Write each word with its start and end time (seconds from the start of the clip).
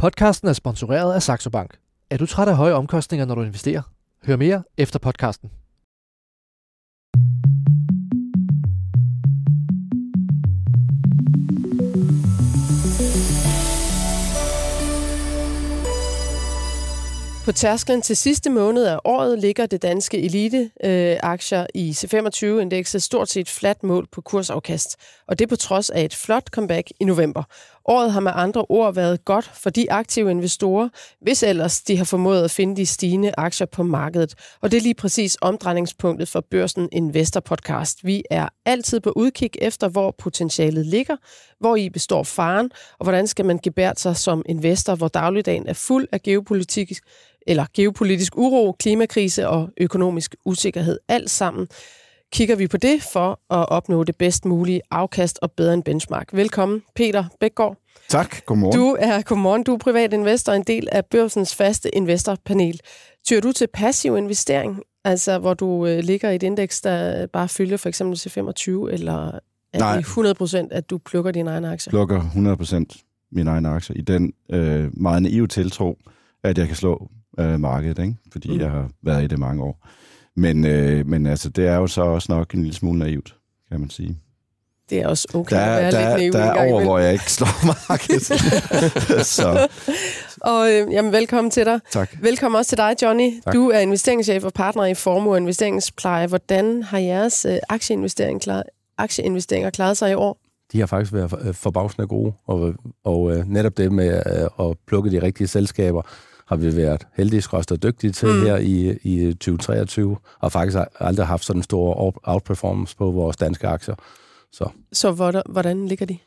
Podcasten 0.00 0.48
er 0.48 0.52
sponsoreret 0.52 1.14
af 1.14 1.22
Saxo 1.22 1.50
Bank. 1.50 1.78
Er 2.10 2.16
du 2.16 2.26
træt 2.26 2.48
af 2.48 2.56
høje 2.56 2.72
omkostninger, 2.72 3.26
når 3.26 3.34
du 3.34 3.42
investerer? 3.42 3.82
Hør 4.26 4.36
mere 4.36 4.62
efter 4.78 4.98
podcasten. 4.98 5.50
På 17.44 17.52
tærsklen 17.52 18.02
til 18.02 18.16
sidste 18.16 18.50
måned 18.50 18.84
af 18.84 18.98
året 19.04 19.38
ligger 19.38 19.66
det 19.66 19.82
danske 19.82 20.22
elite-aktier 20.22 21.60
øh, 21.60 21.66
i 21.74 21.90
C25-indekset 21.90 23.02
stort 23.02 23.28
set 23.28 23.48
fladt 23.48 23.82
mål 23.82 24.06
på 24.12 24.20
kursafkast, 24.20 24.96
og 25.28 25.38
det 25.38 25.48
på 25.48 25.56
trods 25.56 25.90
af 25.90 26.04
et 26.04 26.14
flot 26.14 26.48
comeback 26.50 26.90
i 27.00 27.04
november. 27.04 27.42
Året 27.84 28.12
har 28.12 28.20
med 28.20 28.32
andre 28.34 28.66
ord 28.68 28.94
været 28.94 29.24
godt 29.24 29.50
for 29.54 29.70
de 29.70 29.92
aktive 29.92 30.30
investorer, 30.30 30.88
hvis 31.20 31.42
ellers 31.42 31.82
de 31.82 31.96
har 31.96 32.04
formået 32.04 32.44
at 32.44 32.50
finde 32.50 32.76
de 32.76 32.86
stigende 32.86 33.32
aktier 33.38 33.66
på 33.66 33.82
markedet. 33.82 34.34
Og 34.60 34.70
det 34.70 34.76
er 34.76 34.80
lige 34.80 34.94
præcis 34.94 35.36
omdrejningspunktet 35.40 36.28
for 36.28 36.40
Børsen 36.50 36.88
Investor 36.92 37.40
Podcast. 37.40 38.04
Vi 38.04 38.22
er 38.30 38.48
altid 38.66 39.00
på 39.00 39.12
udkig 39.16 39.50
efter, 39.58 39.88
hvor 39.88 40.14
potentialet 40.18 40.86
ligger, 40.86 41.16
hvor 41.60 41.76
i 41.76 41.90
består 41.90 42.22
faren, 42.22 42.70
og 42.98 43.04
hvordan 43.04 43.26
skal 43.26 43.44
man 43.44 43.58
gebære 43.62 43.94
sig 43.96 44.16
som 44.16 44.42
investor, 44.46 44.94
hvor 44.94 45.08
dagligdagen 45.08 45.66
er 45.66 45.72
fuld 45.72 46.08
af 46.12 46.22
geopolitik, 46.22 46.92
eller 47.46 47.66
geopolitisk 47.74 48.36
uro, 48.36 48.72
klimakrise 48.72 49.48
og 49.48 49.68
økonomisk 49.76 50.34
usikkerhed. 50.44 50.98
Alt 51.08 51.30
sammen 51.30 51.68
kigger 52.32 52.56
vi 52.56 52.66
på 52.66 52.76
det 52.76 53.02
for 53.12 53.30
at 53.30 53.68
opnå 53.68 54.04
det 54.04 54.16
bedst 54.16 54.44
mulige 54.44 54.80
afkast 54.90 55.38
og 55.42 55.52
bedre 55.52 55.74
end 55.74 55.84
benchmark. 55.84 56.28
Velkommen, 56.32 56.82
Peter 56.94 57.24
Bækgaard. 57.40 57.76
Tak, 58.08 58.44
godmorgen. 58.46 58.78
Du 58.78 58.96
er, 59.00 59.22
godmorgen, 59.22 59.62
du 59.62 59.74
er 59.74 59.78
privat 59.78 60.12
investor, 60.12 60.52
en 60.52 60.62
del 60.62 60.88
af 60.92 61.04
børsens 61.06 61.54
faste 61.54 61.94
investorpanel. 61.94 62.80
Tyr 63.26 63.40
du 63.40 63.52
til 63.52 63.66
passiv 63.74 64.16
investering, 64.16 64.82
altså 65.04 65.38
hvor 65.38 65.54
du 65.54 65.86
øh, 65.86 65.98
ligger 65.98 66.30
i 66.30 66.34
et 66.34 66.42
indeks, 66.42 66.80
der 66.80 67.26
bare 67.26 67.48
følger 67.48 67.76
for 67.76 67.88
eksempel 67.88 68.18
til 68.18 68.30
25, 68.30 68.92
eller 68.92 69.30
er 69.72 69.78
Nej. 69.78 69.92
det 69.92 70.00
100 70.00 70.34
procent, 70.34 70.72
at 70.72 70.90
du 70.90 70.98
plukker 70.98 71.30
dine 71.30 71.50
egne 71.50 71.72
aktier? 71.72 71.90
Plukker 71.90 72.20
100% 72.90 73.28
mine 73.32 73.50
egne 73.50 73.68
aktier 73.68 73.96
i 73.96 74.00
den 74.00 74.32
øh, 74.52 75.00
meget 75.00 75.22
naive 75.22 75.46
tiltro, 75.46 75.98
at 76.44 76.58
jeg 76.58 76.66
kan 76.66 76.76
slå 76.76 77.10
øh, 77.38 77.60
markedet, 77.60 77.98
ikke? 77.98 78.14
fordi 78.32 78.54
mm. 78.54 78.60
jeg 78.60 78.70
har 78.70 78.90
været 79.02 79.24
i 79.24 79.26
det 79.26 79.38
mange 79.38 79.62
år. 79.62 79.86
Men, 80.36 80.64
øh, 80.66 81.06
men 81.06 81.26
altså, 81.26 81.48
det 81.48 81.66
er 81.66 81.76
jo 81.76 81.86
så 81.86 82.02
også 82.02 82.32
nok 82.32 82.54
en 82.54 82.62
lille 82.62 82.74
smule 82.76 82.98
naivt, 82.98 83.36
kan 83.70 83.80
man 83.80 83.90
sige. 83.90 84.18
Det 84.90 84.98
er 84.98 85.08
også 85.08 85.28
okay 85.34 85.56
Der 85.56 85.62
at 85.62 85.68
er, 85.68 85.80
være 85.80 85.90
der, 86.10 86.16
lidt 86.18 86.34
naiv 86.34 86.46
er- 86.48 86.52
der 86.54 86.60
er 86.60 86.70
over, 86.72 86.82
hvor 86.82 86.98
jeg 86.98 87.12
ikke 87.12 87.32
slår 87.32 87.66
markedet. 87.88 89.26
så 89.36 89.68
Og 90.40 90.72
øh, 90.72 90.92
jamen, 90.92 91.12
velkommen 91.12 91.50
til 91.50 91.64
dig. 91.66 91.80
tak. 91.90 92.16
Velkommen 92.22 92.58
også 92.58 92.68
til 92.68 92.78
dig, 92.78 92.94
Johnny. 93.02 93.40
Tak. 93.44 93.54
Du 93.54 93.68
er 93.70 93.78
investeringschef 93.78 94.44
og 94.44 94.52
partner 94.52 94.84
i 94.84 94.94
Formue 94.94 95.36
Investeringspleje. 95.36 96.26
Hvordan 96.26 96.82
har 96.82 96.98
jeres 96.98 97.44
øh, 97.44 97.56
aktieinvestering 97.68 98.40
klar, 98.40 98.62
aktieinvesteringer 98.98 99.70
klaret 99.70 99.96
sig 99.96 100.10
i 100.10 100.14
år? 100.14 100.38
de 100.72 100.78
har 100.80 100.86
faktisk 100.86 101.12
været 101.12 101.34
øh, 101.44 101.54
forbavsende 101.54 102.06
gode, 102.08 102.32
og, 102.46 102.74
og 103.04 103.32
øh, 103.36 103.44
netop 103.48 103.76
det 103.76 103.92
med 103.92 104.22
øh, 104.58 104.66
at 104.70 104.76
plukke 104.86 105.10
de 105.10 105.22
rigtige 105.22 105.46
selskaber, 105.48 106.02
har 106.50 106.56
vi 106.56 106.76
været 106.76 107.06
heldige 107.16 107.42
og 107.52 107.82
dygtige 107.82 108.12
til 108.12 108.28
Mm. 108.28 108.42
her 108.42 108.56
i, 108.56 108.98
i 109.02 109.32
2023, 109.32 110.16
og 110.40 110.52
faktisk 110.52 110.76
har 110.76 110.88
aldrig 111.00 111.26
haft 111.26 111.44
sådan 111.44 111.58
en 111.58 111.62
stor 111.62 111.94
out- 111.94 112.20
outperformance 112.22 112.96
på 112.96 113.10
vores 113.10 113.36
danske 113.36 113.66
aktier. 113.68 113.94
Så 114.52 114.68
Så 114.92 115.12
hvordan, 115.12 115.42
hvordan 115.48 115.86
ligger 115.88 116.06
de? 116.06 116.18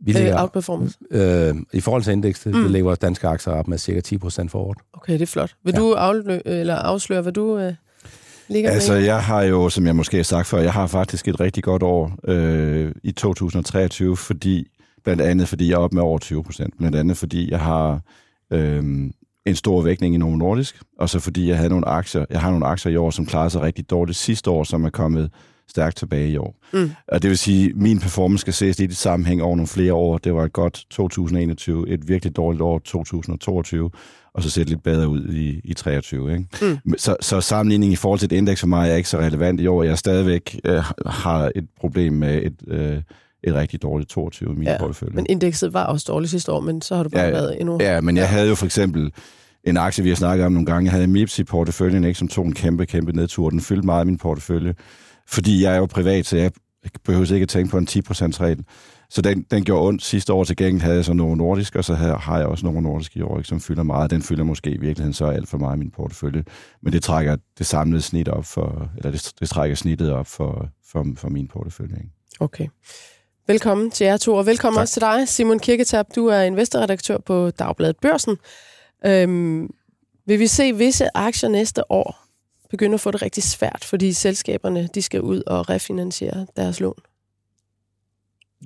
vi 0.00 0.12
Øh, 0.12 0.16
ligger, 0.18 0.40
outperformance. 0.40 0.98
øh, 1.10 1.54
i 1.72 1.80
forhold 1.80 2.02
til 2.02 2.12
indekset, 2.12 2.54
Mm. 2.54 2.62
vi 2.64 2.68
ligger 2.68 2.84
vores 2.84 2.98
danske 2.98 3.28
aktier 3.28 3.52
op 3.52 3.68
med 3.68 3.78
cirka 3.78 4.00
10 4.00 4.18
procent 4.18 4.50
for 4.50 4.58
året. 4.58 4.78
Okay, 4.94 5.12
det 5.12 5.22
er 5.22 5.26
flot. 5.26 5.54
Vil 5.64 5.74
Ja. 5.74 5.80
du 5.80 5.94
aflø- 5.94 6.40
eller 6.44 6.74
afsløre, 6.74 7.22
hvad 7.22 7.32
du 7.32 7.58
øh, 7.58 7.74
ligger 8.48 8.70
Altså, 8.70 8.92
med? 8.92 9.00
jeg 9.02 9.22
har 9.22 9.42
jo, 9.42 9.68
som 9.68 9.86
jeg 9.86 9.96
måske 9.96 10.16
har 10.16 10.24
sagt 10.24 10.46
før, 10.46 10.58
jeg 10.58 10.72
har 10.72 10.86
faktisk 10.86 11.28
et 11.28 11.40
rigtig 11.40 11.62
godt 11.64 11.82
år 11.82 12.18
øh, 12.24 12.92
i 13.02 13.12
2023, 13.12 14.16
fordi 14.16 14.66
blandt 15.04 15.22
andet 15.22 15.48
fordi 15.48 15.68
jeg 15.68 15.74
er 15.74 15.78
op 15.78 15.92
med 15.92 16.02
over 16.02 16.18
20 16.18 16.44
procent, 16.44 16.78
blandt 16.78 16.96
andet 16.96 17.16
fordi 17.16 17.50
jeg 17.50 17.60
har 17.60 18.00
øh, 18.50 19.10
en 19.46 19.56
stor 19.56 19.82
vækning 19.82 20.14
i 20.14 20.18
Novo 20.18 20.36
Nordisk, 20.36 20.82
og 20.98 21.10
så 21.10 21.20
fordi 21.20 21.48
jeg 21.48 21.56
havde 21.56 21.68
nogle 21.68 21.88
aktier, 21.88 22.24
jeg 22.30 22.40
har 22.40 22.50
nogle 22.50 22.66
aktier 22.66 22.92
i 22.92 22.96
år, 22.96 23.10
som 23.10 23.26
klarede 23.26 23.50
sig 23.50 23.62
rigtig 23.62 23.90
dårligt 23.90 24.18
sidste 24.18 24.50
år, 24.50 24.64
som 24.64 24.84
er 24.84 24.90
kommet 24.90 25.30
stærkt 25.68 25.96
tilbage 25.96 26.30
i 26.30 26.36
år. 26.36 26.56
Mm. 26.72 26.90
Og 27.08 27.22
det 27.22 27.30
vil 27.30 27.38
sige, 27.38 27.68
at 27.70 27.76
min 27.76 27.98
performance 27.98 28.40
skal 28.40 28.52
ses 28.52 28.78
lidt 28.78 28.92
i 28.92 28.94
sammenhæng 28.94 29.42
over 29.42 29.56
nogle 29.56 29.68
flere 29.68 29.94
år. 29.94 30.18
Det 30.18 30.34
var 30.34 30.44
et 30.44 30.52
godt 30.52 30.86
2021, 30.90 31.88
et 31.88 32.08
virkelig 32.08 32.36
dårligt 32.36 32.62
år 32.62 32.78
2022, 32.78 33.90
og 34.34 34.42
så 34.42 34.50
ser 34.50 34.62
det 34.62 34.68
lidt 34.70 34.82
bedre 34.82 35.08
ud 35.08 35.28
i, 35.28 35.60
i 35.64 35.74
23. 35.74 36.32
Ikke? 36.32 36.46
Mm. 36.84 36.98
Så, 36.98 37.16
så 37.20 37.40
sammenligning 37.40 37.92
i 37.92 37.96
forhold 37.96 38.18
til 38.18 38.26
et 38.26 38.36
indeks 38.36 38.60
for 38.60 38.66
mig 38.66 38.90
er 38.90 38.94
ikke 38.94 39.08
så 39.08 39.18
relevant 39.18 39.60
i 39.60 39.66
år. 39.66 39.82
Jeg 39.82 39.98
stadigvæk 39.98 40.60
øh, 40.64 40.82
har 41.06 41.52
et 41.54 41.68
problem 41.80 42.12
med 42.12 42.42
et, 42.42 42.56
øh, 42.68 43.02
et 43.46 43.54
rigtig 43.54 43.82
dårligt 43.82 44.10
22 44.10 44.52
i 44.52 44.54
min 44.54 44.62
Ja, 44.62 44.72
ja, 44.72 44.78
portefølje. 44.78 45.14
Men 45.14 45.26
indekset 45.28 45.72
var 45.72 45.84
også 45.84 46.04
dårligt 46.08 46.30
sidste 46.30 46.52
år, 46.52 46.60
men 46.60 46.82
så 46.82 46.96
har 46.96 47.02
du 47.02 47.08
bare 47.08 47.24
Ja, 47.24 47.30
været 47.30 47.60
endnu... 47.60 47.78
Ja, 47.80 48.00
men 48.00 48.16
jeg 48.16 48.28
havde 48.28 48.48
jo 48.48 48.54
for 48.54 48.66
eksempel 48.66 49.12
en 49.64 49.76
aktie, 49.76 50.02
vi 50.02 50.08
har 50.08 50.16
snakket 50.16 50.46
om 50.46 50.52
nogle 50.52 50.66
gange. 50.66 50.84
Jeg 50.84 50.92
havde 50.92 51.06
MIPS 51.06 51.38
i 51.38 51.44
porteføljen, 51.44 52.04
ikke, 52.04 52.18
som 52.18 52.28
tog 52.28 52.46
en 52.46 52.54
kæmpe, 52.54 52.86
kæmpe 52.86 53.12
nedtur. 53.12 53.50
Den 53.50 53.60
fyldte 53.60 53.86
meget 53.86 54.00
af 54.00 54.06
min 54.06 54.18
portefølje, 54.18 54.74
fordi 55.28 55.62
jeg 55.62 55.74
er 55.74 55.78
jo 55.78 55.86
privat, 55.86 56.26
så 56.26 56.36
jeg 56.36 56.50
behøver 57.04 57.32
ikke 57.32 57.42
at 57.42 57.48
tænke 57.48 57.70
på 57.70 57.78
en 57.78 57.88
10%-regel. 57.90 58.64
Så 59.10 59.22
den, 59.22 59.42
den 59.50 59.64
gjorde 59.64 59.88
ondt. 59.88 60.02
Sidste 60.02 60.32
år 60.32 60.44
til 60.44 60.56
gengæld 60.56 60.82
havde 60.82 60.96
jeg 60.96 61.04
så 61.04 61.12
Novo 61.12 61.34
Nordisk, 61.34 61.76
og 61.76 61.84
så 61.84 61.94
havde, 61.94 62.14
har 62.14 62.38
jeg 62.38 62.46
også 62.46 62.66
Novo 62.66 62.80
Nordisk 62.80 63.16
i 63.16 63.20
år, 63.20 63.38
ikke, 63.38 63.48
som 63.48 63.60
fylder 63.60 63.82
meget. 63.82 64.10
Den 64.10 64.22
fylder 64.22 64.44
måske 64.44 64.70
i 64.70 64.78
virkeligheden 64.78 65.12
så 65.12 65.26
alt 65.26 65.48
for 65.48 65.58
meget 65.58 65.76
i 65.76 65.78
min 65.78 65.90
portefølje. 65.90 66.44
Men 66.82 66.92
det 66.92 67.02
trækker 67.02 67.36
det 67.58 67.66
samlede 67.66 68.02
snit 68.02 68.28
op 68.28 68.44
for, 68.44 68.90
eller 68.96 69.10
det, 69.10 69.32
det 69.40 69.48
trækker 69.48 69.76
snittet 69.76 70.12
op 70.12 70.26
for, 70.26 70.68
for, 70.86 71.06
for 71.16 71.28
min 71.28 71.48
portefølje. 71.48 71.96
Ikke? 71.96 72.10
Okay. 72.40 72.66
Velkommen 73.46 73.90
til 73.90 74.04
jer 74.04 74.16
to, 74.16 74.34
og 74.34 74.46
velkommen 74.46 74.76
Tak. 74.76 74.82
også 74.82 74.92
til 74.92 75.00
dig, 75.00 75.28
Simon 75.28 75.58
Kirketab. 75.58 76.06
Du 76.14 76.26
er 76.26 76.40
investorredaktør 76.40 77.18
på 77.18 77.50
Dagbladet 77.50 77.96
Børsen. 77.96 78.36
Øhm, 79.06 79.70
vil 80.26 80.38
vi 80.38 80.46
se 80.46 80.72
visse 80.72 81.08
aktier 81.14 81.50
næste 81.50 81.90
år 81.90 82.24
begynde 82.70 82.94
at 82.94 83.00
få 83.00 83.10
det 83.10 83.22
rigtig 83.22 83.42
svært, 83.42 83.84
fordi 83.84 84.12
selskaberne 84.12 84.88
de 84.94 85.02
skal 85.02 85.20
ud 85.20 85.42
og 85.46 85.70
refinansiere 85.70 86.46
deres 86.56 86.80
lån? 86.80 86.98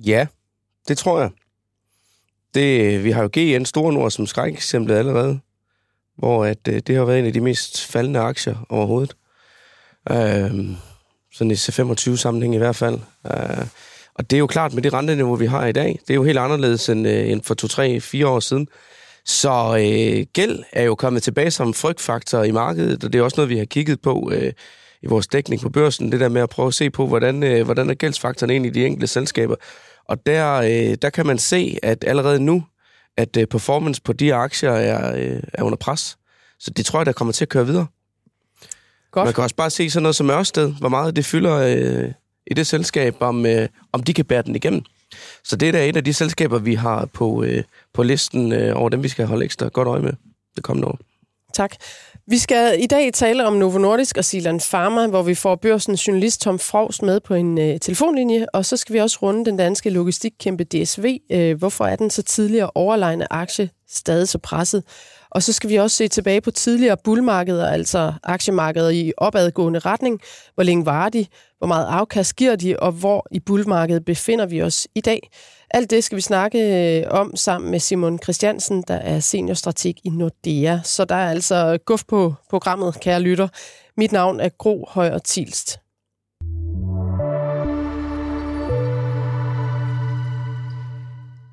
Ja, 0.05 0.27
det 0.87 0.97
tror 0.97 1.19
jeg. 1.21 1.29
Det, 2.53 3.03
vi 3.03 3.11
har 3.11 3.21
jo 3.21 3.29
GN 3.33 3.65
Store 3.65 3.93
Nord 3.93 4.11
som 4.11 4.27
skrækeksemplet 4.27 4.95
allerede, 4.95 5.39
hvor 6.17 6.45
at, 6.45 6.67
øh, 6.67 6.81
det 6.87 6.95
har 6.95 7.05
været 7.05 7.19
en 7.19 7.25
af 7.25 7.33
de 7.33 7.41
mest 7.41 7.85
faldende 7.85 8.19
aktier 8.19 8.65
overhovedet. 8.69 9.15
Øhm, 10.11 10.75
sådan 11.33 11.51
i 11.51 11.53
C25-sammenhæng 11.53 12.55
i 12.55 12.57
hvert 12.57 12.75
fald. 12.75 12.99
Øh, 13.25 13.67
og 14.19 14.29
det 14.29 14.37
er 14.37 14.39
jo 14.39 14.47
klart, 14.47 14.73
med 14.73 14.83
det 14.83 14.93
renteniveau, 14.93 15.35
vi 15.35 15.45
har 15.45 15.65
i 15.65 15.71
dag, 15.71 15.99
det 16.07 16.09
er 16.09 16.15
jo 16.15 16.23
helt 16.23 16.37
anderledes 16.37 16.89
end, 16.89 17.07
øh, 17.07 17.29
end 17.29 17.41
for 17.43 17.55
2-3-4 18.23 18.27
år 18.27 18.39
siden. 18.39 18.67
Så 19.25 19.77
øh, 19.79 20.25
gæld 20.33 20.63
er 20.73 20.83
jo 20.83 20.95
kommet 20.95 21.23
tilbage 21.23 21.51
som 21.51 21.73
frygtfaktor 21.73 22.43
i 22.43 22.51
markedet, 22.51 23.03
og 23.03 23.13
det 23.13 23.19
er 23.19 23.23
også 23.23 23.37
noget, 23.37 23.49
vi 23.49 23.57
har 23.57 23.65
kigget 23.65 24.01
på 24.01 24.31
øh, 24.33 24.53
i 25.01 25.07
vores 25.07 25.27
dækning 25.27 25.61
på 25.61 25.69
børsen, 25.69 26.11
det 26.11 26.19
der 26.19 26.29
med 26.29 26.41
at 26.41 26.49
prøve 26.49 26.67
at 26.67 26.73
se 26.73 26.89
på, 26.89 27.07
hvordan, 27.07 27.43
øh, 27.43 27.65
hvordan 27.65 27.89
er 27.89 27.93
gældsfaktoren 27.93 28.51
egentlig 28.51 28.69
i 28.69 28.73
de 28.73 28.85
enkelte 28.85 29.07
selskaber. 29.07 29.55
Og 30.05 30.25
der, 30.25 30.53
øh, 30.53 30.97
der 31.01 31.09
kan 31.09 31.25
man 31.25 31.37
se, 31.37 31.77
at 31.83 32.03
allerede 32.07 32.39
nu, 32.39 32.63
at 33.17 33.37
øh, 33.37 33.47
performance 33.47 34.01
på 34.01 34.13
de 34.13 34.33
aktier 34.33 34.71
er, 34.71 35.15
øh, 35.15 35.43
er 35.53 35.63
under 35.63 35.77
pres. 35.77 36.17
Så 36.59 36.71
det 36.71 36.85
tror 36.85 36.99
jeg, 36.99 37.05
der 37.05 37.11
kommer 37.11 37.31
til 37.31 37.45
at 37.45 37.49
køre 37.49 37.65
videre. 37.65 37.87
Godt. 39.11 39.25
Man 39.25 39.33
kan 39.33 39.43
også 39.43 39.55
bare 39.55 39.69
se 39.69 39.89
sådan 39.89 40.03
noget 40.03 40.15
som 40.15 40.29
Ørsted, 40.29 40.73
hvor 40.79 40.89
meget 40.89 41.15
det 41.15 41.25
fylder 41.25 41.55
øh, 41.55 42.11
i 42.49 42.53
det 42.53 42.67
selskab, 42.67 43.15
om, 43.19 43.45
øh, 43.45 43.67
om 43.91 44.03
de 44.03 44.13
kan 44.13 44.25
bære 44.25 44.41
den 44.41 44.55
igennem. 44.55 44.81
Så 45.43 45.55
det 45.55 45.67
er 45.67 45.71
da 45.71 45.89
et 45.89 45.97
af 45.97 46.03
de 46.03 46.13
selskaber, 46.13 46.59
vi 46.59 46.75
har 46.75 47.05
på, 47.05 47.43
øh, 47.43 47.63
på 47.93 48.03
listen 48.03 48.51
øh, 48.51 48.79
over 48.79 48.89
dem, 48.89 49.03
vi 49.03 49.07
skal 49.07 49.25
holde 49.25 49.45
ekstra 49.45 49.67
godt 49.67 49.87
øje 49.87 50.01
med 50.01 50.13
det 50.55 50.63
kommende 50.63 50.87
år. 50.87 50.99
Tak. 51.53 51.75
Vi 52.27 52.37
skal 52.37 52.83
i 52.83 52.85
dag 52.85 53.13
tale 53.13 53.45
om 53.45 53.53
Novo 53.53 53.77
Nordisk 53.77 54.17
og 54.17 54.25
Silan 54.25 54.59
Pharma, 54.71 55.07
hvor 55.07 55.21
vi 55.21 55.35
får 55.35 55.55
børsens 55.55 56.07
journalist 56.07 56.41
Tom 56.41 56.59
Frost 56.59 57.01
med 57.01 57.19
på 57.19 57.33
en 57.33 57.57
øh, 57.57 57.79
telefonlinje, 57.79 58.45
og 58.53 58.65
så 58.65 58.77
skal 58.77 58.93
vi 58.93 58.99
også 58.99 59.17
runde 59.21 59.45
den 59.45 59.57
danske 59.57 59.89
logistikkæmpe 59.89 60.63
DSV. 60.63 61.17
Øh, 61.31 61.57
hvorfor 61.57 61.85
er 61.85 61.95
den 61.95 62.09
så 62.09 62.21
tidligere 62.21 62.71
overlegne 62.75 63.33
aktie 63.33 63.69
stadig 63.89 64.27
så 64.27 64.37
presset? 64.37 64.83
Og 65.31 65.43
så 65.43 65.53
skal 65.53 65.69
vi 65.69 65.75
også 65.75 65.97
se 65.97 66.07
tilbage 66.07 66.41
på 66.41 66.51
tidligere 66.51 66.97
bullmarkeder, 67.03 67.67
altså 67.67 68.13
aktiemarkeder 68.23 68.89
i 68.89 69.13
opadgående 69.17 69.79
retning. 69.79 70.21
Hvor 70.55 70.63
længe 70.63 70.85
var 70.85 71.09
de? 71.09 71.25
Hvor 71.59 71.67
meget 71.67 71.85
afkast 71.85 72.35
giver 72.35 72.55
de? 72.55 72.79
Og 72.79 72.91
hvor 72.91 73.27
i 73.31 73.39
bullmarkedet 73.39 74.05
befinder 74.05 74.45
vi 74.45 74.61
os 74.61 74.87
i 74.95 75.01
dag? 75.01 75.29
Alt 75.71 75.89
det 75.89 76.03
skal 76.03 76.15
vi 76.15 76.21
snakke 76.21 76.59
øh, 76.99 77.05
om 77.09 77.35
sammen 77.35 77.71
med 77.71 77.79
Simon 77.79 78.19
Christiansen, 78.23 78.83
der 78.87 78.93
er 78.93 79.19
seniorstrateg 79.19 79.93
i 80.03 80.09
Nordea. 80.09 80.79
Så 80.83 81.05
der 81.05 81.15
er 81.15 81.29
altså 81.29 81.77
guf 81.85 82.03
på 82.07 82.33
programmet, 82.49 82.99
kære 82.99 83.21
lytter. 83.21 83.47
Mit 83.97 84.11
navn 84.11 84.39
er 84.39 84.49
Gro 84.49 84.85
Højer 84.89 85.17
Tilst. 85.17 85.79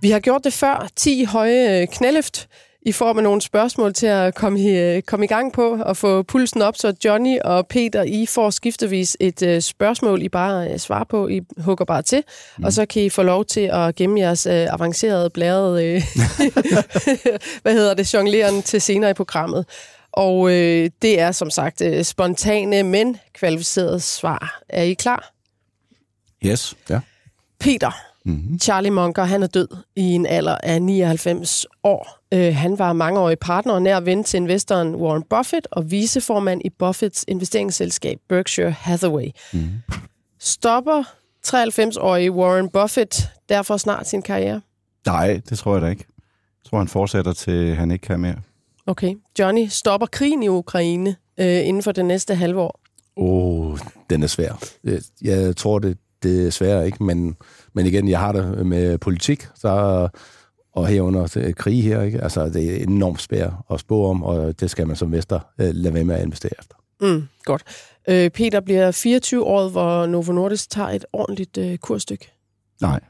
Vi 0.02 0.10
har 0.10 0.20
gjort 0.20 0.44
det 0.44 0.52
før. 0.52 0.88
10 0.96 1.24
høje 1.24 1.86
knæløft 1.86 2.48
i 2.86 2.92
får 2.92 3.12
med 3.12 3.22
nogle 3.22 3.40
spørgsmål 3.40 3.94
til 3.94 4.06
at 4.06 4.34
komme 4.34 4.60
i, 4.60 4.78
øh, 4.78 5.02
komme 5.02 5.24
i 5.24 5.28
gang 5.28 5.52
på 5.52 5.78
og 5.80 5.96
få 5.96 6.22
pulsen 6.22 6.62
op, 6.62 6.76
så 6.76 6.94
Johnny 7.04 7.38
og 7.44 7.66
Peter, 7.66 8.02
I 8.02 8.26
får 8.26 8.50
skiftevis 8.50 9.16
et 9.20 9.42
uh, 9.42 9.58
spørgsmål, 9.58 10.22
I 10.22 10.28
bare 10.28 10.70
uh, 10.70 10.76
svarer 10.76 11.04
på. 11.04 11.28
I 11.28 11.40
hugger 11.58 11.84
bare 11.84 12.02
til, 12.02 12.22
mm. 12.58 12.64
og 12.64 12.72
så 12.72 12.86
kan 12.86 13.02
I 13.02 13.10
få 13.10 13.22
lov 13.22 13.44
til 13.44 13.60
at 13.60 13.94
gemme 13.94 14.20
jeres 14.20 14.46
uh, 14.46 14.52
avancerede 14.52 15.30
blærede, 15.30 15.82
hvad 17.62 17.72
hedder 17.72 17.94
det, 17.94 18.14
jongleren 18.14 18.62
til 18.62 18.80
senere 18.80 19.10
i 19.10 19.14
programmet. 19.14 19.66
Og 20.12 20.38
uh, 20.38 20.50
det 21.02 21.20
er 21.20 21.32
som 21.32 21.50
sagt 21.50 21.82
spontane, 22.02 22.82
men 22.82 23.16
kvalificerede 23.34 24.00
svar. 24.00 24.60
Er 24.68 24.82
I 24.82 24.92
klar? 24.92 25.32
Yes. 26.44 26.76
Ja. 26.90 27.00
Peter, 27.60 27.90
Mm-hmm. 28.26 28.58
Charlie 28.58 28.90
Munger, 28.90 29.24
han 29.24 29.42
er 29.42 29.46
død 29.46 29.68
i 29.96 30.02
en 30.02 30.26
alder 30.26 30.56
af 30.62 30.82
99 30.82 31.66
år. 31.84 32.18
Uh, 32.34 32.54
han 32.54 32.78
var 32.78 32.92
mangeårig 32.92 33.38
partner 33.38 33.72
og 33.74 33.82
nær 33.82 34.00
ven 34.00 34.24
til 34.24 34.36
investoren 34.36 34.94
Warren 34.94 35.22
Buffett 35.30 35.68
og 35.70 35.90
viceformand 35.90 36.60
i 36.64 36.70
Buffetts 36.70 37.24
investeringsselskab 37.28 38.18
Berkshire 38.28 38.70
Hathaway. 38.70 39.26
Mm-hmm. 39.52 40.02
Stopper 40.40 41.02
93-årige 41.46 42.32
Warren 42.32 42.68
Buffett 42.68 43.28
derfor 43.48 43.76
snart 43.76 44.08
sin 44.08 44.22
karriere? 44.22 44.60
Nej, 45.06 45.40
det 45.48 45.58
tror 45.58 45.74
jeg 45.74 45.82
da 45.82 45.88
ikke. 45.88 46.04
Jeg 46.64 46.70
tror, 46.70 46.78
han 46.78 46.88
fortsætter 46.88 47.32
til, 47.32 47.74
han 47.74 47.90
ikke 47.90 48.06
kan 48.06 48.20
mere. 48.20 48.36
Okay. 48.86 49.14
Johnny, 49.38 49.66
stopper 49.66 50.06
krigen 50.06 50.42
i 50.42 50.48
Ukraine 50.48 51.10
uh, 51.40 51.46
inden 51.46 51.82
for 51.82 51.92
det 51.92 52.04
næste 52.04 52.34
halve 52.34 52.60
år? 52.60 52.80
Åh, 53.16 53.66
oh, 53.66 53.78
den 54.10 54.22
er 54.22 54.26
svær. 54.26 54.64
Jeg 55.22 55.56
tror, 55.56 55.78
det, 55.78 55.98
det 56.22 56.46
er 56.46 56.50
svært, 56.50 56.86
ikke? 56.86 57.04
Men, 57.04 57.36
men 57.72 57.86
igen, 57.86 58.08
jeg 58.08 58.20
har 58.20 58.32
det 58.32 58.66
med 58.66 58.98
politik, 58.98 59.48
så, 59.54 59.68
og 60.72 60.86
herunder 60.86 61.52
krig 61.56 61.82
her, 61.82 62.02
ikke? 62.02 62.22
Altså, 62.22 62.48
det 62.48 62.72
er 62.72 62.82
enormt 62.82 63.22
svært 63.22 63.52
at 63.70 63.80
spå 63.80 64.06
om, 64.06 64.22
og 64.22 64.60
det 64.60 64.70
skal 64.70 64.86
man 64.86 64.96
som 64.96 65.08
investor 65.08 65.46
øh, 65.60 65.70
lade 65.72 65.94
være 65.94 66.04
med 66.04 66.14
at 66.14 66.22
investere 66.22 66.52
efter. 66.58 66.74
Mm, 67.00 67.28
godt. 67.44 67.62
Øh, 68.08 68.30
Peter 68.30 68.60
bliver 68.60 68.90
24 68.90 69.44
år, 69.44 69.68
hvor 69.68 70.06
Novo 70.06 70.32
Nordisk 70.32 70.70
tager 70.70 70.88
et 70.88 71.04
ordentligt 71.12 71.58
øh, 71.58 71.78
kursstykke. 71.78 72.32
Nej. 72.80 73.00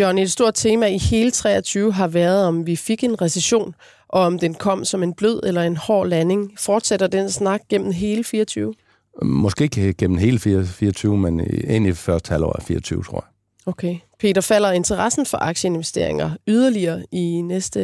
Johnny, 0.00 0.22
et 0.22 0.32
stort 0.32 0.54
tema 0.54 0.86
i 0.86 0.98
hele 0.98 1.30
23 1.30 1.92
har 1.92 2.08
været, 2.08 2.46
om 2.46 2.66
vi 2.66 2.76
fik 2.76 3.04
en 3.04 3.22
recession, 3.22 3.74
og 4.08 4.20
om 4.20 4.38
den 4.38 4.54
kom 4.54 4.84
som 4.84 5.02
en 5.02 5.14
blød 5.14 5.40
eller 5.44 5.62
en 5.62 5.76
hård 5.76 6.08
landing. 6.08 6.52
Fortsætter 6.58 7.06
den 7.06 7.30
snak 7.30 7.60
gennem 7.68 7.92
hele 7.92 8.24
24? 8.24 8.74
Måske 9.22 9.64
ikke 9.64 9.92
gennem 9.92 10.18
hele 10.18 10.38
24, 10.38 11.18
men 11.18 11.40
ind 11.64 11.86
i 11.86 11.92
første 11.92 12.30
halvår 12.30 12.52
af 12.52 12.62
24, 12.62 13.02
tror 13.02 13.24
jeg. 13.26 13.32
Okay. 13.66 13.98
Peter, 14.18 14.40
falder 14.40 14.72
interessen 14.72 15.26
for 15.26 15.38
aktieinvesteringer 15.38 16.30
yderligere 16.48 17.04
i 17.12 17.40
næste, 17.40 17.80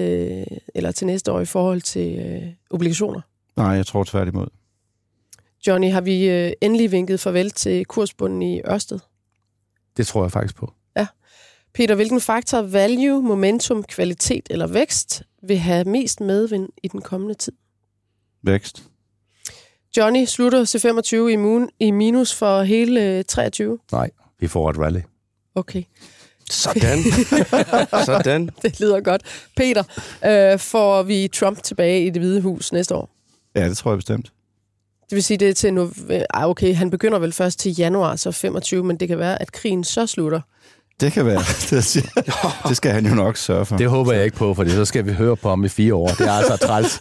eller 0.75 0.93
til 0.93 1.07
næste 1.07 1.33
år 1.33 1.41
i 1.41 1.45
forhold 1.45 1.81
til 1.81 2.19
øh, 2.19 2.53
obligationer? 2.71 3.21
Nej, 3.57 3.67
jeg 3.67 3.87
tror 3.87 4.05
tværtimod. 4.05 4.47
Johnny, 5.67 5.91
har 5.91 6.01
vi 6.01 6.29
øh, 6.29 6.53
endelig 6.61 6.93
vinket 6.93 7.21
farvel 7.21 7.51
til 7.51 7.85
kursbunden 7.85 8.43
i 8.43 8.61
Ørsted? 8.61 8.99
Det 9.97 10.07
tror 10.07 10.25
jeg 10.25 10.33
faktisk 10.33 10.57
på. 10.57 10.73
Ja. 10.97 11.07
Peter, 11.75 11.95
hvilken 11.95 12.21
faktor, 12.21 12.63
value, 12.63 13.23
momentum, 13.23 13.83
kvalitet 13.83 14.47
eller 14.51 14.67
vækst, 14.67 15.23
vil 15.43 15.59
have 15.59 15.85
mest 15.85 16.21
medvind 16.21 16.69
i 16.83 16.89
den 16.89 17.03
kommende 17.03 17.35
tid? 17.35 17.53
Vækst. 18.43 18.88
Johnny 19.97 20.25
slutter 20.25 20.65
C25 20.65 21.29
i, 21.29 21.37
moon, 21.37 21.69
i 21.81 21.91
minus 21.91 22.35
for 22.35 22.63
hele 22.63 23.23
23? 23.23 23.79
Nej, 23.93 24.11
vi 24.41 24.49
får 24.49 24.71
et 24.71 24.79
rally. 24.79 25.01
Okay. 25.55 25.83
Sådan. 26.51 26.99
Sådan. 28.07 28.51
Det 28.63 28.81
lyder 28.81 29.01
godt. 29.01 29.23
Peter, 29.57 29.83
øh, 30.25 30.59
får 30.59 31.03
vi 31.03 31.29
Trump 31.29 31.63
tilbage 31.63 32.07
i 32.07 32.11
det 32.11 32.23
hvide 32.23 32.41
hus 32.41 32.73
næste 32.73 32.95
år? 32.95 33.11
Ja, 33.55 33.69
det 33.69 33.77
tror 33.77 33.91
jeg 33.91 33.99
bestemt. 33.99 34.33
Det 35.11 35.17
vil 35.17 35.25
sige, 35.25 35.39
det 35.39 35.49
er 35.49 35.55
til 35.55 35.75
nu... 35.75 35.91
Ah, 36.31 36.49
okay, 36.49 36.75
han 36.75 36.91
begynder 36.91 37.19
vel 37.19 37.33
først 37.33 37.59
til 37.59 37.73
januar, 37.79 38.17
så 38.17 38.33
25, 38.33 38.85
men 38.85 38.97
det 38.97 39.09
kan 39.09 39.19
være, 39.19 39.43
at 39.43 39.53
krigen 39.53 39.85
så 39.85 40.07
slutter. 40.07 40.41
Det 41.01 41.13
kan 41.13 41.27
være. 41.27 41.39
Det 42.69 42.77
skal 42.77 42.93
han 42.93 43.07
jo 43.07 43.15
nok 43.15 43.37
sørge 43.37 43.67
for. 43.67 43.77
Det 43.77 43.89
håber 43.91 44.13
jeg 44.13 44.25
ikke 44.25 44.37
på, 44.37 44.55
for 44.55 44.69
så 44.69 44.85
skal 44.85 45.07
vi 45.07 45.13
høre 45.13 45.37
på 45.37 45.49
ham 45.49 45.65
i 45.65 45.69
fire 45.69 45.95
år. 45.95 46.09
Det 46.09 46.29
er 46.29 46.33
altså 46.33 46.57
træls. 46.57 47.01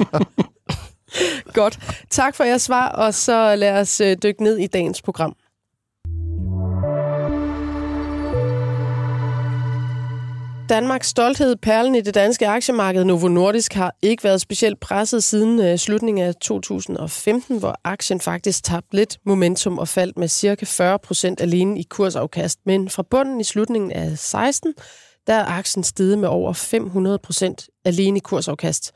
Godt. 1.60 1.78
Tak 2.10 2.34
for 2.34 2.44
jeres 2.44 2.62
svar, 2.62 2.88
og 2.88 3.14
så 3.14 3.56
lad 3.56 3.80
os 3.80 4.00
øh, 4.00 4.16
dykke 4.22 4.42
ned 4.42 4.56
i 4.56 4.66
dagens 4.66 5.02
program. 5.02 5.36
Danmarks 10.68 11.08
stolthed, 11.08 11.56
perlen 11.56 11.94
i 11.94 12.00
det 12.00 12.14
danske 12.14 12.48
aktiemarked 12.48 13.04
Novo 13.04 13.28
Nordisk, 13.28 13.72
har 13.72 13.94
ikke 14.02 14.24
været 14.24 14.40
specielt 14.40 14.80
presset 14.80 15.24
siden 15.24 15.60
øh, 15.60 15.78
slutningen 15.78 16.24
af 16.24 16.34
2015, 16.34 17.58
hvor 17.58 17.80
aktien 17.84 18.20
faktisk 18.20 18.64
tabte 18.64 18.96
lidt 18.96 19.18
momentum 19.26 19.78
og 19.78 19.88
faldt 19.88 20.18
med 20.18 20.28
cirka 20.28 20.64
40 20.68 20.98
procent 20.98 21.40
alene 21.40 21.80
i 21.80 21.82
kursafkast. 21.90 22.58
Men 22.66 22.88
fra 22.88 23.02
bunden 23.10 23.40
i 23.40 23.44
slutningen 23.44 23.92
af 23.92 24.18
16, 24.18 24.74
der 25.26 25.34
er 25.34 25.44
aktien 25.44 25.84
steget 25.84 26.18
med 26.18 26.28
over 26.28 26.52
500 26.52 27.18
procent 27.18 27.68
alene 27.84 28.16
i 28.16 28.20
kursafkast. 28.20 28.92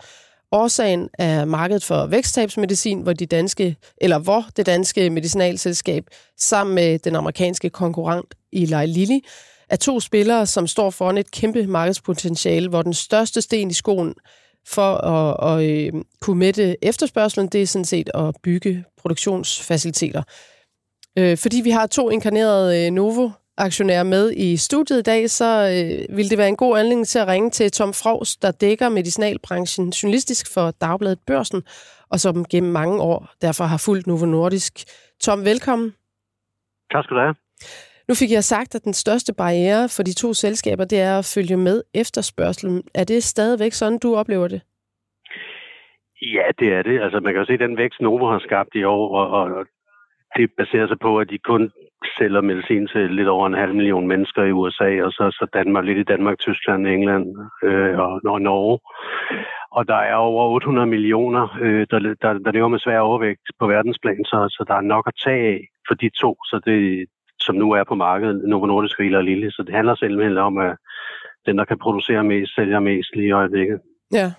Årsagen 0.52 1.08
er 1.18 1.44
markedet 1.44 1.84
for 1.84 2.06
væksttabsmedicin, 2.06 3.00
hvor, 3.00 3.12
de 3.12 3.26
danske, 3.26 3.76
eller 3.96 4.18
hvor 4.18 4.46
det 4.56 4.66
danske 4.66 5.10
medicinalselskab 5.10 6.04
sammen 6.38 6.74
med 6.74 6.98
den 6.98 7.16
amerikanske 7.16 7.70
konkurrent 7.70 8.34
Eli 8.52 8.86
Lilly 8.86 9.18
er 9.70 9.76
to 9.76 10.00
spillere, 10.00 10.46
som 10.46 10.66
står 10.66 10.90
foran 10.90 11.18
et 11.18 11.30
kæmpe 11.30 11.66
markedspotentiale, 11.66 12.68
hvor 12.68 12.82
den 12.82 12.94
største 12.94 13.40
sten 13.40 13.70
i 13.70 13.74
skoen 13.74 14.14
for 14.68 14.94
at, 14.94 15.60
at, 15.60 15.68
at 15.68 15.94
kunne 16.20 16.38
mætte 16.38 16.84
efterspørgselen, 16.84 17.48
det 17.48 17.62
er 17.62 17.66
sådan 17.66 17.84
set 17.84 18.10
at 18.14 18.34
bygge 18.42 18.84
produktionsfaciliteter. 19.00 20.22
Øh, 21.18 21.38
fordi 21.38 21.60
vi 21.60 21.70
har 21.70 21.86
to 21.86 22.10
inkarnerede 22.10 22.86
øh, 22.86 22.90
Novo 22.90 23.30
aktionær 23.58 24.02
med 24.02 24.32
i 24.36 24.56
studiet 24.56 24.98
i 24.98 25.02
dag, 25.02 25.30
så 25.30 25.50
øh, 25.74 26.16
vil 26.16 26.30
det 26.30 26.38
være 26.38 26.48
en 26.48 26.56
god 26.56 26.78
anledning 26.78 27.06
til 27.06 27.18
at 27.18 27.28
ringe 27.28 27.50
til 27.50 27.70
Tom 27.70 27.92
Frogs, 27.92 28.36
der 28.36 28.50
dækker 28.50 28.88
medicinalbranchen 28.88 29.90
journalistisk 29.90 30.54
for 30.54 30.70
Dagbladet 30.80 31.18
Børsen, 31.26 31.62
og 32.10 32.20
som 32.20 32.44
gennem 32.44 32.72
mange 32.72 33.02
år 33.02 33.28
derfor 33.42 33.64
har 33.64 33.82
fulgt 33.86 34.06
Novo 34.06 34.26
Nordisk. 34.26 34.72
Tom, 35.20 35.44
velkommen. 35.44 35.94
Tak 36.92 37.04
skal 37.04 37.16
du 37.16 37.20
have. 37.20 37.34
Nu 38.08 38.14
fik 38.14 38.30
jeg 38.32 38.44
sagt, 38.44 38.74
at 38.74 38.84
den 38.84 38.92
største 38.92 39.32
barriere 39.34 39.88
for 39.96 40.02
de 40.02 40.14
to 40.14 40.34
selskaber, 40.34 40.84
det 40.84 41.00
er 41.00 41.18
at 41.18 41.32
følge 41.36 41.56
med 41.56 41.82
efterspørgselen. 41.94 42.82
Er 42.94 43.04
det 43.04 43.22
stadigvæk 43.22 43.72
sådan, 43.72 43.98
du 43.98 44.16
oplever 44.16 44.48
det? 44.48 44.60
Ja, 46.22 46.46
det 46.58 46.68
er 46.72 46.82
det. 46.82 47.02
Altså, 47.02 47.20
man 47.20 47.32
kan 47.32 47.40
jo 47.42 47.46
se 47.46 47.58
den 47.58 47.76
vækst, 47.76 48.00
Novo 48.00 48.26
har 48.32 48.38
skabt 48.38 48.74
i 48.74 48.84
år, 48.84 49.16
og, 49.18 49.26
og 49.30 49.66
det 50.36 50.50
baserer 50.58 50.88
sig 50.88 50.98
på, 50.98 51.18
at 51.18 51.30
de 51.30 51.38
kun 51.38 51.72
sælger 52.18 52.40
medicin 52.40 52.86
til 52.86 53.10
lidt 53.10 53.28
over 53.28 53.46
en 53.46 53.62
halv 53.62 53.74
million 53.74 54.06
mennesker 54.08 54.42
i 54.42 54.52
USA, 54.52 55.02
og 55.04 55.12
så, 55.12 55.24
så 55.38 55.46
Danmark, 55.54 55.84
lidt 55.84 55.98
i 55.98 56.10
Danmark, 56.12 56.38
Tyskland, 56.38 56.86
England 56.86 57.26
øh, 57.64 57.98
og, 57.98 58.20
og 58.24 58.40
Norge. 58.42 58.78
Og 59.72 59.88
der 59.88 60.00
er 60.10 60.14
over 60.14 60.44
800 60.44 60.86
millioner, 60.86 61.58
øh, 61.60 61.86
der, 61.90 61.98
der, 62.22 62.32
der 62.44 62.52
lever 62.52 62.68
med 62.68 62.78
svær 62.78 62.98
overvægt 62.98 63.46
på 63.58 63.66
verdensplan, 63.66 64.24
så, 64.24 64.38
så 64.50 64.64
der 64.68 64.74
er 64.74 64.90
nok 64.94 65.04
at 65.06 65.20
tage 65.24 65.46
af 65.54 65.60
for 65.88 65.94
de 65.94 66.10
to, 66.20 66.36
så 66.44 66.60
det, 66.66 67.06
som 67.40 67.54
nu 67.54 67.72
er 67.72 67.84
på 67.84 67.94
markedet, 67.94 68.48
Novo 68.48 68.66
Nordisk 68.66 69.00
og 69.00 69.24
Lille. 69.24 69.50
Så 69.50 69.62
det 69.66 69.74
handler 69.74 69.94
simpelthen 69.94 70.38
om, 70.38 70.58
at 70.58 70.76
den, 71.46 71.58
der 71.58 71.64
kan 71.64 71.78
producere 71.78 72.24
mest, 72.24 72.54
sælger 72.54 72.80
mest 72.80 73.16
lige 73.16 73.28
i 73.28 73.32
øjeblikket. 73.32 73.80
Ja. 74.12 74.32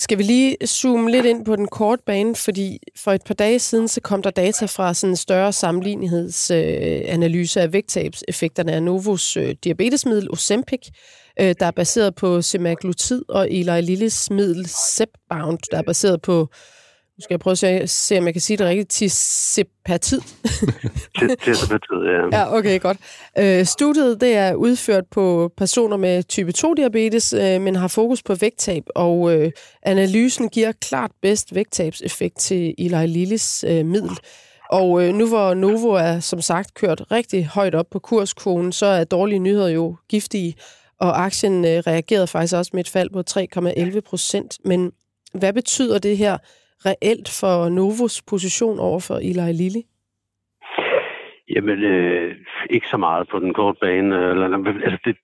Skal 0.00 0.18
vi 0.18 0.22
lige 0.22 0.56
zoome 0.66 1.10
lidt 1.10 1.26
ind 1.26 1.44
på 1.44 1.56
den 1.56 1.68
korte 1.68 2.02
bane, 2.06 2.36
fordi 2.36 2.78
for 2.96 3.12
et 3.12 3.22
par 3.26 3.34
dage 3.34 3.58
siden, 3.58 3.88
så 3.88 4.00
kom 4.00 4.22
der 4.22 4.30
data 4.30 4.64
fra 4.64 4.94
sådan 4.94 5.12
en 5.12 5.16
større 5.16 5.52
sammenlignighedsanalyse 5.52 7.60
øh, 7.60 7.64
af 7.64 7.72
vægttabseffekterne 7.72 8.72
af 8.72 8.82
Novos 8.82 9.36
øh, 9.36 9.54
diabetesmiddel 9.64 10.30
Ozempic, 10.30 10.88
øh, 11.40 11.54
der 11.60 11.66
er 11.66 11.70
baseret 11.70 12.14
på 12.14 12.42
semaglutid, 12.42 13.24
og 13.28 13.50
Eli 13.50 13.80
Lilles 13.80 14.30
middel 14.30 14.68
Zepbound, 14.68 15.58
der 15.70 15.78
er 15.78 15.82
baseret 15.82 16.22
på 16.22 16.48
nu 17.20 17.24
skal 17.24 17.34
jeg 17.34 17.40
prøve 17.40 17.52
at 17.52 17.58
se, 17.58 17.86
se 17.86 18.18
om 18.18 18.24
jeg 18.24 18.34
kan 18.34 18.40
sige 18.40 18.56
det 18.56 18.66
rigtigt. 18.66 18.90
Tisepatid. 18.90 20.20
Tisepatid, 21.44 21.96
ja. 22.06 22.38
Ja, 22.38 22.56
okay, 22.56 22.80
godt. 22.80 22.98
Øh, 23.38 23.64
studiet 23.64 24.20
det 24.20 24.36
er 24.36 24.54
udført 24.54 25.04
på 25.10 25.52
personer 25.56 25.96
med 25.96 26.22
type 26.22 26.52
2-diabetes, 26.58 27.32
øh, 27.32 27.60
men 27.60 27.76
har 27.76 27.88
fokus 27.88 28.22
på 28.22 28.34
vægttab, 28.34 28.84
og 28.94 29.34
øh, 29.34 29.52
analysen 29.82 30.48
giver 30.48 30.72
klart 30.72 31.10
bedst 31.22 31.54
vægttabseffekt 31.54 32.38
til 32.38 32.74
Eli 32.78 33.06
Lillis 33.06 33.64
øh, 33.68 33.86
middel. 33.86 34.18
Og 34.70 35.04
øh, 35.04 35.14
nu 35.14 35.28
hvor 35.28 35.54
Novo 35.54 35.90
er 35.90 36.20
som 36.20 36.40
sagt 36.40 36.74
kørt 36.74 37.04
rigtig 37.10 37.46
højt 37.46 37.74
op 37.74 37.86
på 37.90 37.98
kurskonen, 37.98 38.72
så 38.72 38.86
er 38.86 39.04
dårlige 39.04 39.38
nyheder 39.38 39.68
jo 39.68 39.96
giftige, 40.08 40.54
og 41.00 41.24
aktien 41.24 41.64
øh, 41.64 41.78
reagerede 41.86 42.26
faktisk 42.26 42.54
også 42.54 42.70
med 42.74 42.80
et 42.80 42.88
fald 42.88 43.10
på 43.10 43.22
3,11 43.94 44.00
procent. 44.00 44.58
Men 44.64 44.92
hvad 45.34 45.52
betyder 45.52 45.98
det 45.98 46.16
her 46.16 46.38
reelt 46.86 47.28
for 47.40 47.68
Novos 47.68 48.22
position 48.22 48.78
over 48.78 49.00
for 49.00 49.14
Eli 49.14 49.52
Lilly? 49.52 49.82
Jamen, 51.54 51.78
øh, 51.84 52.36
ikke 52.70 52.88
så 52.88 52.96
meget 52.96 53.28
på 53.28 53.38
den 53.38 53.54
korte 53.54 53.78
bane. 53.80 54.16
Øh, 54.16 54.44
altså, 54.84 54.98
det, 55.04 55.16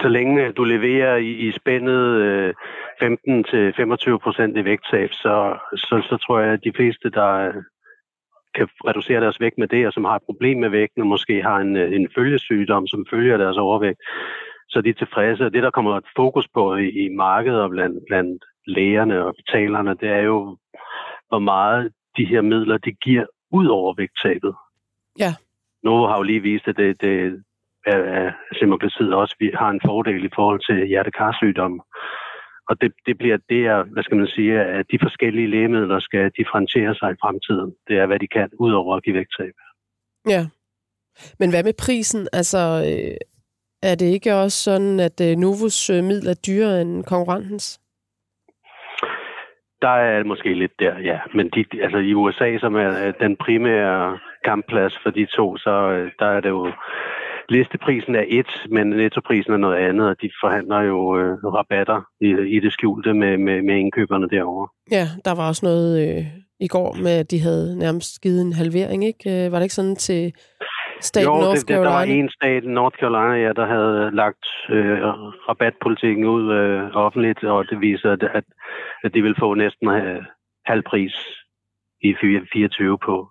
så 0.00 0.08
længe 0.08 0.52
du 0.52 0.64
leverer 0.64 1.16
i, 1.16 1.30
i 1.30 1.52
spændet 1.52 2.02
øh, 2.26 2.54
15-25 3.02 4.16
procent 4.16 4.56
i 4.56 4.64
vægttab, 4.64 5.12
så, 5.12 5.58
så, 5.76 6.02
så 6.08 6.16
tror 6.26 6.40
jeg, 6.40 6.52
at 6.52 6.64
de 6.64 6.72
fleste, 6.76 7.10
der 7.10 7.32
øh, 7.48 7.54
kan 8.54 8.68
reducere 8.88 9.20
deres 9.20 9.40
vægt 9.40 9.58
med 9.58 9.68
det, 9.68 9.86
og 9.86 9.92
som 9.92 10.04
har 10.04 10.16
et 10.16 10.28
problem 10.28 10.58
med 10.58 10.68
vægten, 10.68 11.02
og 11.02 11.06
måske 11.06 11.42
har 11.42 11.56
en, 11.56 11.76
øh, 11.76 11.92
en 11.92 12.08
følgesygdom, 12.14 12.86
som 12.86 13.06
følger 13.10 13.36
deres 13.36 13.56
overvægt, 13.56 14.00
så 14.68 14.80
de 14.80 14.88
er 14.88 14.94
tilfredse. 14.94 15.44
Og 15.44 15.52
det, 15.52 15.62
der 15.62 15.70
kommer 15.70 15.96
et 15.96 16.12
fokus 16.16 16.48
på 16.54 16.76
i, 16.76 16.88
i 16.88 17.08
markedet 17.08 17.60
og 17.60 17.70
blandt, 17.70 18.04
blandt 18.08 18.44
lægerne 18.66 19.24
og 19.24 19.34
betalerne, 19.36 19.94
det 20.00 20.08
er 20.08 20.22
jo, 20.32 20.56
hvor 21.28 21.38
meget 21.38 21.92
de 22.16 22.24
her 22.24 22.40
midler, 22.40 22.78
de 22.78 22.92
giver 22.92 23.26
ud 23.52 23.66
over 23.66 23.94
vægttabet. 23.96 24.54
Ja. 25.18 25.32
Novo 25.82 26.06
har 26.06 26.16
jo 26.16 26.22
lige 26.22 26.42
vist, 26.42 26.68
at 26.68 26.76
det, 26.76 27.00
det 27.00 27.42
er 27.86 28.32
semaglutid 28.58 29.12
også 29.12 29.34
vi 29.40 29.50
har 29.54 29.70
en 29.70 29.80
fordel 29.86 30.24
i 30.24 30.34
forhold 30.34 30.60
til 30.68 30.86
hjertekarsygdomme. 30.86 31.80
Og 32.68 32.80
det, 32.80 32.92
det 33.06 33.18
bliver 33.18 33.38
det, 33.48 33.66
er, 33.66 33.84
hvad 33.92 34.02
skal 34.02 34.16
man 34.16 34.26
sige, 34.26 34.60
at 34.60 34.86
de 34.92 34.98
forskellige 35.02 35.50
lægemidler 35.50 36.00
skal 36.00 36.30
differentiere 36.38 36.94
sig 36.94 37.10
i 37.12 37.20
fremtiden. 37.22 37.74
Det 37.88 37.96
er, 37.98 38.06
hvad 38.06 38.18
de 38.18 38.26
kan, 38.26 38.48
ud 38.58 38.72
over 38.72 38.96
at 38.96 39.02
give 39.04 39.16
vægttab. 39.16 39.54
Ja. 40.28 40.42
Men 41.38 41.50
hvad 41.50 41.64
med 41.64 41.72
prisen? 41.84 42.28
Altså, 42.32 42.58
øh, 42.88 43.16
er 43.82 43.94
det 43.94 44.06
ikke 44.06 44.34
også 44.34 44.58
sådan, 44.62 45.00
at 45.00 45.20
øh, 45.20 45.36
Novos 45.36 45.90
øh, 45.90 46.04
middel 46.04 46.28
er 46.28 46.40
dyrere 46.46 46.80
end 46.80 47.04
konkurrentens? 47.04 47.80
Der 49.86 49.92
er 49.92 50.24
måske 50.24 50.54
lidt 50.54 50.80
der, 50.80 50.94
ja. 51.10 51.18
Men 51.34 51.50
de, 51.54 51.64
altså 51.82 51.98
i 51.98 52.14
USA, 52.14 52.58
som 52.58 52.74
er 52.74 53.12
den 53.20 53.36
primære 53.36 54.18
kampplads 54.44 54.94
for 55.02 55.10
de 55.10 55.26
to, 55.36 55.56
så 55.56 55.74
øh, 55.96 56.10
der 56.18 56.26
er 56.26 56.40
det 56.40 56.48
jo 56.48 56.72
listeprisen 57.48 58.14
er 58.14 58.24
et, 58.28 58.52
men 58.70 58.86
nettoprisen 58.86 59.52
er 59.52 59.56
noget 59.56 59.76
andet, 59.76 60.08
og 60.08 60.16
de 60.22 60.30
forhandler 60.42 60.80
jo 60.80 61.18
øh, 61.18 61.32
rabatter 61.44 62.00
i, 62.20 62.30
i 62.56 62.60
det 62.60 62.72
skjulte 62.72 63.14
med, 63.14 63.38
med, 63.38 63.62
med 63.62 63.76
indkøberne 63.76 64.28
derovre. 64.28 64.68
Ja, 64.90 65.06
der 65.24 65.34
var 65.34 65.48
også 65.48 65.66
noget 65.66 65.88
øh, 66.04 66.24
i 66.60 66.68
går 66.68 66.96
med, 67.02 67.14
at 67.18 67.30
de 67.30 67.40
havde 67.40 67.78
nærmest 67.78 68.20
givet 68.22 68.40
en 68.42 68.52
halvering, 68.52 69.04
ikke? 69.04 69.24
Øh, 69.46 69.52
var 69.52 69.58
det 69.58 69.64
ikke 69.64 69.74
sådan 69.74 69.96
til 69.96 70.32
staten 71.00 71.28
jo, 71.28 71.40
North 71.40 71.60
Carolina? 71.60 71.90
der 71.90 71.96
var 71.96 72.02
en 72.02 72.30
stat, 72.30 72.64
North 72.64 72.96
Carolina, 73.00 73.36
ja, 73.46 73.52
der 73.52 73.66
havde 73.66 74.10
lagt 74.22 74.46
øh, 74.70 74.98
rabatpolitikken 75.48 76.24
ud 76.24 76.44
øh, 76.60 76.96
offentligt, 77.04 77.44
og 77.44 77.64
det 77.70 77.80
viser, 77.80 78.12
at, 78.12 78.22
at 78.22 78.44
de 79.14 79.22
vil 79.22 79.34
få 79.38 79.54
næsten 79.54 79.88
øh, 79.88 80.22
halv 80.66 80.82
pris 80.90 81.14
i 82.00 82.14
24 82.52 82.98
på, 83.06 83.30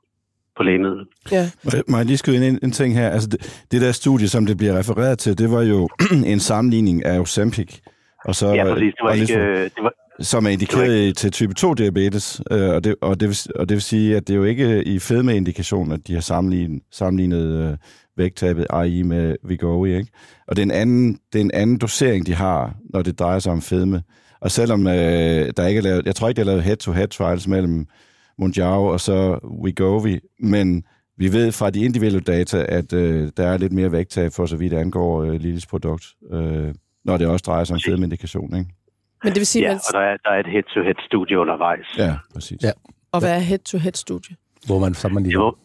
på 0.57 0.63
lægemidlet. 0.63 1.07
Ja. 1.31 1.45
Må 1.87 1.97
jeg 1.97 2.05
lige 2.05 2.17
skyde 2.17 2.35
ind 2.35 2.45
en, 2.45 2.59
en 2.63 2.71
ting 2.71 2.93
her? 2.93 3.09
Altså 3.09 3.29
det, 3.29 3.65
det 3.71 3.81
der 3.81 3.91
studie, 3.91 4.27
som 4.27 4.45
det 4.45 4.57
bliver 4.57 4.79
refereret 4.79 5.19
til, 5.19 5.37
det 5.37 5.51
var 5.51 5.63
jo 5.63 5.89
en 6.33 6.39
sammenligning 6.39 7.05
af 7.05 7.19
Ozempic, 7.19 7.79
og 8.25 8.35
så, 8.35 8.47
Ja, 8.53 8.63
præcis. 8.63 8.93
Det 8.93 9.03
var 9.03 9.09
og 9.09 9.17
ikke... 9.17 9.37
Øh, 9.37 9.63
det 9.63 9.83
var, 9.83 9.93
som 10.19 10.45
er 10.45 10.49
indikeret 10.49 11.17
til 11.17 11.31
type 11.31 11.53
2 11.53 11.73
diabetes, 11.73 12.41
øh, 12.51 12.69
og, 12.69 12.83
det, 12.83 12.95
og, 13.01 13.19
det 13.19 13.27
vil, 13.27 13.37
og 13.55 13.69
det 13.69 13.75
vil 13.75 13.81
sige, 13.81 14.15
at 14.15 14.27
det 14.27 14.33
er 14.33 14.37
jo 14.37 14.43
ikke 14.43 14.83
i 14.83 14.99
fedmeindikation, 14.99 15.91
at 15.91 15.99
de 16.07 16.13
har 16.13 16.21
sammenlignet, 16.21 16.83
sammenlignet 16.91 17.71
øh, 17.71 17.77
vægttabet 18.17 18.65
AI 18.69 19.01
med 19.01 19.35
Vigovi, 19.43 19.95
ikke? 19.95 20.11
Og 20.47 20.55
det 20.55 20.61
er, 20.61 20.65
en 20.65 20.71
anden, 20.71 21.19
det 21.33 21.39
er 21.39 21.43
en 21.43 21.51
anden 21.53 21.77
dosering, 21.77 22.25
de 22.25 22.33
har, 22.33 22.75
når 22.89 23.01
det 23.01 23.19
drejer 23.19 23.39
sig 23.39 23.51
om 23.51 23.61
fedme. 23.61 24.03
Og 24.41 24.51
selvom 24.51 24.87
øh, 24.87 24.93
der 25.57 25.67
ikke 25.67 25.77
er 25.77 25.81
lavet, 25.83 26.05
jeg 26.05 26.15
tror 26.15 26.27
ikke, 26.29 26.37
der 26.37 26.43
er 26.43 26.51
lavet 26.51 26.63
head-to-head 26.63 27.07
trials 27.07 27.47
mellem 27.47 27.87
Mondial 28.37 28.65
og 28.95 28.99
så 28.99 29.39
Wegovy, 29.63 30.19
men 30.39 30.83
vi 31.17 31.33
ved 31.33 31.51
fra 31.51 31.69
de 31.69 31.79
individuelle 31.85 32.19
data, 32.19 32.65
at 32.69 32.93
øh, 32.93 33.29
der 33.37 33.47
er 33.47 33.57
lidt 33.57 33.73
mere 33.73 33.91
vægttab 33.91 34.31
for 34.35 34.45
så 34.45 34.57
vidt 34.57 34.73
angår 34.73 35.23
øh, 35.23 35.31
Lilles 35.33 35.65
produkt, 35.65 36.05
øh, 36.31 36.73
når 37.05 37.17
det 37.17 37.27
også 37.27 37.43
drejer 37.47 37.63
sig 37.63 37.73
om 37.73 37.79
fedmeindikation, 37.85 38.55
ikke? 38.57 38.69
Men 39.23 39.33
det 39.33 39.39
vil 39.39 39.45
sige, 39.47 39.63
ja, 39.63 39.69
man, 39.69 39.79
og 39.87 39.93
der 39.93 39.99
er, 39.99 40.17
der 40.23 40.29
er 40.29 40.39
et 40.39 40.47
head-to-head-studie 40.47 41.39
undervejs. 41.39 41.85
Ja, 41.97 42.15
præcis. 42.33 42.63
Ja. 42.63 42.71
og 43.11 43.19
hvad 43.19 43.35
er 43.35 43.39
head-to-head-studie? 43.39 44.35
Hvor 44.65 44.79
man 44.79 44.93
sammenligner. 44.93 45.39
Jo. 45.39 45.55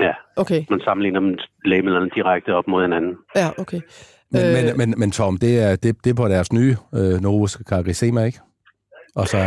Ja, 0.00 0.12
Okay, 0.36 0.64
man 0.70 0.80
sammenligner 0.84 1.20
dem 1.20 1.38
lægemidlerne 1.64 2.10
direkte 2.14 2.54
op 2.54 2.68
mod 2.68 2.82
hinanden. 2.82 3.14
ja, 3.36 3.48
okay. 3.58 3.80
Men, 4.30 4.42
Øh. 4.42 4.52
men, 4.66 4.76
men, 4.78 4.94
men 5.00 5.10
Tom, 5.10 5.38
det 5.38 5.58
er, 5.62 5.76
det, 5.76 6.04
det 6.04 6.10
er 6.10 6.14
på 6.14 6.28
deres 6.28 6.52
nye 6.52 6.76
øh, 6.94 7.20
Novus 7.20 7.52
Cargrisema, 7.68 8.22
ikke? 8.24 8.40
Og 9.14 9.28
så 9.28 9.38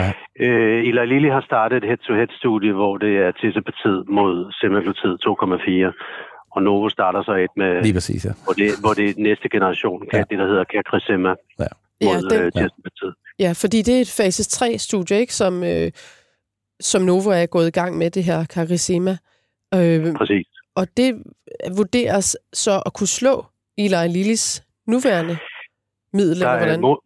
Øh, 0.41 0.79
Eli 0.89 1.05
Lilly 1.05 1.29
har 1.37 1.41
startet 1.49 1.77
et 1.77 1.83
head-to-head-studie, 1.89 2.73
hvor 2.73 2.97
det 2.97 3.13
er 3.25 3.31
tirzepatid 3.31 3.97
mod 4.17 4.33
semaglutid 4.61 5.13
2,4. 5.27 6.51
Og 6.55 6.63
Novo 6.63 6.89
starter 6.89 7.23
så 7.23 7.33
et 7.33 7.49
med, 7.57 7.81
lige 7.83 7.93
præcis, 7.93 8.25
ja. 8.25 8.31
hvor 8.43 8.53
det, 8.53 8.69
hvor 8.79 8.93
det 8.93 9.09
er 9.09 9.13
næste 9.17 9.49
generation, 9.49 10.07
Ja. 10.13 10.17
ja. 10.17 10.23
det 10.29 10.37
der 10.39 10.47
hedder 10.47 10.63
Cagrisema 10.73 11.29
Ja. 11.59 11.65
Ja, 12.01 12.05
mod 12.07 12.29
den, 12.29 12.41
øh, 12.41 12.51
tirzepatid. 12.51 13.11
ja, 13.39 13.51
fordi 13.55 13.81
det 13.81 13.97
er 13.97 14.01
et 14.01 14.13
fase 14.17 14.43
3-studie, 14.57 15.19
ikke, 15.19 15.33
som, 15.33 15.63
øh, 15.63 15.91
som 16.79 17.01
Novo 17.01 17.29
er 17.29 17.45
gået 17.45 17.67
i 17.67 17.71
gang 17.71 17.97
med, 17.97 18.09
det 18.11 18.23
her 18.23 18.45
Carissima. 18.45 19.17
Øh, 19.75 20.13
Præcis. 20.15 20.47
og 20.75 20.87
det 20.97 21.23
vurderes 21.77 22.37
så 22.53 22.81
at 22.85 22.93
kunne 22.93 23.07
slå 23.07 23.45
Eli 23.77 24.07
Lillis 24.09 24.63
nuværende 24.89 25.37
middel, 26.13 26.39
Der 26.41 26.47
er, 26.49 26.57
hvordan? 26.57 26.81
må, 26.81 27.01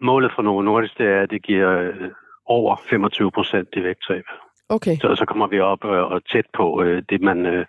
målet 0.00 0.32
for 0.34 0.42
Novo 0.42 0.62
Nordisk, 0.62 0.98
det 0.98 1.06
er, 1.06 1.22
at 1.22 1.30
det 1.30 1.42
giver 1.42 1.70
øh, 1.80 2.10
over 2.46 2.76
25 2.90 3.30
procent 3.32 3.68
i 3.76 3.82
vægttab. 3.82 4.24
Okay, 4.68 4.96
Så, 5.00 5.14
så 5.18 5.24
kommer 5.24 5.46
vi 5.46 5.60
op 5.60 5.84
øh, 5.84 5.90
og 6.12 6.24
tæt 6.32 6.46
på 6.56 6.82
øh, 6.82 7.02
det, 7.10 7.20
man, 7.20 7.46
øh, 7.46 7.66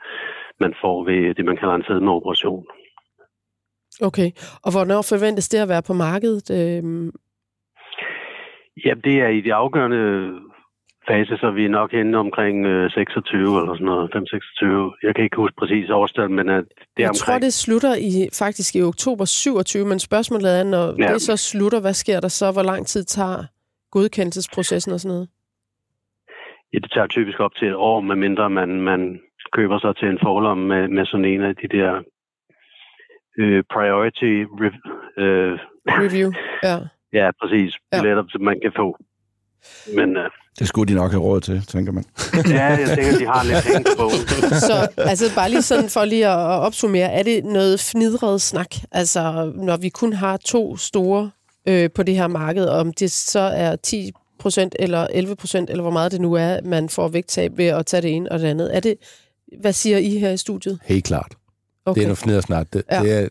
man 0.60 0.74
får 0.82 1.04
ved 1.04 1.36
det, 1.36 1.46
man 1.46 1.58
kalder 1.58 1.76
en 1.76 1.84
fedmeoperation. 1.88 2.66
okay. 4.02 4.32
Og 4.64 4.72
hvornår 4.72 5.02
forventes 5.02 5.50
det 5.50 5.58
at 5.58 5.70
være 5.70 5.84
på 5.88 5.94
markedet? 5.94 6.48
Øh, 6.60 7.12
Ja, 8.86 8.94
det 9.04 9.16
er 9.22 9.28
i 9.28 9.42
de 9.42 9.54
afgørende 9.54 10.30
fase, 11.10 11.38
så 11.38 11.52
vi 11.52 11.66
er 11.66 11.70
nok 11.70 11.92
henne 11.92 12.18
omkring 12.18 12.66
øh, 12.66 12.92
26 12.92 13.62
eller 13.62 13.74
sådan 13.74 13.86
noget, 13.86 14.16
5-26. 14.16 15.00
Jeg 15.04 15.16
kan 15.16 15.24
ikke 15.24 15.36
huske 15.38 15.56
præcis 15.58 15.90
årstal, 15.90 16.30
men 16.32 16.50
at 16.50 16.64
det 16.64 16.72
er 16.82 16.86
jeg 16.98 17.10
omkring. 17.10 17.18
tror, 17.18 17.40
det 17.40 17.54
slutter 17.54 17.94
i 17.96 18.12
faktisk 18.40 18.76
i 18.76 18.82
oktober 18.82 19.26
27, 19.26 19.86
men 19.86 20.00
spørgsmålet 20.00 20.60
er, 20.60 20.64
når 20.64 20.86
Ja. 21.04 21.14
det 21.14 21.22
så 21.22 21.38
slutter, 21.38 21.80
hvad 21.82 21.94
sker 21.94 22.20
der 22.20 22.28
så? 22.28 22.52
Hvor 22.52 22.64
lang 22.64 22.88
tid 22.88 23.04
tager 23.04 23.44
godkendelsesprocessen 23.92 24.92
og 24.94 25.00
sådan 25.00 25.14
noget? 25.16 25.28
Ja, 26.74 26.78
det 26.80 26.92
tager 26.92 27.08
typisk 27.08 27.40
op 27.40 27.56
til 27.56 27.68
et 27.68 27.76
år, 27.76 28.02
medmindre 28.02 28.50
man, 28.50 28.82
man 28.82 29.20
køber 29.54 29.80
sig 29.80 29.96
til 29.96 30.08
en 30.08 30.20
forlom 30.24 30.58
med, 30.58 30.88
med 30.88 31.06
sådan 31.06 31.26
en 31.26 31.42
af 31.42 31.56
de 31.56 31.68
der 31.78 32.02
øh, 33.38 33.64
priority... 33.74 34.34
Re- 34.64 35.22
øh, 35.24 35.60
Review, 35.88 36.32
ja. 36.68 36.76
ja, 37.14 37.32
præcis. 37.42 37.76
Ja. 37.94 37.98
Billetter, 38.02 38.24
som 38.30 38.42
man 38.42 38.60
kan 38.64 38.72
få. 38.76 38.98
Men 39.96 40.18
øh, 40.18 40.30
Det 40.60 40.68
skulle 40.68 40.94
de 40.94 40.98
nok 40.98 41.12
have 41.12 41.24
råd 41.24 41.42
til, 41.42 41.66
tænker 41.68 41.92
man. 41.92 42.04
ja, 42.48 42.66
jeg 42.66 42.98
tænker, 42.98 43.18
de 43.18 43.26
har 43.26 43.44
lidt 43.44 43.64
penge 43.66 43.84
på 43.84 43.98
bogen. 43.98 44.60
Så 44.60 44.88
altså 44.98 45.36
bare 45.36 45.50
lige 45.50 45.62
sådan 45.62 45.90
for 45.90 46.06
lige 46.06 46.28
at 46.28 46.38
opsummere, 46.38 47.12
er 47.12 47.24
det 47.24 47.46
noget 47.46 47.80
fnidret 47.80 48.42
snak? 48.42 48.76
Altså 48.92 49.52
når 49.56 49.78
vi 49.78 49.90
kun 49.90 50.14
har 50.14 50.38
to 50.38 50.78
store 50.78 51.32
øh, 51.68 51.90
på 51.96 52.04
det 52.04 52.16
her 52.16 52.28
marked, 52.28 52.66
om 52.68 52.94
det 52.94 53.12
så 53.12 53.40
er 53.40 53.76
10% 53.88 54.70
eller 54.80 55.08
11% 55.08 55.66
eller 55.70 55.82
hvor 55.82 55.92
meget 55.92 56.12
det 56.12 56.22
nu 56.22 56.34
er, 56.34 56.60
man 56.64 56.90
får 56.90 57.08
vægttab 57.08 57.58
ved 57.58 57.66
at 57.66 57.86
tage 57.86 58.02
det 58.02 58.12
ene 58.16 58.32
og 58.32 58.40
det 58.40 58.46
andet. 58.48 58.76
Er 58.76 58.80
det, 58.80 58.96
hvad 59.62 59.74
siger 59.74 59.98
I 59.98 60.18
her 60.18 60.30
i 60.32 60.38
studiet? 60.38 60.80
Helt 60.86 61.06
klart. 61.06 61.32
Okay. 61.86 61.96
Det 62.00 62.04
er 62.04 62.08
noget 62.08 62.18
fnedersnak. 62.18 62.68
Det, 62.74 62.84
Ja. 62.92 63.04
ja. 63.04 63.04
det, 63.04 63.24
er, 63.24 63.28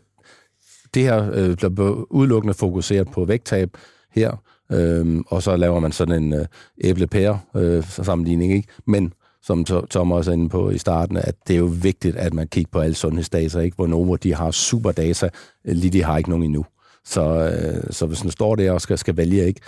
det 0.93 1.03
her 1.03 1.31
øh, 1.33 1.55
bliver 1.75 2.05
udelukkende 2.11 2.53
fokuseret 2.53 3.07
på 3.11 3.25
vægttab 3.25 3.69
her, 4.15 4.31
øhm, 4.71 5.23
og 5.27 5.43
så 5.43 5.55
laver 5.55 5.79
man 5.79 5.91
sådan 5.91 6.23
en 6.23 6.33
øh, 6.33 6.45
æble-pære 6.83 7.39
øh, 7.55 7.83
sammenligning, 7.83 8.53
ikke? 8.53 8.67
Men 8.85 9.13
som 9.41 9.65
Tom 9.65 10.11
også 10.11 10.31
er 10.31 10.33
inde 10.33 10.49
på 10.49 10.69
i 10.69 10.77
starten, 10.77 11.17
at 11.17 11.35
det 11.47 11.53
er 11.53 11.57
jo 11.57 11.71
vigtigt, 11.81 12.15
at 12.15 12.33
man 12.33 12.47
kigger 12.47 12.69
på 12.71 12.79
alle 12.79 12.95
sundhedsdata, 12.95 13.59
ikke? 13.59 13.75
Hvor 13.75 13.87
Novo, 13.87 14.15
de 14.15 14.33
har 14.33 14.51
super 14.51 14.91
data, 14.91 15.29
øh, 15.65 15.75
lige 15.75 15.91
de 15.91 16.03
har 16.03 16.17
ikke 16.17 16.29
nogen 16.29 16.43
endnu. 16.45 16.65
Så, 17.05 17.23
øh, 17.23 17.93
så 17.93 18.05
hvis 18.05 18.23
man 18.23 18.31
står 18.31 18.55
der 18.55 18.71
og 18.71 18.81
skal, 18.81 18.97
skal 18.97 19.17
vælge, 19.17 19.45
ikke? 19.45 19.61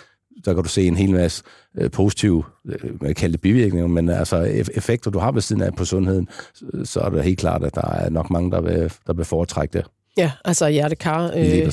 så 0.43 0.53
kan 0.53 0.63
du 0.63 0.69
se 0.69 0.87
en 0.87 0.97
hel 0.97 1.11
masse 1.11 1.43
øh, 1.77 1.91
positive, 1.91 2.43
øh, 2.65 2.83
man 2.83 2.99
kan 2.99 3.15
kalde 3.15 3.33
det 3.33 3.41
bivirkninger, 3.41 3.87
men 3.87 4.09
altså 4.09 4.37
effekter, 4.73 5.11
du 5.11 5.19
har 5.19 5.31
ved 5.31 5.41
siden 5.41 5.61
af 5.61 5.75
på 5.75 5.85
sundheden, 5.85 6.27
så, 6.53 6.65
så 6.83 6.99
er 6.99 7.09
det 7.09 7.23
helt 7.23 7.39
klart, 7.39 7.63
at 7.63 7.75
der 7.75 7.91
er 7.91 8.09
nok 8.09 8.29
mange, 8.29 8.51
der 8.51 8.61
vil, 8.61 8.93
der 9.07 9.13
vil 9.13 9.25
foretrække 9.25 9.73
det. 9.73 9.85
Ja, 10.17 10.31
altså 10.45 10.67
hjertekar 10.69 11.31
øh, 11.35 11.45
ja. 11.47 11.71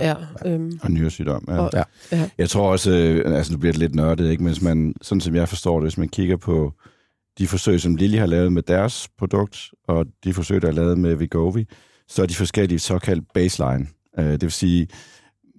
Ja. 0.00 0.14
Ja, 0.44 0.50
øhm, 0.54 0.78
Og 0.82 0.90
nyresygdom, 0.90 1.44
ja. 1.48 1.58
Og- 1.58 1.70
Ja. 1.74 1.82
ja. 2.12 2.28
Jeg 2.38 2.50
tror 2.50 2.70
også, 2.72 2.90
øh, 2.90 3.36
altså 3.36 3.52
nu 3.52 3.58
bliver 3.58 3.72
det 3.72 3.80
lidt 3.80 3.94
nørdet, 3.94 4.30
ikke? 4.30 4.42
men 4.42 4.52
hvis 4.52 4.62
man, 4.62 4.94
sådan 5.02 5.20
som 5.20 5.34
jeg 5.34 5.48
forstår 5.48 5.76
det, 5.76 5.84
hvis 5.84 5.98
man 5.98 6.08
kigger 6.08 6.36
på 6.36 6.72
de 7.38 7.46
forsøg, 7.46 7.80
som 7.80 7.96
Lilly 7.96 8.18
har 8.18 8.26
lavet 8.26 8.52
med 8.52 8.62
deres 8.62 9.08
produkt, 9.18 9.58
og 9.88 10.06
de 10.24 10.34
forsøg, 10.34 10.62
der 10.62 10.68
er 10.68 10.72
lavet 10.72 10.98
med 10.98 11.14
Vigovi, 11.14 11.66
så 12.08 12.22
er 12.22 12.26
de 12.26 12.34
forskellige 12.34 12.78
såkaldt 12.78 13.24
baseline. 13.34 13.86
Øh, 14.18 14.24
Det 14.32 14.42
vil 14.42 14.52
sige, 14.52 14.88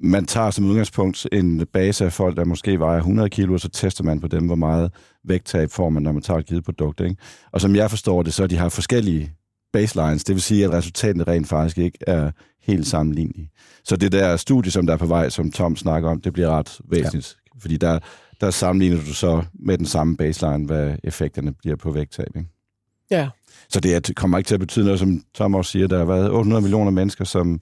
man 0.03 0.25
tager 0.25 0.51
som 0.51 0.65
udgangspunkt 0.65 1.27
en 1.31 1.65
base 1.73 2.05
af 2.05 2.13
folk, 2.13 2.37
der 2.37 2.45
måske 2.45 2.79
vejer 2.79 2.97
100 2.97 3.29
kilo, 3.29 3.53
og 3.53 3.59
så 3.59 3.69
tester 3.69 4.03
man 4.03 4.19
på 4.19 4.27
dem, 4.27 4.45
hvor 4.45 4.55
meget 4.55 4.91
vægttab 5.27 5.69
får 5.71 5.89
man, 5.89 6.03
når 6.03 6.11
man 6.11 6.21
tager 6.21 6.39
et 6.39 6.45
givet 6.45 6.63
produkt. 6.63 6.99
Ikke? 6.99 7.15
Og 7.51 7.61
som 7.61 7.75
jeg 7.75 7.89
forstår 7.89 8.23
det, 8.23 8.33
så 8.33 8.47
de 8.47 8.57
har 8.57 8.69
forskellige 8.69 9.31
baselines. 9.77 10.23
Det 10.23 10.35
vil 10.35 10.41
sige, 10.41 10.65
at 10.65 10.71
resultatet 10.71 11.27
rent 11.27 11.47
faktisk 11.47 11.77
ikke 11.77 11.99
er 12.07 12.31
helt 12.61 12.87
sammenlignelige. 12.87 13.51
Så 13.83 13.95
det 13.95 14.11
der 14.11 14.37
studie, 14.37 14.71
som 14.71 14.85
der 14.85 14.93
er 14.93 14.97
på 14.97 15.05
vej, 15.05 15.29
som 15.29 15.51
Tom 15.51 15.75
snakker 15.75 16.09
om, 16.09 16.21
det 16.21 16.33
bliver 16.33 16.49
ret 16.49 16.79
væsentligt. 16.89 17.37
Ja. 17.55 17.59
Fordi 17.59 17.77
der, 17.77 17.99
der 18.41 18.51
sammenligner 18.51 18.97
du 18.97 19.13
så 19.13 19.43
med 19.53 19.77
den 19.77 19.85
samme 19.85 20.17
baseline, 20.17 20.65
hvad 20.65 20.95
effekterne 21.03 21.53
bliver 21.53 21.75
på 21.75 21.91
vægttab. 21.91 22.27
Ikke? 22.35 22.49
Ja. 23.11 23.29
Så 23.69 23.79
det, 23.79 23.95
er, 23.95 23.99
det 23.99 24.15
kommer 24.15 24.37
ikke 24.37 24.47
til 24.47 24.53
at 24.53 24.59
betyde 24.59 24.85
noget, 24.85 24.99
som 24.99 25.21
Tom 25.33 25.55
også 25.55 25.71
siger, 25.71 25.87
der 25.87 25.97
har 25.97 26.05
været 26.05 26.31
800 26.31 26.61
millioner 26.61 26.91
mennesker, 26.91 27.25
som, 27.25 27.61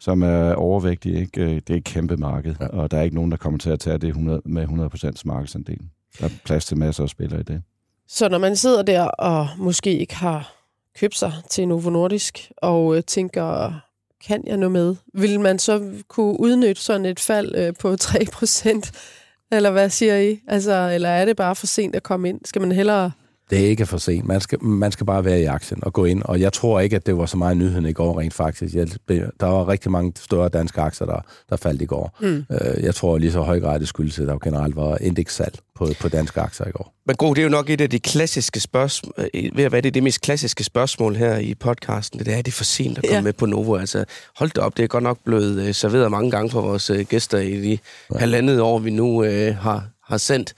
som 0.00 0.22
er 0.22 0.54
overvægtige. 0.54 1.20
Ikke? 1.20 1.42
Øh, 1.42 1.54
det 1.54 1.70
er 1.70 1.76
et 1.76 1.84
kæmpe 1.84 2.16
marked, 2.16 2.54
ja. 2.60 2.66
og 2.66 2.90
der 2.90 2.98
er 2.98 3.02
ikke 3.02 3.16
nogen, 3.16 3.30
der 3.30 3.36
kommer 3.36 3.58
til 3.58 3.70
at 3.70 3.80
tage 3.80 3.98
det 3.98 4.08
100, 4.08 4.40
med 4.44 4.64
100% 4.64 5.22
markedsandel. 5.24 5.78
Der 6.20 6.24
er 6.24 6.30
plads 6.44 6.64
til 6.66 6.76
masser 6.76 7.02
af 7.02 7.08
spillere 7.08 7.40
i 7.40 7.44
det. 7.44 7.62
Så 8.08 8.28
når 8.28 8.38
man 8.38 8.56
sidder 8.56 8.82
der 8.82 9.04
og 9.04 9.48
måske 9.58 9.98
ikke 9.98 10.16
har 10.16 10.57
købe 11.00 11.14
sig 11.14 11.32
til 11.50 11.68
Novo 11.68 11.90
Nordisk 11.90 12.50
og 12.56 12.96
øh, 12.96 13.02
tænker, 13.02 13.80
kan 14.26 14.42
jeg 14.46 14.56
nu 14.56 14.68
med? 14.68 14.96
Vil 15.14 15.40
man 15.40 15.58
så 15.58 15.92
kunne 16.08 16.40
udnytte 16.40 16.82
sådan 16.82 17.06
et 17.06 17.20
fald 17.20 17.54
øh, 17.54 17.74
på 17.80 17.92
3%? 18.04 18.90
Eller 19.52 19.70
hvad 19.70 19.90
siger 19.90 20.16
I? 20.16 20.40
Altså, 20.48 20.90
eller 20.94 21.08
er 21.08 21.24
det 21.24 21.36
bare 21.36 21.56
for 21.56 21.66
sent 21.66 21.96
at 21.96 22.02
komme 22.02 22.28
ind? 22.28 22.40
Skal 22.44 22.60
man 22.60 22.72
hellere 22.72 23.12
det 23.50 23.64
er 23.64 23.66
ikke 23.66 23.86
for 23.86 23.98
sent. 23.98 24.26
Man 24.26 24.40
skal, 24.40 24.64
man 24.64 24.92
skal 24.92 25.06
bare 25.06 25.24
være 25.24 25.40
i 25.40 25.44
aktien 25.44 25.84
og 25.84 25.92
gå 25.92 26.04
ind. 26.04 26.22
Og 26.22 26.40
jeg 26.40 26.52
tror 26.52 26.80
ikke, 26.80 26.96
at 26.96 27.06
det 27.06 27.18
var 27.18 27.26
så 27.26 27.36
meget 27.36 27.56
nyheden 27.56 27.86
i 27.86 27.92
går 27.92 28.20
rent 28.20 28.34
faktisk. 28.34 28.74
Jeg, 28.74 28.88
der 29.40 29.46
var 29.46 29.68
rigtig 29.68 29.90
mange 29.90 30.12
større 30.16 30.48
danske 30.48 30.80
aktier, 30.80 31.06
der, 31.06 31.20
der 31.50 31.56
faldt 31.56 31.82
i 31.82 31.84
går. 31.84 32.16
Mm. 32.20 32.44
Øh, 32.50 32.84
jeg 32.84 32.94
tror 32.94 33.18
lige 33.18 33.32
så 33.32 33.40
høj 33.40 33.60
grad, 33.60 33.80
det 33.80 33.88
skyldes, 33.88 34.18
at 34.18 34.26
der 34.26 34.38
generelt 34.38 34.76
var 34.76 34.98
indekssalg 35.00 35.58
på, 35.74 35.88
på 36.00 36.08
danske 36.08 36.40
aktier 36.40 36.66
i 36.66 36.70
går. 36.70 36.94
Men 37.06 37.16
god, 37.16 37.34
det 37.34 37.40
er 37.40 37.44
jo 37.44 37.50
nok 37.50 37.70
et 37.70 37.80
af 37.80 37.90
de 37.90 37.98
klassiske 37.98 38.60
spørgsmål, 38.60 39.12
øh, 39.34 39.56
ved 39.56 39.64
at 39.64 39.72
være 39.72 39.80
det, 39.80 39.94
det 39.94 40.02
mest 40.02 40.20
klassiske 40.20 40.64
spørgsmål 40.64 41.16
her 41.16 41.38
i 41.38 41.54
podcasten, 41.54 42.18
det 42.18 42.38
er, 42.38 42.42
det 42.42 42.54
for 42.54 42.64
sent 42.64 42.98
at 42.98 43.04
komme 43.04 43.14
ja. 43.14 43.20
med 43.22 43.32
på 43.32 43.46
Novo. 43.46 43.76
Altså, 43.76 44.04
hold 44.36 44.50
det 44.50 44.58
op, 44.58 44.76
det 44.76 44.82
er 44.82 44.88
godt 44.88 45.04
nok 45.04 45.18
blevet 45.24 45.68
uh, 45.68 45.74
serveret 45.74 46.10
mange 46.10 46.30
gange 46.30 46.50
for 46.50 46.60
vores 46.60 46.90
gæster 47.08 47.38
i 47.38 47.60
de 47.60 47.78
ja. 48.14 48.18
halvandet 48.18 48.60
år, 48.60 48.78
vi 48.78 48.90
nu 48.90 49.06
uh, 49.06 49.56
har, 49.56 49.88
har 50.08 50.16
sendt. 50.16 50.54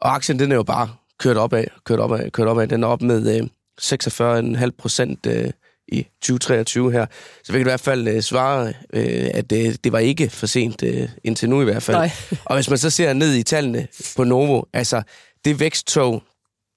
Og 0.00 0.14
aktien, 0.14 0.38
den 0.38 0.52
er 0.52 0.56
jo 0.56 0.62
bare 0.62 0.88
kørt 1.18 1.36
op 1.36 1.52
af, 1.52 1.70
kørt 1.84 2.00
op 2.00 2.12
af, 2.12 2.32
kørt 2.32 2.48
op 2.48 2.58
af. 2.58 2.68
Den 2.68 2.82
er 2.82 2.88
op 2.88 3.02
med 3.02 3.36
øh, 3.36 3.48
46,5 3.80 4.70
procent 4.78 5.26
øh, 5.26 5.50
i 5.88 6.06
2023 6.22 6.92
her. 6.92 7.06
Så 7.44 7.52
vi 7.52 7.58
kan 7.58 7.66
i 7.66 7.70
hvert 7.70 7.80
fald 7.80 8.08
øh, 8.08 8.22
svare, 8.22 8.72
øh, 8.92 9.30
at 9.34 9.50
det, 9.50 9.84
det 9.84 9.92
var 9.92 9.98
ikke 9.98 10.30
for 10.30 10.46
sent 10.46 10.82
øh, 10.82 11.08
indtil 11.24 11.50
nu 11.50 11.60
i 11.60 11.64
hvert 11.64 11.82
fald. 11.82 11.96
Nej. 11.96 12.10
Og 12.44 12.54
hvis 12.54 12.68
man 12.68 12.78
så 12.78 12.90
ser 12.90 13.12
ned 13.12 13.34
i 13.34 13.42
tallene 13.42 13.88
på 14.16 14.24
Novo, 14.24 14.62
altså 14.72 15.02
det 15.44 15.60
væksttog, 15.60 16.22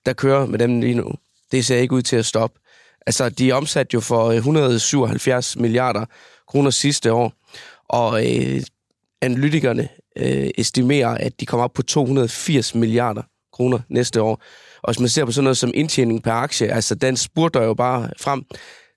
der 0.05 0.13
kører 0.13 0.45
med 0.45 0.59
dem 0.59 0.81
lige 0.81 0.95
nu, 0.95 1.13
det 1.51 1.65
ser 1.65 1.77
ikke 1.77 1.95
ud 1.95 2.01
til 2.01 2.15
at 2.15 2.25
stoppe. 2.25 2.59
Altså, 3.07 3.29
de 3.29 3.49
er 3.49 3.55
omsat 3.55 3.93
jo 3.93 3.99
for 3.99 4.31
177 4.31 5.55
øh, 5.55 5.61
milliarder 5.61 6.05
kroner 6.47 6.69
sidste 6.69 7.13
år, 7.13 7.33
og 7.89 8.27
øh, 8.27 8.61
analytikerne 9.21 9.89
øh, 10.15 10.49
estimerer, 10.57 11.09
at 11.09 11.39
de 11.39 11.45
kommer 11.45 11.63
op 11.63 11.73
på 11.73 11.81
280 11.81 12.75
milliarder 12.75 13.21
kroner 13.59 13.79
næste 13.89 14.21
år. 14.21 14.41
Og 14.83 14.93
hvis 14.93 14.99
man 14.99 15.09
ser 15.09 15.25
på 15.25 15.31
sådan 15.31 15.43
noget 15.43 15.57
som 15.57 15.71
indtjening 15.73 16.23
per 16.23 16.31
aktie, 16.31 16.67
altså 16.67 16.95
den 16.95 17.17
spurter 17.17 17.63
jo 17.63 17.73
bare 17.73 18.09
frem. 18.19 18.43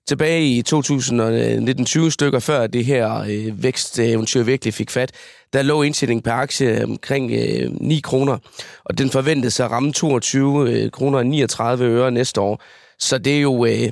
Tilbage 0.07 0.45
i 0.45 0.63
2019-20 0.69 2.09
stykker 2.09 2.39
før 2.39 2.67
det 2.67 2.85
her 2.85 3.19
øh, 3.29 3.63
væksteventyr 3.63 4.43
virkelig 4.43 4.73
fik 4.73 4.89
fat, 4.89 5.11
der 5.53 5.61
lå 5.61 5.81
indtjening 5.81 6.23
per 6.23 6.31
aktie 6.31 6.83
omkring 6.83 7.31
øh, 7.31 7.71
9 7.71 7.99
kroner, 7.99 8.37
og 8.85 8.97
den 8.97 9.09
forventes 9.09 9.59
at 9.59 9.71
ramme 9.71 9.93
22 9.93 10.71
øh, 10.71 10.91
kroner 10.91 11.17
og 11.17 11.25
39 11.25 11.85
øre 11.85 12.11
næste 12.11 12.41
år. 12.41 12.63
Så 12.99 13.17
det 13.17 13.37
er 13.37 13.41
jo 13.41 13.65
øh, 13.65 13.89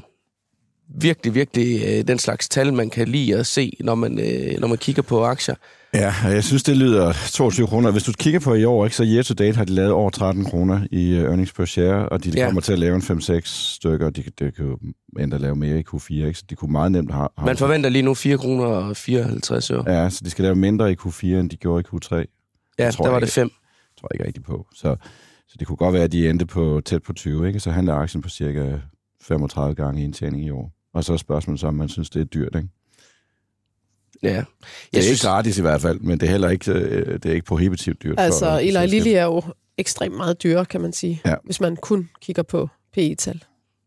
virkelig, 1.01 1.36
virkelig 1.36 1.84
øh, 1.86 2.08
den 2.08 2.20
slags 2.20 2.50
tal, 2.50 2.74
man 2.74 2.90
kan 2.90 3.08
lide 3.08 3.36
at 3.38 3.46
se, 3.46 3.78
når 3.80 3.96
man, 3.96 4.20
øh, 4.20 4.60
når 4.60 4.68
man 4.68 4.78
kigger 4.78 5.01
på 5.01 5.25
aktier. 5.25 5.56
Ja, 5.94 6.14
jeg 6.24 6.44
synes, 6.44 6.64
det 6.64 6.78
lyder 6.78 7.14
22 7.32 7.68
kroner. 7.68 7.92
Hvis 7.92 8.04
du 8.04 8.12
kigger 8.20 8.40
på 8.40 8.54
i 8.54 8.64
år, 8.64 8.86
ikke, 8.86 8.96
så 8.96 9.04
year 9.06 9.24
to 9.24 9.34
date 9.34 9.58
har 9.58 9.66
de 9.66 9.74
lavet 9.74 9.92
over 9.92 10.10
13 10.10 10.46
kroner 10.46 10.88
i 10.92 11.14
uh, 11.14 11.24
earnings 11.24 11.54
per 11.54 11.66
share, 11.66 12.10
og 12.10 12.24
de, 12.24 12.32
de 12.32 12.40
ja. 12.40 12.46
kommer 12.46 12.62
til 12.62 12.74
at 12.74 12.80
lave 12.80 12.96
en 12.96 13.01
5-6 13.01 13.42
stykker, 13.46 14.10
de, 14.10 14.24
de 14.40 14.51
kan 14.51 14.66
jo 14.66 14.77
endda 15.20 15.38
lave 15.38 15.56
mere 15.56 15.80
i 15.80 15.84
Q4, 15.90 16.14
ikke? 16.14 16.34
så 16.34 16.44
de 16.50 16.56
kunne 16.56 16.72
meget 16.72 16.92
nemt 16.92 17.12
have... 17.12 17.27
Man 17.46 17.58
forventer 17.58 17.90
lige 17.90 18.01
nu 18.01 18.14
4 18.14 18.38
kroner 18.38 18.64
og 18.64 18.98
54 18.98 19.72
øre. 19.72 19.84
Ja, 19.88 20.10
så 20.10 20.22
de 20.25 20.30
skal 20.30 20.44
lave 20.44 20.56
mindre 20.56 20.92
i 20.92 20.96
Q4, 21.01 21.25
end 21.25 21.50
de 21.50 21.58
gjorde 21.58 21.82
i 21.82 21.96
Q3. 21.96 22.16
Ja, 22.80 22.92
tror 22.92 23.06
der 23.06 23.12
var 23.12 23.20
det 23.20 23.30
5. 23.30 23.50
tror 24.00 24.08
jeg 24.12 24.16
ikke 24.16 24.27
rigtig 24.27 24.44
på. 24.44 24.68
Så, 24.75 24.96
så 25.48 25.56
det 25.60 25.68
kunne 25.68 25.77
godt 25.77 25.94
være, 25.94 26.04
at 26.04 26.12
de 26.12 26.30
endte 26.30 26.46
på 26.46 26.82
tæt 26.86 27.04
på 27.04 27.14
20, 27.14 27.48
ikke? 27.48 27.60
så 27.60 27.72
handler 27.72 27.94
aktien 27.94 28.22
på 28.22 28.30
cirka 28.30 28.77
35 29.22 29.75
gange 29.75 30.04
indtjening 30.04 30.46
i 30.46 30.50
år. 30.50 30.72
Og 30.94 31.04
så 31.04 31.14
er 31.14 31.18
spørgsmålet 31.18 31.60
så, 31.60 31.68
om 31.68 31.74
man 31.74 31.90
synes, 31.90 32.10
det 32.10 32.20
er 32.20 32.25
dyrt, 32.25 32.56
ikke? 32.56 32.70
Ja. 34.24 34.29
Jeg 34.29 34.46
det 34.92 34.98
er 34.98 35.01
synes... 35.01 35.24
ikke 35.24 35.27
gratis 35.27 35.57
i 35.57 35.62
hvert 35.62 35.81
fald, 35.81 36.00
men 36.00 36.20
det 36.20 36.27
er 36.27 36.31
heller 36.31 36.50
ikke, 36.50 36.72
øh, 36.72 37.14
det 37.14 37.25
er 37.25 37.34
ikke 37.34 37.46
prohibitivt 37.46 38.03
dyrt. 38.03 38.20
Altså, 38.20 38.46
for, 38.46 38.57
Eli 38.57 38.86
Lilly 38.88 39.10
er 39.10 39.24
jo 39.24 39.42
ekstremt 39.77 40.18
meget 40.18 40.44
dyre, 40.44 40.66
kan 40.66 40.81
man 40.81 40.94
sige, 40.94 41.22
ja. 41.25 41.36
hvis 41.46 41.62
man 41.62 41.75
kun 41.75 42.10
kigger 42.22 42.44
på 42.44 42.70
PE-tal. 42.94 43.44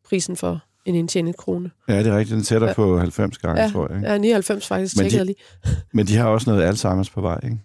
Prisen 0.09 0.37
for 0.37 0.61
en 0.85 0.95
indtjenet 0.95 1.37
krone. 1.37 1.71
Ja, 1.89 1.99
det 1.99 2.07
er 2.07 2.17
rigtigt. 2.19 2.37
Den 2.37 2.45
sætter 2.45 2.69
ja. 2.69 2.73
på 2.73 2.99
90 2.99 3.39
gange, 3.39 3.63
ja. 3.63 3.71
tror 3.71 3.89
jeg. 3.89 3.97
Ikke? 3.97 4.11
Ja, 4.11 4.19
99 4.19 4.67
faktisk, 4.67 4.97
men 4.97 5.11
de, 5.11 5.25
lige. 5.25 5.37
men 5.95 6.07
de 6.07 6.17
har 6.17 6.27
også 6.27 6.51
noget 6.51 6.73
Alzheimer's 6.73 7.13
på 7.15 7.21
vej, 7.21 7.41
ikke? 7.45 7.59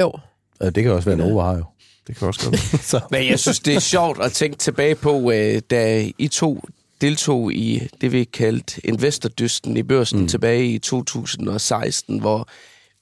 Jo. 0.00 0.12
Ja, 0.60 0.70
det 0.70 0.82
kan 0.82 0.92
også 0.92 1.10
være 1.10 1.18
Nova 1.18 1.42
har 1.42 1.56
jo. 1.56 1.64
Det 2.06 2.16
kan 2.16 2.28
også 2.28 2.44
godt 2.44 2.60
så. 2.90 3.00
Men 3.10 3.26
jeg 3.26 3.38
synes, 3.38 3.60
det 3.60 3.74
er 3.74 3.80
sjovt 3.80 4.20
at 4.22 4.32
tænke 4.32 4.56
tilbage 4.56 4.94
på, 4.94 5.30
øh, 5.30 5.62
da 5.70 6.10
I 6.18 6.28
to 6.28 6.64
deltog 7.04 7.52
i 7.52 7.88
det, 8.00 8.12
vi 8.12 8.24
kaldte 8.24 8.86
investordysten 8.86 9.76
i 9.76 9.82
børsen 9.82 10.20
mm. 10.20 10.28
tilbage 10.28 10.66
i 10.66 10.78
2016, 10.78 12.18
hvor 12.18 12.48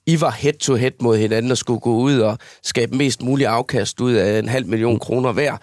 I 0.07 0.21
var 0.21 0.31
head-to-head 0.31 0.93
mod 1.01 1.19
hinanden 1.19 1.51
og 1.51 1.59
skulle 1.59 1.81
gå 1.81 1.95
ud 1.95 2.19
og 2.19 2.39
skabe 2.63 2.97
mest 2.97 3.23
mulig 3.23 3.47
afkast 3.47 4.01
ud 4.01 4.13
af 4.13 4.39
en 4.39 4.49
halv 4.49 4.67
million 4.67 4.99
kroner 4.99 5.33
hver. 5.33 5.57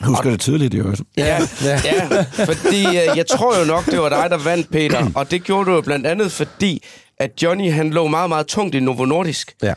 Jeg 0.00 0.08
husker 0.08 0.26
og, 0.26 0.32
det 0.32 0.40
tydeligt, 0.40 0.72
det 0.72 0.82
også. 0.82 1.04
Ja, 1.16 1.38
ja. 1.64 1.80
ja, 1.84 2.22
fordi 2.44 2.86
øh, 2.86 3.16
jeg 3.16 3.26
tror 3.26 3.58
jo 3.58 3.64
nok, 3.64 3.86
det 3.86 3.98
var 3.98 4.08
dig, 4.08 4.30
der 4.30 4.38
vandt, 4.38 4.70
Peter. 4.70 5.10
Og 5.14 5.30
det 5.30 5.44
gjorde 5.44 5.70
du 5.70 5.74
jo 5.74 5.80
blandt 5.80 6.06
andet, 6.06 6.32
fordi 6.32 6.82
at 7.18 7.42
Johnny 7.42 7.72
han 7.72 7.90
lå 7.90 8.06
meget, 8.06 8.28
meget 8.28 8.46
tungt 8.46 8.74
i 8.74 8.80
Novo 8.80 9.04
Nordisk. 9.04 9.54
Ja 9.62 9.74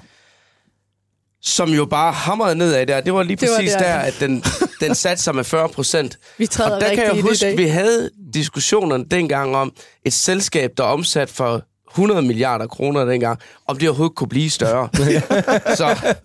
som 1.41 1.69
jo 1.69 1.85
bare 1.85 2.11
hamrede 2.11 2.55
nedad 2.55 2.85
der. 2.85 3.01
Det 3.01 3.13
var 3.13 3.23
lige 3.23 3.37
præcis 3.37 3.71
det 3.71 3.73
var 3.73 3.79
der, 3.79 3.87
der, 3.87 3.99
at 3.99 4.15
den, 4.19 4.43
den 4.81 4.95
satte 4.95 5.23
sig 5.23 5.35
med 5.35 5.43
40 5.43 5.69
procent. 5.69 6.17
Vi 6.37 6.47
træder 6.47 6.75
Og 6.75 6.81
der 6.81 6.95
kan 6.95 7.03
jeg 7.03 7.21
huske, 7.21 7.57
vi 7.57 7.67
havde 7.67 8.09
diskussionerne 8.33 9.05
dengang 9.05 9.55
om 9.55 9.73
et 10.05 10.13
selskab, 10.13 10.71
der 10.77 10.83
omsat 10.83 11.29
for 11.29 11.61
100 11.91 12.21
milliarder 12.21 12.67
kroner 12.67 13.05
dengang, 13.05 13.39
om 13.67 13.77
det 13.77 13.89
overhovedet 13.89 14.15
kunne 14.15 14.27
blive 14.27 14.49
større. 14.49 14.89
Så 15.79 16.15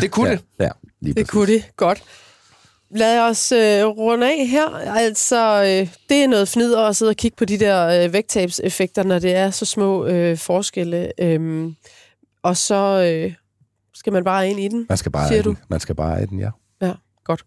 det 0.00 0.10
kunne 0.10 0.28
ja, 0.28 0.34
det. 0.34 0.42
Ja, 0.60 0.68
lige 1.00 1.14
det 1.14 1.28
kunne 1.28 1.52
det. 1.52 1.64
Godt. 1.76 2.02
Lad 2.90 3.20
os 3.20 3.52
øh, 3.52 3.84
runde 3.84 4.26
af 4.26 4.46
her. 4.46 4.94
Altså, 4.96 5.62
øh, 5.62 5.88
det 6.08 6.22
er 6.22 6.26
noget 6.26 6.48
fnider 6.48 6.80
at 6.80 6.96
sidde 6.96 7.10
og 7.10 7.16
kigge 7.16 7.36
på 7.36 7.44
de 7.44 7.58
der 7.58 8.04
øh, 8.04 8.12
vægttabseffekter, 8.12 9.02
når 9.02 9.18
det 9.18 9.34
er 9.34 9.50
så 9.50 9.64
små 9.64 10.06
øh, 10.06 10.38
forskelle. 10.38 11.12
Øhm, 11.20 11.76
og 12.42 12.56
så 12.56 12.74
øh, 12.74 13.32
skal 14.00 14.12
man 14.12 14.24
bare 14.24 14.48
ind 14.50 14.60
i 14.60 14.68
den, 14.68 14.86
Man 14.88 14.98
skal 14.98 15.12
bare 15.12 15.28
siger 15.28 15.42
du? 15.42 15.48
Den. 15.48 15.58
Man 15.68 15.80
skal 15.80 15.94
bare 15.94 16.22
i 16.22 16.26
den, 16.26 16.38
ja. 16.38 16.50
Ja, 16.82 16.92
godt. 17.24 17.44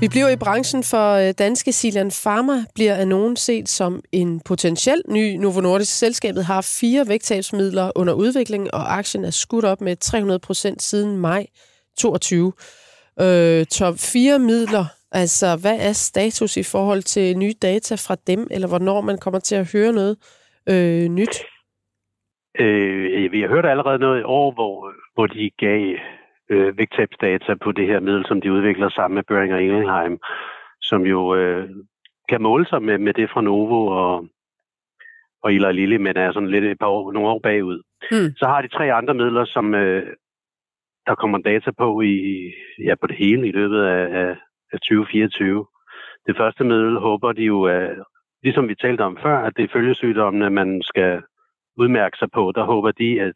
Vi 0.00 0.08
bliver 0.08 0.28
i 0.28 0.36
branchen, 0.36 0.84
for 0.84 1.12
øh, 1.12 1.34
danske 1.38 1.72
Silan 1.72 2.10
Pharma 2.10 2.64
bliver 2.74 2.94
af 2.94 3.08
nogen 3.08 3.36
set 3.36 3.68
som 3.68 4.02
en 4.12 4.40
potentiel 4.40 5.02
ny 5.08 5.36
Novo 5.36 5.60
Nordisk. 5.60 5.92
Selskabet 5.98 6.44
har 6.44 6.60
fire 6.60 7.08
vægttabsmidler 7.08 7.90
under 7.94 8.12
udvikling, 8.12 8.74
og 8.74 8.98
aktien 8.98 9.24
er 9.24 9.30
skudt 9.30 9.64
op 9.64 9.80
med 9.80 9.96
300 9.96 10.38
procent 10.38 10.82
siden 10.82 11.16
maj 11.16 11.46
22. 11.98 12.52
Øh, 13.20 13.66
top 13.66 13.98
4 13.98 14.38
midler, 14.38 14.86
altså 15.12 15.56
hvad 15.56 15.76
er 15.80 15.92
status 15.92 16.56
i 16.56 16.62
forhold 16.62 17.02
til 17.02 17.38
nye 17.38 17.54
data 17.62 17.94
fra 17.94 18.16
dem, 18.26 18.46
eller 18.50 18.68
hvornår 18.68 19.00
man 19.00 19.18
kommer 19.18 19.40
til 19.40 19.54
at 19.54 19.72
høre 19.72 19.92
noget 19.92 20.16
øh, 20.72 21.08
nyt? 21.18 21.36
Øh, 22.60 23.32
vi 23.32 23.40
har 23.40 23.48
hørt 23.48 23.66
allerede 23.66 23.98
noget 23.98 24.20
i 24.20 24.24
år, 24.24 24.52
hvor, 24.52 24.94
hvor 25.14 25.26
de 25.26 25.50
gav 25.58 25.96
øh, 26.50 26.78
vægttabsdata 26.78 27.54
på 27.54 27.72
det 27.72 27.86
her 27.86 28.00
middel, 28.00 28.24
som 28.26 28.40
de 28.40 28.52
udvikler 28.52 28.88
sammen 28.90 29.14
med 29.14 29.22
Børing 29.28 29.52
og 29.54 29.62
Ingelheim, 29.62 30.18
som 30.80 31.02
jo 31.02 31.34
øh, 31.34 31.68
kan 32.28 32.42
måle 32.42 32.66
sig 32.66 32.82
med, 32.82 32.98
med 32.98 33.14
det 33.14 33.30
fra 33.30 33.40
Novo 33.40 33.86
og, 33.86 34.26
og 35.42 35.52
Ila 35.52 35.70
Lille, 35.70 35.98
men 35.98 36.16
er 36.16 36.32
sådan 36.32 36.50
lidt 36.50 36.64
et 36.64 36.78
par 36.78 36.86
år, 36.86 37.12
nogle 37.12 37.28
år 37.28 37.40
bagud. 37.42 37.82
Mm. 38.10 38.30
Så 38.36 38.46
har 38.46 38.62
de 38.62 38.68
tre 38.68 38.92
andre 38.92 39.14
midler, 39.14 39.44
som 39.44 39.74
øh, 39.74 40.06
der 41.06 41.14
kommer 41.14 41.38
data 41.38 41.70
på 41.78 42.00
i 42.00 42.16
ja, 42.84 42.94
på 43.00 43.06
det 43.06 43.16
hele 43.16 43.48
i 43.48 43.52
løbet 43.52 43.82
af, 43.82 44.02
af, 44.20 44.36
af 44.72 44.78
2024. 44.78 45.66
Det 46.26 46.36
første 46.36 46.64
middel 46.64 46.98
håber 46.98 47.32
de 47.32 47.42
jo, 47.42 47.62
at 47.64 47.90
ligesom 48.44 48.68
vi 48.68 48.74
talte 48.74 49.02
om 49.02 49.18
før, 49.22 49.38
at 49.38 49.56
det 49.56 49.64
er 49.64 49.72
følgesygdommene, 49.72 50.50
man 50.50 50.82
skal 50.82 51.22
udmærke 51.76 52.16
sig 52.18 52.28
på. 52.30 52.52
Der 52.54 52.64
håber 52.64 52.90
de, 52.90 53.20
at, 53.20 53.34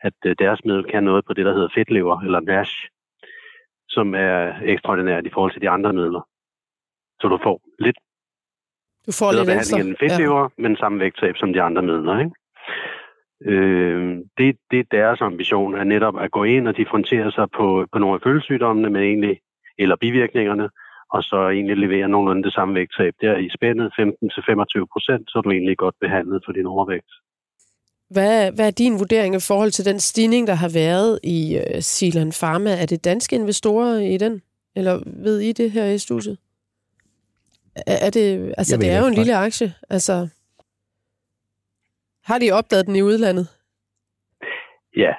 at 0.00 0.14
øh, 0.26 0.36
deres 0.38 0.64
middel 0.64 0.84
kan 0.84 1.04
noget 1.04 1.24
på 1.24 1.32
det, 1.32 1.46
der 1.46 1.52
hedder 1.52 1.68
fedtlever, 1.74 2.20
eller 2.20 2.40
NASH, 2.40 2.76
som 3.88 4.14
er 4.14 4.54
ekstraordinært 4.62 5.26
i 5.26 5.30
forhold 5.32 5.52
til 5.52 5.62
de 5.62 5.70
andre 5.70 5.92
midler. 5.92 6.28
Så 7.20 7.28
du 7.28 7.38
får 7.42 7.60
lidt 7.78 7.98
Du 9.06 9.12
får 9.18 9.30
bedre 9.30 9.44
lidt 9.44 9.48
behandling 9.48 9.88
end 9.88 9.96
fedtlever, 10.00 10.42
ja. 10.42 10.62
men 10.62 10.76
samme 10.76 11.00
vægttab 11.00 11.36
som 11.36 11.52
de 11.52 11.62
andre 11.62 11.82
midler. 11.82 12.18
Ikke? 12.18 12.34
Øh, 13.50 14.18
det, 14.38 14.56
det 14.70 14.78
er 14.78 14.84
deres 14.90 15.20
ambition, 15.20 15.74
er 15.74 15.84
netop 15.84 16.20
at 16.20 16.30
gå 16.30 16.44
ind 16.44 16.68
og 16.68 16.76
differentiere 16.76 17.32
sig 17.32 17.50
på, 17.50 17.86
på 17.92 17.98
nogle 17.98 18.14
af 18.14 18.20
følgesygdommene, 18.22 18.90
med 18.90 19.02
egentlig, 19.02 19.40
eller 19.78 19.96
bivirkningerne, 19.96 20.68
og 21.10 21.22
så 21.22 21.48
egentlig 21.48 21.76
levere 21.76 22.08
nogenlunde 22.08 22.42
det 22.42 22.52
samme 22.52 22.74
vægttab. 22.74 23.14
Der 23.20 23.36
i 23.36 23.48
spændet 23.56 23.92
15-25 24.00 24.84
procent, 24.92 25.30
så 25.30 25.38
er 25.38 25.42
du 25.42 25.50
egentlig 25.50 25.76
godt 25.76 25.94
behandlet 26.00 26.42
for 26.44 26.52
din 26.52 26.66
overvægt. 26.66 27.10
Hvad, 28.10 28.52
hvad 28.52 28.66
er 28.66 28.70
din 28.70 28.98
vurdering 28.98 29.34
i 29.34 29.40
forhold 29.48 29.70
til 29.70 29.84
den 29.84 30.00
stigning, 30.00 30.46
der 30.46 30.54
har 30.54 30.70
været 30.74 31.20
i 31.24 31.62
Silan 31.80 32.32
Pharma? 32.40 32.70
Er 32.82 32.86
det 32.86 33.04
danske 33.04 33.36
investorer 33.36 33.98
i 33.98 34.16
den? 34.16 34.42
Eller 34.76 35.02
ved 35.06 35.38
I 35.40 35.52
det 35.52 35.70
her 35.70 35.84
i 35.84 35.98
studiet? 35.98 36.38
Er, 37.86 37.96
er 38.06 38.10
det, 38.10 38.54
altså, 38.58 38.76
det 38.76 38.90
er 38.90 39.00
jo 39.00 39.06
en 39.06 39.14
lille 39.14 39.36
aktie. 39.36 39.74
Altså, 39.90 40.28
har 42.24 42.38
de 42.38 42.52
opdaget 42.52 42.86
den 42.86 42.96
i 42.96 43.02
udlandet? 43.02 43.48
Ja, 44.96 45.12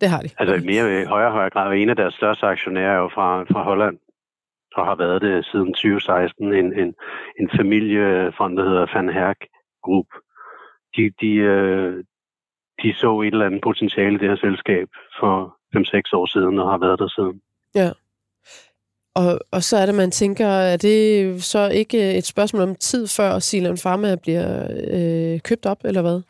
Det 0.00 0.08
har 0.08 0.22
de. 0.22 0.28
altså 0.38 0.54
i 0.54 0.66
mere 0.66 1.02
i 1.02 1.04
højere 1.04 1.28
og 1.28 1.32
højere 1.32 1.50
grad. 1.50 1.66
Og 1.66 1.78
en 1.78 1.88
af 1.90 1.96
deres 1.96 2.14
største 2.14 2.46
aktionærer 2.46 2.92
er 2.92 2.98
jo 2.98 3.08
fra, 3.14 3.42
fra 3.42 3.62
Holland, 3.62 3.98
og 4.76 4.86
har 4.86 4.94
været 4.94 5.22
det 5.22 5.46
siden 5.46 5.72
2016. 5.72 6.54
En, 6.54 6.78
en, 6.80 6.94
en 7.40 7.50
familiefond, 7.56 8.56
der 8.56 8.64
hedder 8.68 8.86
Van 8.94 9.08
Herk 9.08 9.40
Group. 9.82 10.06
De, 10.96 11.10
de, 11.20 11.32
øh, 11.34 12.04
de 12.82 12.94
så 12.94 13.20
et 13.20 13.32
eller 13.32 13.46
andet 13.46 13.62
potentiale 13.62 14.14
i 14.14 14.18
det 14.18 14.28
her 14.28 14.36
selskab 14.36 14.88
for 15.20 15.56
5-6 15.76 16.18
år 16.18 16.26
siden, 16.26 16.58
og 16.58 16.70
har 16.70 16.78
været 16.78 16.98
der 16.98 17.08
siden. 17.08 17.40
Og, 19.14 19.38
og 19.52 19.62
så 19.62 19.76
er 19.76 19.86
det, 19.86 19.94
man 19.94 20.10
tænker, 20.10 20.46
er 20.46 20.76
det 20.76 20.98
så 21.44 21.70
ikke 21.74 22.18
et 22.18 22.26
spørgsmål 22.26 22.62
om 22.62 22.74
tid, 22.74 23.06
før 23.16 23.38
Silan 23.38 23.78
Pharma 23.84 24.16
bliver 24.22 24.48
øh, 24.96 25.40
købt 25.48 25.66
op, 25.66 25.80
eller 25.84 26.02
hvad? 26.02 26.22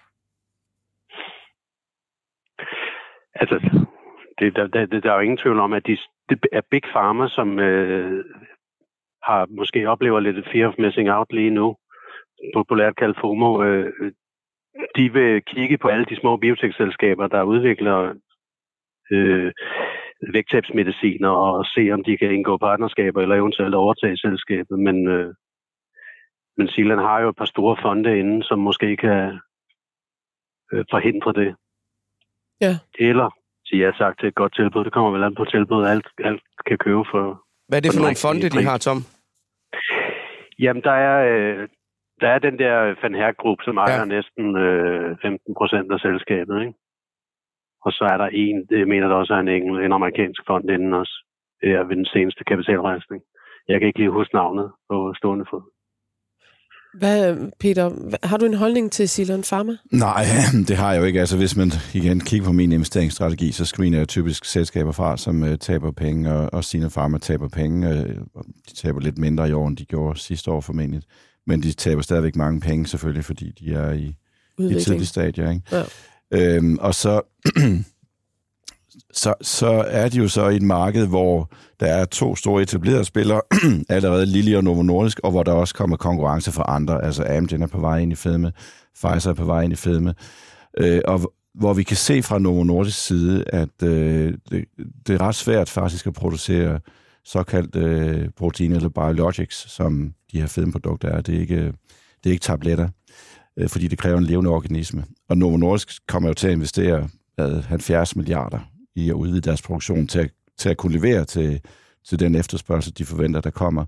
Altså, 3.34 3.56
det, 4.38 4.56
der, 4.56 4.66
der, 4.66 5.00
der 5.00 5.10
er 5.10 5.14
jo 5.14 5.20
ingen 5.20 5.42
tvivl 5.42 5.60
om, 5.60 5.72
at 5.72 5.86
de, 5.86 5.98
det 6.30 6.38
er 6.52 6.60
Big 6.70 6.82
Pharma, 6.82 7.28
som 7.28 7.58
øh, 7.58 8.24
har 9.22 9.46
måske 9.50 9.88
oplever 9.88 10.20
lidt 10.20 10.48
fear 10.52 10.68
of 10.68 10.78
missing 10.78 11.10
out 11.10 11.32
lige 11.32 11.50
nu, 11.50 11.76
populært 12.54 12.96
kaldt 12.96 13.20
FOMO. 13.20 13.62
Øh, 13.62 14.12
de 14.96 15.12
vil 15.12 15.42
kigge 15.42 15.78
på 15.78 15.88
alle 15.88 16.04
de 16.04 16.16
små 16.20 16.36
biotekselskaber, 16.36 17.26
der 17.26 17.42
udvikler 17.42 18.14
øh, 19.12 19.52
vægttabsmediciner 20.32 21.28
og 21.28 21.66
se, 21.74 21.90
om 21.92 22.04
de 22.04 22.16
kan 22.16 22.30
indgå 22.34 22.56
partnerskaber 22.56 23.20
eller 23.22 23.36
eventuelt 23.36 23.74
overtage 23.74 24.16
selskabet. 24.16 24.78
Men, 24.78 25.08
øh, 25.08 25.34
men 26.56 26.68
Silan 26.68 26.98
har 26.98 27.20
jo 27.20 27.28
et 27.28 27.36
par 27.36 27.44
store 27.44 27.76
fonde 27.82 28.18
inde, 28.18 28.44
som 28.44 28.58
måske 28.58 28.96
kan 28.96 29.38
øh, 30.72 30.84
forhindre 30.90 31.32
det. 31.32 31.56
Ja. 32.60 32.74
Eller 32.98 33.39
sige 33.70 33.84
ja 33.86 33.90
tak 34.02 34.18
til 34.18 34.28
et 34.28 34.34
godt 34.34 34.54
tilbud. 34.54 34.84
Det 34.84 34.92
kommer 34.92 35.10
vel 35.10 35.24
an 35.24 35.34
på 35.34 35.44
tilbud. 35.44 35.82
Alt, 35.92 36.06
alt 36.28 36.42
kan 36.66 36.78
købe 36.86 37.04
for... 37.12 37.24
Hvad 37.68 37.78
er 37.78 37.82
det 37.82 37.90
for 37.92 37.98
For 37.98 38.04
nogle 38.06 38.22
fonde, 38.24 38.48
de 38.56 38.62
har, 38.70 38.78
Tom? 38.86 38.98
Jamen, 40.64 40.82
der 40.88 40.96
er, 41.08 41.16
øh, 41.30 41.68
der 42.20 42.28
er 42.34 42.38
den 42.38 42.58
der 42.58 42.74
Van 43.02 43.14
Herk-gruppe, 43.20 43.62
som 43.64 43.76
ejer 43.76 43.98
Ja. 43.98 44.04
næsten 44.16 44.56
øh, 44.56 45.16
15 45.22 45.54
procent 45.60 45.92
af 45.92 46.00
selskabet, 46.00 46.56
ikke? 46.60 46.74
Og 47.84 47.92
så 47.92 48.04
er 48.12 48.16
der 48.22 48.28
en, 48.32 48.66
det 48.70 48.88
mener 48.88 49.08
der 49.08 49.16
også 49.16 49.34
er 49.34 49.38
en, 49.38 49.48
engel, 49.48 49.84
en 49.84 49.92
amerikansk 49.92 50.42
fond 50.46 50.70
inden 50.70 50.92
også, 50.94 51.14
det 51.60 51.70
er 51.72 51.84
ved 51.84 51.96
den 51.96 52.10
seneste 52.14 52.44
kapitalrejsning. 52.44 53.22
Jeg 53.68 53.76
kan 53.78 53.86
ikke 53.86 53.98
lige 53.98 54.16
huske 54.18 54.34
navnet 54.34 54.72
på 54.90 55.14
stående 55.18 55.46
fod. 55.50 55.62
Hvad, 56.98 57.36
Peter, 57.60 57.90
har 58.26 58.36
du 58.36 58.44
en 58.44 58.54
holdning 58.54 58.92
til 58.92 59.08
Silan 59.08 59.42
Pharma? 59.42 59.76
Nej, 59.92 60.26
det 60.68 60.76
har 60.76 60.92
jeg 60.92 61.00
jo 61.00 61.04
ikke. 61.04 61.20
Altså, 61.20 61.36
hvis 61.36 61.56
man 61.56 61.72
igen 61.94 62.20
kigger 62.20 62.46
på 62.46 62.52
min 62.52 62.72
investeringsstrategi, 62.72 63.52
så 63.52 63.64
screener 63.64 63.98
jeg 63.98 64.08
typisk 64.08 64.44
selskaber 64.44 64.92
fra, 64.92 65.16
som 65.16 65.42
uh, 65.42 65.54
taber 65.60 65.90
penge, 65.90 66.32
og, 66.32 66.52
og 66.52 66.64
Sina 66.64 66.88
Pharma 66.88 67.18
taber 67.18 67.48
penge. 67.48 67.90
Uh, 67.90 68.42
de 68.68 68.74
taber 68.74 69.00
lidt 69.00 69.18
mindre 69.18 69.48
i 69.48 69.52
år, 69.52 69.68
end 69.68 69.76
de 69.76 69.84
gjorde 69.84 70.20
sidste 70.20 70.50
år 70.50 70.60
formentlig. 70.60 71.02
Men 71.46 71.62
de 71.62 71.72
taber 71.72 72.02
stadigvæk 72.02 72.36
mange 72.36 72.60
penge, 72.60 72.86
selvfølgelig, 72.86 73.24
fordi 73.24 73.52
de 73.60 73.74
er 73.74 73.92
i, 73.92 73.98
i 73.98 74.16
Udvikling. 74.58 74.84
tidlig 74.84 75.06
stadie. 75.06 75.50
Ikke? 75.50 75.62
Ja. 75.72 75.82
Øhm, 76.32 76.78
og 76.80 76.94
så, 76.94 77.20
så, 79.12 79.34
så 79.42 79.84
er 79.88 80.08
de 80.08 80.18
jo 80.18 80.28
så 80.28 80.48
i 80.48 80.56
et 80.56 80.62
marked, 80.62 81.06
hvor 81.06 81.50
der 81.80 81.86
er 81.86 82.04
to 82.04 82.36
store 82.36 82.62
etablerede 82.62 83.04
spillere, 83.04 83.40
allerede 83.88 84.26
Lilly 84.26 84.54
og 84.54 84.64
Novo 84.64 84.82
Nordisk, 84.82 85.20
og 85.22 85.30
hvor 85.30 85.42
der 85.42 85.52
også 85.52 85.74
kommer 85.74 85.96
konkurrence 85.96 86.52
fra 86.52 86.64
andre. 86.68 87.04
Altså 87.04 87.24
Amgen 87.28 87.62
er 87.62 87.66
på 87.66 87.80
vej 87.80 87.98
ind 87.98 88.12
i 88.12 88.14
fedme, 88.14 88.52
Pfizer 88.94 89.30
er 89.30 89.34
på 89.34 89.44
vej 89.44 89.62
ind 89.62 89.72
i 89.72 89.76
fedme. 89.76 90.14
Øh, 90.78 91.00
og 91.04 91.32
hvor 91.54 91.74
vi 91.74 91.82
kan 91.82 91.96
se 91.96 92.22
fra 92.22 92.38
Novo 92.38 92.64
Nordisk 92.64 93.06
side, 93.06 93.44
at 93.46 93.82
øh, 93.82 94.34
det, 94.50 94.64
det 95.06 95.14
er 95.14 95.20
ret 95.20 95.34
svært 95.34 95.68
faktisk 95.68 96.06
at 96.06 96.12
producere 96.12 96.80
såkaldt 97.24 97.76
øh, 97.76 98.28
protein 98.36 98.72
eller 98.72 98.88
biologics, 98.88 99.72
som 99.72 100.14
de 100.32 100.40
her 100.40 100.46
fedmeprodukter 100.46 101.08
er. 101.08 101.20
Det 101.20 101.34
er 101.34 101.40
ikke, 101.40 101.64
det 102.24 102.26
er 102.26 102.30
ikke 102.30 102.42
tabletter, 102.42 102.88
øh, 103.56 103.68
fordi 103.68 103.88
det 103.88 103.98
kræver 103.98 104.18
en 104.18 104.24
levende 104.24 104.50
organisme. 104.50 105.04
Og 105.28 105.38
Novo 105.38 105.56
Nordisk 105.56 106.06
kommer 106.08 106.28
jo 106.28 106.34
til 106.34 106.46
at 106.46 106.52
investere 106.52 107.08
70 107.68 108.16
milliarder 108.16 108.58
i 109.00 109.08
at 109.10 109.14
udvide 109.14 109.40
deres 109.40 109.62
produktion 109.62 110.06
til 110.06 110.18
at, 110.18 110.30
til 110.58 110.68
at 110.68 110.76
kunne 110.76 110.92
levere 110.92 111.24
til, 111.24 111.60
til 112.08 112.18
den 112.20 112.34
efterspørgsel, 112.34 112.92
de 112.98 113.04
forventer, 113.04 113.40
der 113.40 113.50
kommer. 113.50 113.84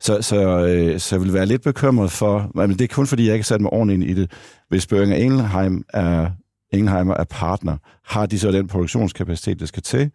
Så, 0.00 0.22
så, 0.22 0.66
øh, 0.66 1.00
så 1.00 1.16
jeg 1.16 1.22
vil 1.24 1.32
være 1.32 1.46
lidt 1.46 1.62
bekymret 1.62 2.10
for, 2.12 2.50
men 2.54 2.70
det 2.70 2.80
er 2.80 2.94
kun 2.94 3.06
fordi, 3.06 3.26
jeg 3.26 3.32
ikke 3.34 3.42
har 3.42 3.46
sat 3.54 3.60
mig 3.60 3.72
ordentligt 3.72 4.00
ind 4.10 4.18
i 4.18 4.20
det. 4.20 4.30
Hvis 4.68 4.86
Børinger 4.86 5.16
Engelheim 5.16 5.84
er, 5.94 6.30
Engelheimer 6.72 7.14
er 7.14 7.24
partner, 7.24 7.76
har 8.04 8.26
de 8.26 8.38
så 8.38 8.50
den 8.52 8.68
produktionskapacitet, 8.68 9.60
der 9.60 9.66
skal 9.66 9.82
til? 9.82 10.10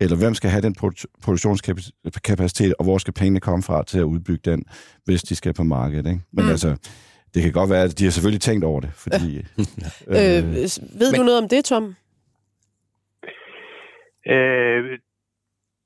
Eller 0.00 0.16
hvem 0.16 0.34
skal 0.34 0.50
have 0.50 0.62
den 0.62 0.74
produ- 0.78 1.18
produktionskapacitet, 1.22 2.74
og 2.78 2.84
hvor 2.84 2.98
skal 2.98 3.12
pengene 3.14 3.40
komme 3.40 3.62
fra 3.62 3.84
til 3.84 3.98
at 3.98 4.02
udbygge 4.02 4.50
den, 4.50 4.62
hvis 5.04 5.22
de 5.22 5.34
skal 5.34 5.52
på 5.52 5.62
markedet? 5.64 6.06
Ikke? 6.06 6.20
Men 6.32 6.44
Mm. 6.44 6.50
altså, 6.50 6.76
det 7.34 7.42
kan 7.42 7.52
godt 7.52 7.70
være, 7.70 7.82
at 7.82 7.98
de 7.98 8.04
har 8.04 8.10
selvfølgelig 8.10 8.40
tænkt 8.40 8.64
over 8.64 8.80
det, 8.80 8.90
fordi... 8.96 9.36
Øh, 10.06 10.16
ved 10.16 11.10
men- 11.10 11.14
du 11.20 11.22
noget 11.22 11.42
om 11.42 11.48
det, 11.48 11.64
Tom? 11.64 11.94
Øh, 14.26 14.98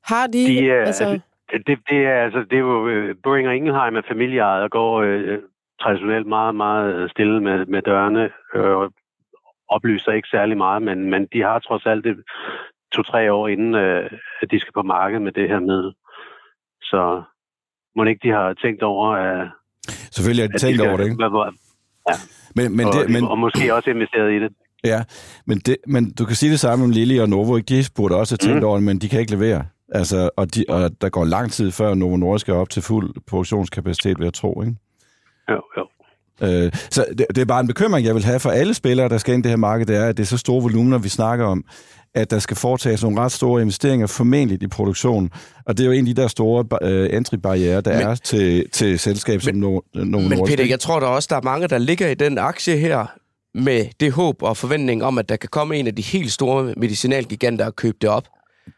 Har 0.04 0.26
de... 0.26 0.38
De 0.46 0.70
er- 0.70 0.84
altså, 0.84 1.20
det, 1.66 1.78
det, 1.90 1.98
er, 2.06 2.22
altså, 2.24 2.38
det 2.50 2.52
er 2.52 2.58
jo... 2.60 2.88
Øh, 2.88 3.16
Boeing 3.22 3.48
og 3.48 3.56
Ingelheim 3.56 3.96
er 3.96 4.02
familieejet 4.08 4.62
og 4.62 4.70
går 4.70 5.02
øh, 5.02 5.38
traditionelt 5.82 6.26
meget, 6.26 6.54
meget 6.54 7.10
stille 7.10 7.40
med, 7.42 7.66
med 7.66 7.82
dørene. 7.82 8.30
Øh, 8.54 8.90
oplyser 9.68 10.12
ikke 10.12 10.28
særlig 10.28 10.56
meget, 10.56 10.82
men, 10.82 11.10
men 11.10 11.28
de 11.32 11.42
har 11.42 11.58
trods 11.58 11.86
alt 11.86 12.04
det 12.04 12.16
to-tre 12.92 13.32
år 13.32 13.48
inden, 13.48 13.74
øh, 13.74 14.10
at 14.42 14.50
de 14.50 14.60
skal 14.60 14.72
på 14.72 14.82
markedet 14.82 15.22
med 15.22 15.32
det 15.32 15.48
her 15.48 15.60
middel. 15.60 15.94
Så 16.82 17.22
må 17.96 18.04
ikke 18.04 18.28
de 18.28 18.32
har 18.32 18.54
tænkt 18.54 18.82
over, 18.82 19.08
at, 19.12 19.48
selvfølgelig 19.88 20.42
har 20.42 20.48
de 20.48 20.54
at 20.54 20.60
tænkt 20.60 20.76
skal, 20.78 20.88
over 20.88 20.96
det, 20.96 21.04
ikke? 21.04 21.16
Hvad, 21.16 21.28
hvor- 21.28 21.52
Men, 22.56 22.76
men, 22.76 22.86
og, 22.86 22.92
det, 22.92 23.10
men, 23.14 23.24
og 23.24 23.38
måske 23.38 23.74
også 23.74 23.90
investeret 23.90 24.32
i 24.32 24.38
det. 24.38 24.52
Ja, 24.92 25.02
men, 25.46 25.58
det, 25.58 25.76
men 25.86 26.10
du 26.10 26.24
kan 26.24 26.36
sige 26.36 26.52
det 26.52 26.60
samme 26.60 26.84
om 26.84 26.90
Lilly 26.90 27.18
og 27.20 27.28
Novo. 27.28 27.56
Ikke? 27.56 27.78
De 27.78 27.84
burde 27.94 28.14
også 28.16 28.32
have 28.40 28.48
tænkt 28.52 28.62
Mm. 28.62 28.68
over 28.68 28.76
det, 28.76 28.84
men 28.84 28.98
de 28.98 29.08
kan 29.08 29.20
ikke 29.20 29.32
levere. 29.32 29.64
Altså, 29.92 30.30
og, 30.36 30.54
de, 30.54 30.64
og 30.68 30.90
der 31.00 31.08
går 31.08 31.24
lang 31.24 31.52
tid 31.52 31.70
før 31.72 31.94
Novo 31.94 32.16
Nordisk 32.16 32.48
er 32.48 32.52
op 32.54 32.70
til 32.70 32.82
fuld 32.82 33.14
produktionskapacitet, 33.26 34.18
vil 34.18 34.24
jeg 34.24 34.34
tro. 34.34 34.62
Ikke? 34.62 34.74
Jo, 35.50 35.60
jo. 35.78 35.86
Øh, 36.42 36.72
så 36.90 37.04
det, 37.18 37.26
det 37.34 37.38
er 37.38 37.44
bare 37.44 37.60
en 37.60 37.66
bekymring, 37.66 38.06
jeg 38.06 38.14
vil 38.14 38.24
have 38.24 38.40
for 38.40 38.50
alle 38.50 38.74
spillere, 38.74 39.08
der 39.08 39.18
skal 39.18 39.34
ind 39.34 39.40
i 39.40 39.42
det 39.44 39.50
her 39.50 39.56
marked, 39.56 39.86
det 39.86 39.96
er, 39.96 40.04
at 40.08 40.16
det 40.16 40.22
er 40.22 40.26
så 40.26 40.36
store 40.38 40.62
volumener, 40.62 40.98
vi 40.98 41.08
snakker 41.08 41.44
om, 41.44 41.64
at 42.14 42.30
der 42.30 42.38
skal 42.38 42.56
foretages 42.56 43.02
nogle 43.02 43.20
ret 43.20 43.32
store 43.32 43.60
investeringer, 43.62 44.06
formentlig 44.06 44.62
i 44.62 44.66
produktion. 44.66 45.30
Og 45.66 45.78
det 45.78 45.84
er 45.84 45.86
jo 45.86 45.92
en 45.92 46.08
af 46.08 46.14
de 46.14 46.22
der 46.22 46.28
store 46.28 46.64
uh, 46.82 47.16
entry-barriere, 47.16 47.80
der 47.80 47.90
Men- 47.90 47.98
men, 47.98 48.06
er 48.08 48.14
til, 48.14 48.70
til 48.72 48.98
selskab 48.98 49.42
som 49.42 49.54
Novo, 49.54 49.80
Novo 49.94 50.04
Men 50.04 50.10
Nordisk. 50.38 50.56
Peter, 50.56 50.68
jeg 50.68 50.80
tror 50.80 51.00
der 51.00 51.06
også, 51.06 51.26
der 51.30 51.36
er 51.36 51.42
mange, 51.42 51.68
der 51.68 51.78
ligger 51.78 52.08
i 52.08 52.14
den 52.14 52.38
aktie 52.38 52.76
her 52.76 53.06
med 53.56 53.86
det 54.00 54.12
håb 54.12 54.42
og 54.42 54.56
forventning 54.56 55.04
om, 55.04 55.18
at 55.18 55.28
der 55.28 55.36
kan 55.36 55.48
komme 55.52 55.76
en 55.76 55.86
af 55.86 55.94
de 55.94 56.02
helt 56.02 56.32
store 56.32 56.74
medicinalgiganter 56.76 57.66
og 57.66 57.76
købe 57.76 57.96
det 58.00 58.10
op. 58.10 58.24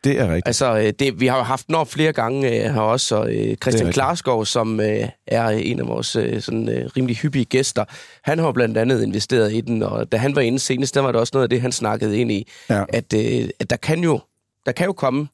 Det 0.04 0.20
er 0.20 0.24
rigtigt. 0.28 0.46
Altså, 0.46 0.78
øh, 0.78 0.92
det, 0.98 1.20
vi 1.20 1.26
har 1.26 1.36
jo 1.36 1.42
haft 1.42 1.72
op 1.74 1.88
flere 1.90 2.12
gange 2.12 2.48
øh, 2.48 2.74
her 2.74 2.80
også, 2.80 3.16
og 3.16 3.34
øh, 3.34 3.56
Christian. 3.56 3.92
Klarskov, 3.92 4.46
som 4.46 4.80
øh, 4.80 5.08
er 5.26 5.48
en 5.48 5.80
af 5.80 5.86
vores 5.86 6.16
øh, 6.16 6.40
sådan, 6.40 6.68
øh, 6.68 6.90
rimelig 6.96 7.16
hyppige 7.16 7.44
gæster, 7.44 7.84
han 8.24 8.38
har 8.38 8.52
blandt 8.52 8.78
andet 8.78 9.02
investeret 9.02 9.52
i 9.52 9.60
den, 9.60 9.82
og 9.82 10.12
da 10.12 10.16
han 10.16 10.36
var 10.36 10.42
inde 10.42 10.58
senest, 10.58 10.94
der 10.94 11.00
var 11.00 11.12
det 11.12 11.20
også 11.20 11.30
noget 11.34 11.42
af 11.42 11.50
det, 11.50 11.60
han 11.60 11.72
snakkede 11.72 12.18
ind 12.18 12.32
i, 12.32 12.48
Ja. 12.70 12.84
at, 12.88 13.12
øh, 13.14 13.48
at 13.60 13.70
der, 13.70 13.76
kan 13.76 13.98
jo, 14.00 14.20
der 14.66 14.72
kan 14.72 14.86
jo 14.86 14.92
komme 14.92 15.28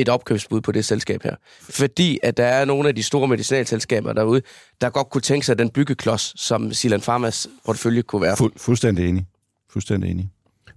et 0.00 0.08
opkøbsbud 0.08 0.60
på 0.60 0.72
det 0.72 0.84
selskab 0.84 1.22
her. 1.22 1.34
Fordi 1.62 2.18
at 2.22 2.36
der 2.36 2.44
er 2.44 2.64
nogle 2.64 2.88
af 2.88 2.94
de 2.94 3.02
store 3.02 3.28
medicinalselskaber 3.28 4.12
derude, 4.12 4.42
der 4.80 4.90
godt 4.90 5.10
kunne 5.10 5.22
tænke 5.22 5.46
sig 5.46 5.58
den 5.58 5.70
byggeklods, 5.70 6.40
som 6.40 6.72
Silan 6.72 7.00
Pharmas 7.00 7.48
portefølje 7.66 8.02
kunne 8.02 8.22
være. 8.22 8.36
Fuld, 8.36 8.52
fuldstændig 8.56 9.08
enig. 9.08 9.26
Fuldstændig 9.72 10.10
enig. 10.10 10.30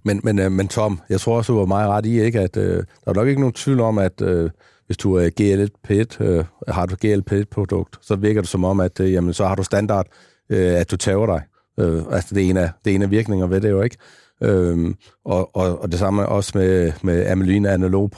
Men, 0.04 0.20
men, 0.24 0.38
øh, 0.38 0.52
men 0.52 0.68
Tom, 0.68 1.00
jeg 1.08 1.20
tror 1.20 1.36
også, 1.36 1.52
du 1.52 1.58
var 1.58 1.66
meget 1.66 1.88
ret 1.88 2.06
i, 2.06 2.20
ikke, 2.20 2.40
at 2.40 2.56
øh, 2.56 2.76
der 2.76 3.10
er 3.10 3.14
nok 3.14 3.28
ikke 3.28 3.40
nogen 3.40 3.52
tvivl 3.52 3.80
om, 3.80 3.98
at 3.98 4.22
øh, 4.22 4.50
hvis 4.86 4.96
du 4.96 5.14
er 5.14 5.30
GL1 5.40 6.24
øh, 6.24 6.44
har 6.68 6.86
du 6.86 6.94
GL1-produkt, 7.04 7.98
så 8.00 8.16
virker 8.16 8.40
det 8.40 8.50
som 8.50 8.64
om, 8.64 8.80
at 8.80 9.00
øh, 9.00 9.12
jamen, 9.12 9.34
så 9.34 9.46
har 9.46 9.54
du 9.54 9.62
standard 9.62 10.06
øh, 10.50 10.80
at 10.80 10.90
du 10.90 10.96
tager 10.96 11.26
dig. 11.26 11.42
Øh, 11.80 12.02
altså, 12.10 12.34
det 12.34 12.46
er, 12.46 12.50
en 12.50 12.56
af, 12.56 12.70
det 12.84 12.90
er 12.90 12.94
en 12.94 13.02
af 13.02 13.10
virkninger 13.10 13.46
ved 13.46 13.60
det 13.60 13.70
jo, 13.70 13.82
ikke? 13.82 13.96
Øhm, 14.42 14.94
og, 15.24 15.56
og, 15.56 15.82
og 15.82 15.92
det 15.92 15.98
samme 15.98 16.26
også 16.26 16.58
med, 16.58 16.92
med 17.02 17.26
amyline 17.26 17.70
analog 17.70 18.10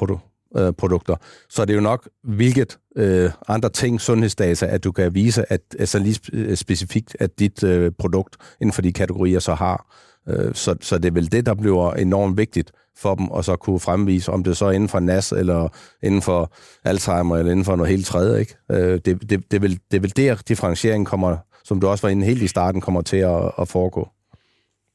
øh, 0.56 0.72
produkter. 0.72 1.16
Så 1.48 1.62
er 1.62 1.74
jo 1.74 1.80
nok, 1.80 2.08
hvilket 2.22 2.78
øh, 2.96 3.30
andre 3.48 3.68
ting, 3.68 4.00
sundhedsdata, 4.00 4.66
at 4.66 4.84
du 4.84 4.92
kan 4.92 5.14
vise, 5.14 5.52
at 5.52 5.60
altså 5.78 5.98
lige 5.98 6.20
øh, 6.32 6.56
specifikt, 6.56 7.16
at 7.20 7.38
dit 7.38 7.64
øh, 7.64 7.92
produkt 7.98 8.36
inden 8.60 8.72
for 8.72 8.82
de 8.82 8.92
kategorier 8.92 9.38
så 9.38 9.54
har. 9.54 9.86
Øh, 10.28 10.54
så, 10.54 10.76
så 10.80 10.98
det 10.98 11.04
er 11.04 11.12
vel 11.12 11.32
det, 11.32 11.46
der 11.46 11.54
bliver 11.54 11.92
enormt 11.92 12.36
vigtigt 12.36 12.72
for 12.96 13.14
dem, 13.14 13.28
og 13.28 13.44
så 13.44 13.56
kunne 13.56 13.80
fremvise, 13.80 14.32
om 14.32 14.44
det 14.44 14.56
så 14.56 14.66
er 14.66 14.70
inden 14.70 14.88
for 14.88 15.00
NAS, 15.00 15.32
eller 15.32 15.68
inden 16.02 16.22
for 16.22 16.52
Alzheimer, 16.84 17.36
eller 17.36 17.52
inden 17.52 17.64
for 17.64 17.76
noget 17.76 17.90
helt 17.90 18.06
tredje. 18.06 18.40
Ikke? 18.40 18.54
Øh, 18.70 19.00
det, 19.04 19.04
det, 19.04 19.30
det, 19.30 19.54
er 19.54 19.60
vel, 19.60 19.78
det 19.90 19.96
er 19.96 20.00
vel 20.00 20.16
der, 20.16 20.42
differentieringen 20.48 21.04
kommer, 21.04 21.36
som 21.64 21.80
du 21.80 21.86
også 21.88 22.06
var 22.06 22.10
inde 22.10 22.26
helt 22.26 22.42
i 22.42 22.46
starten, 22.46 22.80
kommer 22.80 23.02
til 23.02 23.16
at, 23.16 23.52
at 23.58 23.68
foregå. 23.68 24.08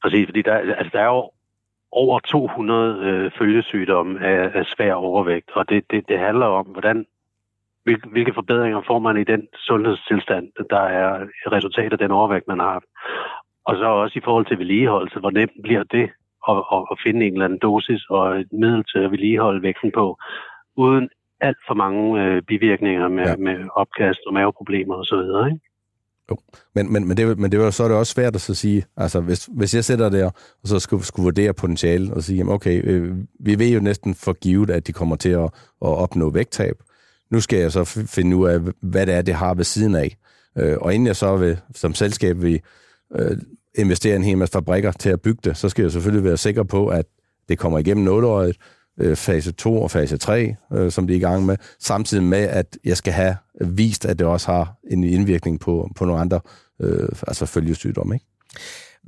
Præcis, 0.04 0.28
fordi 0.28 0.42
der, 0.42 0.54
altså, 0.54 0.90
der 0.94 1.00
er 1.00 1.06
jo 1.06 1.32
over 1.92 2.20
200 2.20 3.00
øh, 3.00 3.32
følgesygdomme 3.38 4.26
af, 4.26 4.52
af 4.54 4.66
svær 4.66 4.94
overvægt, 4.94 5.50
og 5.56 5.70
det, 5.70 5.84
det, 5.92 6.10
det 6.10 6.20
handler 6.20 6.46
om, 6.46 6.66
hvordan 6.66 7.06
hvilke, 7.84 8.10
hvilke 8.10 8.34
forbedringer 8.34 8.82
får 8.88 9.00
man 9.00 9.18
i 9.18 9.24
den 9.24 9.48
sundhedstilstand, 9.56 10.48
der 10.70 10.80
er 10.80 11.26
resultat 11.52 11.92
af 11.92 11.98
den 11.98 12.12
overvægt, 12.12 12.48
man 12.48 12.60
har 12.60 12.72
haft. 12.72 12.86
Og 13.66 13.76
så 13.76 13.86
også 13.86 14.20
i 14.20 14.22
forhold 14.26 14.46
til 14.46 14.60
vedligeholdelse, 14.60 15.20
hvor 15.20 15.32
nemt 15.32 15.62
bliver 15.64 15.84
det 15.84 16.10
at, 16.50 16.64
at, 16.74 16.84
at 16.92 16.98
finde 17.04 17.26
en 17.26 17.34
eller 17.34 17.46
anden 17.46 17.60
dosis 17.60 18.06
og 18.10 18.40
et 18.40 18.52
middel 18.52 18.84
til 18.84 19.00
at 19.00 19.12
vedligeholde 19.12 19.62
vægten 19.62 19.92
på, 19.92 20.18
uden 20.76 21.10
alt 21.42 21.58
for 21.68 21.74
mange 21.74 22.24
øh, 22.24 22.42
bivirkninger 22.42 23.08
med, 23.08 23.26
ja. 23.26 23.36
med 23.36 23.58
opkast 23.76 24.20
og 24.28 24.34
maveproblemer 24.34 24.96
osv. 24.96 25.50
Ikke? 25.52 25.60
Jo. 26.32 26.38
Men, 26.76 26.94
men, 26.94 27.08
men, 27.08 27.18
det, 27.18 27.40
men 27.40 27.52
det 27.52 27.60
var, 27.60 27.72
så 27.72 27.84
er 27.84 27.88
det 27.88 27.98
også 27.98 28.14
svært 28.14 28.36
at 28.36 28.42
så 28.42 28.54
sige, 28.54 28.86
altså 28.98 29.20
hvis, 29.20 29.50
hvis 29.52 29.76
jeg 29.76 29.86
sætter 29.86 30.10
der, 30.10 30.26
og 30.62 30.68
så 30.68 30.80
skulle, 30.80 31.06
skulle 31.06 31.24
vurdere 31.24 31.54
potentiale, 31.54 32.14
og 32.14 32.24
sige, 32.24 32.38
jamen 32.38 32.54
okay, 32.54 32.82
øh, 32.84 33.16
vi 33.40 33.60
ved 33.60 33.70
jo 33.70 33.80
næsten 33.80 34.16
for 34.16 34.34
givet, 34.34 34.70
at 34.70 34.88
de 34.88 34.94
kommer 34.94 35.16
til 35.16 35.30
at, 35.30 35.44
at 35.46 35.50
opnå 35.82 36.30
vægttab. 36.30 36.76
Nu 37.32 37.42
skal 37.42 37.60
jeg 37.60 37.72
så 37.72 37.84
finde 37.86 38.36
ud 38.38 38.50
af, 38.50 38.60
hvad 38.82 39.06
det 39.06 39.16
er, 39.16 39.22
det 39.22 39.34
har 39.34 39.54
ved 39.54 39.64
siden 39.64 39.96
af. 39.96 40.18
Øh, 40.58 40.78
og 40.82 40.94
inden 40.94 41.08
jeg 41.08 41.16
så 41.16 41.38
vil, 41.38 41.58
som 41.76 41.94
selskab 41.94 42.42
vil 42.42 42.60
øh, 43.16 43.38
investere 43.76 44.16
en 44.16 44.24
hel 44.24 44.38
masse 44.38 44.54
fabrikker 44.54 44.92
til 44.92 45.10
at 45.10 45.22
bygge 45.22 45.40
det, 45.44 45.58
så 45.58 45.70
skal 45.70 45.84
jeg 45.84 45.92
selvfølgelig 45.92 46.24
være 46.24 46.38
sikker 46.38 46.64
på, 46.64 46.88
at 46.88 47.06
det 47.50 47.58
kommer 47.60 47.80
igennem 47.80 48.06
nåleøjet, 48.06 48.58
øh, 49.00 49.16
fase 49.16 49.52
2 49.52 49.82
og 49.82 49.92
fase 49.92 50.18
3, 50.18 50.56
øh, 50.74 50.92
som 50.92 51.08
de 51.08 51.14
er 51.14 51.18
i 51.18 51.20
gang 51.20 51.46
med, 51.46 51.58
samtidig 51.80 52.24
med, 52.24 52.44
at 52.44 52.78
jeg 52.86 52.98
skal 52.98 53.14
have 53.14 53.38
vist, 53.62 54.06
at 54.06 54.20
det 54.20 54.28
også 54.28 54.52
har 54.52 54.76
en 54.92 55.04
indvirkning 55.04 55.60
på, 55.60 55.90
på 55.96 56.06
nogle 56.06 56.22
andre 56.22 56.40
øh, 56.82 57.10
altså 57.28 57.46
følgesygdomme. 57.46 58.16
Ikke? 58.16 58.26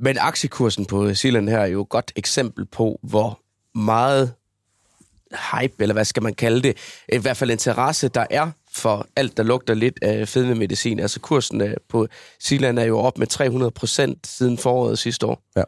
Men 0.00 0.16
aktiekursen 0.20 0.84
på 0.84 1.14
Zealand 1.14 1.48
her 1.48 1.58
er 1.58 1.66
jo 1.66 1.82
et 1.82 1.88
godt 1.88 2.12
eksempel 2.16 2.64
på, 2.64 3.00
hvor 3.02 3.40
meget 3.78 4.32
hype, 5.52 5.74
eller 5.78 5.92
hvad 5.92 6.04
skal 6.04 6.22
man 6.22 6.34
kalde 6.34 6.62
det, 6.62 6.76
i 7.12 7.18
hvert 7.18 7.36
fald 7.36 7.50
interesse, 7.50 8.08
der 8.08 8.26
er 8.30 8.50
for 8.74 9.06
alt, 9.16 9.36
der 9.36 9.42
lugter 9.42 9.74
lidt 9.74 9.98
af 10.02 10.28
fedmemedicin. 10.28 11.00
Altså 11.00 11.20
kursen 11.20 11.60
øh, 11.60 11.74
på 11.88 12.06
Zealand 12.42 12.78
er 12.78 12.84
jo 12.84 12.98
op 12.98 13.18
med 13.18 13.26
300 13.26 13.70
procent 13.70 14.26
siden 14.26 14.58
foråret 14.58 14.98
sidste 14.98 15.26
år. 15.26 15.42
Ja. 15.56 15.62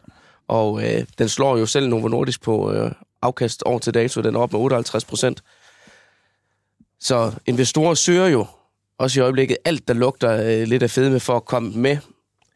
Og 0.49 0.85
øh, 0.85 1.05
den 1.19 1.29
slår 1.29 1.57
jo 1.57 1.67
selv 1.67 1.89
Novo 1.89 2.09
Nordisk 2.09 2.43
på 2.43 2.73
øh, 2.73 2.91
afkast 3.25 3.63
år 3.67 3.79
til 3.79 3.95
dato, 3.95 4.21
den 4.21 4.35
er 4.35 4.39
op 4.39 4.53
med 4.53 4.61
58 4.61 5.05
procent. 5.05 5.43
Så 7.01 7.33
investorer 7.47 7.95
søger 7.95 8.27
jo 8.27 8.47
også 8.99 9.21
i 9.21 9.23
øjeblikket 9.23 9.57
alt, 9.65 9.89
der 9.89 9.95
lugter 9.95 10.43
øh, 10.45 10.69
lidt 10.69 10.83
af 10.83 10.91
fedme 10.91 11.21
for 11.21 11.37
at 11.37 11.45
komme 11.45 11.73
med 11.75 11.97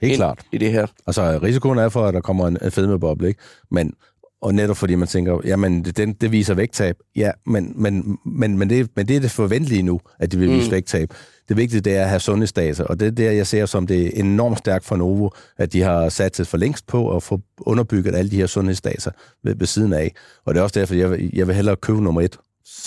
Helt 0.00 0.16
klart. 0.16 0.40
i 0.52 0.58
det 0.58 0.72
her. 0.72 0.86
Altså, 1.06 1.38
risikoen 1.42 1.78
er 1.78 1.88
for, 1.88 2.06
at 2.06 2.14
der 2.14 2.20
kommer 2.20 2.46
en 2.48 2.70
fedmeboble, 2.70 3.28
ikke? 3.28 3.40
Men, 3.70 3.92
og 4.40 4.54
netop 4.54 4.76
fordi 4.76 4.94
man 4.94 5.08
tænker, 5.08 5.40
jamen, 5.44 5.84
det, 5.84 5.96
det, 5.96 6.20
det 6.20 6.32
viser 6.32 6.54
vægttab. 6.54 6.96
Ja, 7.16 7.30
men, 7.46 7.72
men, 7.76 8.18
men, 8.26 8.58
men, 8.58 8.70
det, 8.70 8.88
men 8.96 9.08
det 9.08 9.16
er 9.16 9.20
det 9.20 9.30
forventelige 9.30 9.82
nu, 9.82 10.00
at 10.18 10.32
de 10.32 10.38
vil 10.38 10.50
vise 10.50 10.66
mm. 10.66 10.72
vægttab. 10.72 11.14
Det 11.48 11.56
vigtige, 11.56 11.80
det 11.80 11.96
er 11.96 12.02
at 12.02 12.08
have 12.08 12.20
sundhedsdata, 12.20 12.82
og 12.82 13.00
det 13.00 13.06
er 13.06 13.10
der, 13.10 13.30
jeg 13.30 13.46
ser 13.46 13.66
som 13.66 13.86
det 13.86 14.18
enormt 14.18 14.58
stærkt 14.58 14.84
for 14.84 14.96
Novo, 14.96 15.28
at 15.56 15.72
de 15.72 15.80
har 15.80 16.08
sat 16.08 16.36
sig 16.36 16.46
for 16.46 16.56
længst 16.56 16.86
på 16.86 17.16
at 17.16 17.22
få 17.22 17.40
underbygget 17.60 18.14
alle 18.14 18.30
de 18.30 18.36
her 18.36 18.46
sundhedsdata 18.46 19.10
ved, 19.44 19.54
ved 19.54 19.66
siden 19.66 19.92
af. 19.92 20.14
Og 20.44 20.54
det 20.54 20.60
er 20.60 20.64
også 20.64 20.80
derfor, 20.80 20.94
jeg, 20.94 21.30
jeg 21.32 21.46
vil 21.46 21.54
hellere 21.54 21.76
købe 21.76 22.02
nummer 22.02 22.20
et 22.20 22.38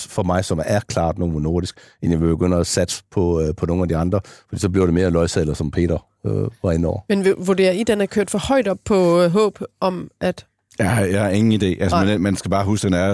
for 0.08 0.24
mig, 0.24 0.46
som 0.46 0.62
er 0.66 0.80
klart 0.80 1.18
Novo 1.18 1.40
Nordisk, 1.40 1.78
end 2.02 2.12
jeg 2.12 2.22
vil 2.22 2.28
begynde 2.28 2.58
at 2.58 2.68
satse 2.68 3.04
på, 3.12 3.42
øh, 3.42 3.56
på 3.56 3.66
nogle 3.66 3.82
af 3.82 3.88
de 3.90 3.98
andre, 3.98 4.22
for 4.50 4.60
så 4.60 4.70
bliver 4.70 4.86
det 4.86 4.94
mere 4.94 5.10
løgsaler, 5.10 5.54
som 5.54 5.72
Peter 5.72 6.08
øh, 6.26 6.48
var 6.64 6.72
inde 6.72 6.88
over. 6.88 7.00
Men 7.10 7.36
vurderer 7.38 7.72
I, 7.72 7.84
den 7.84 8.02
er 8.02 8.06
kørt 8.06 8.30
for 8.30 8.38
højt 8.48 8.68
op 8.68 8.78
på 8.86 9.22
øh, 9.22 9.32
håb 9.32 9.60
om, 9.80 10.10
at... 10.22 10.46
Jeg 10.82 10.96
har, 10.96 11.04
jeg 11.04 11.22
har 11.22 11.30
ingen 11.30 11.62
idé. 11.62 11.82
Altså, 11.84 11.96
man, 12.06 12.22
man 12.22 12.36
skal 12.36 12.52
bare 12.52 12.66
huske, 12.66 12.86
den 12.86 12.94
er... 12.94 13.08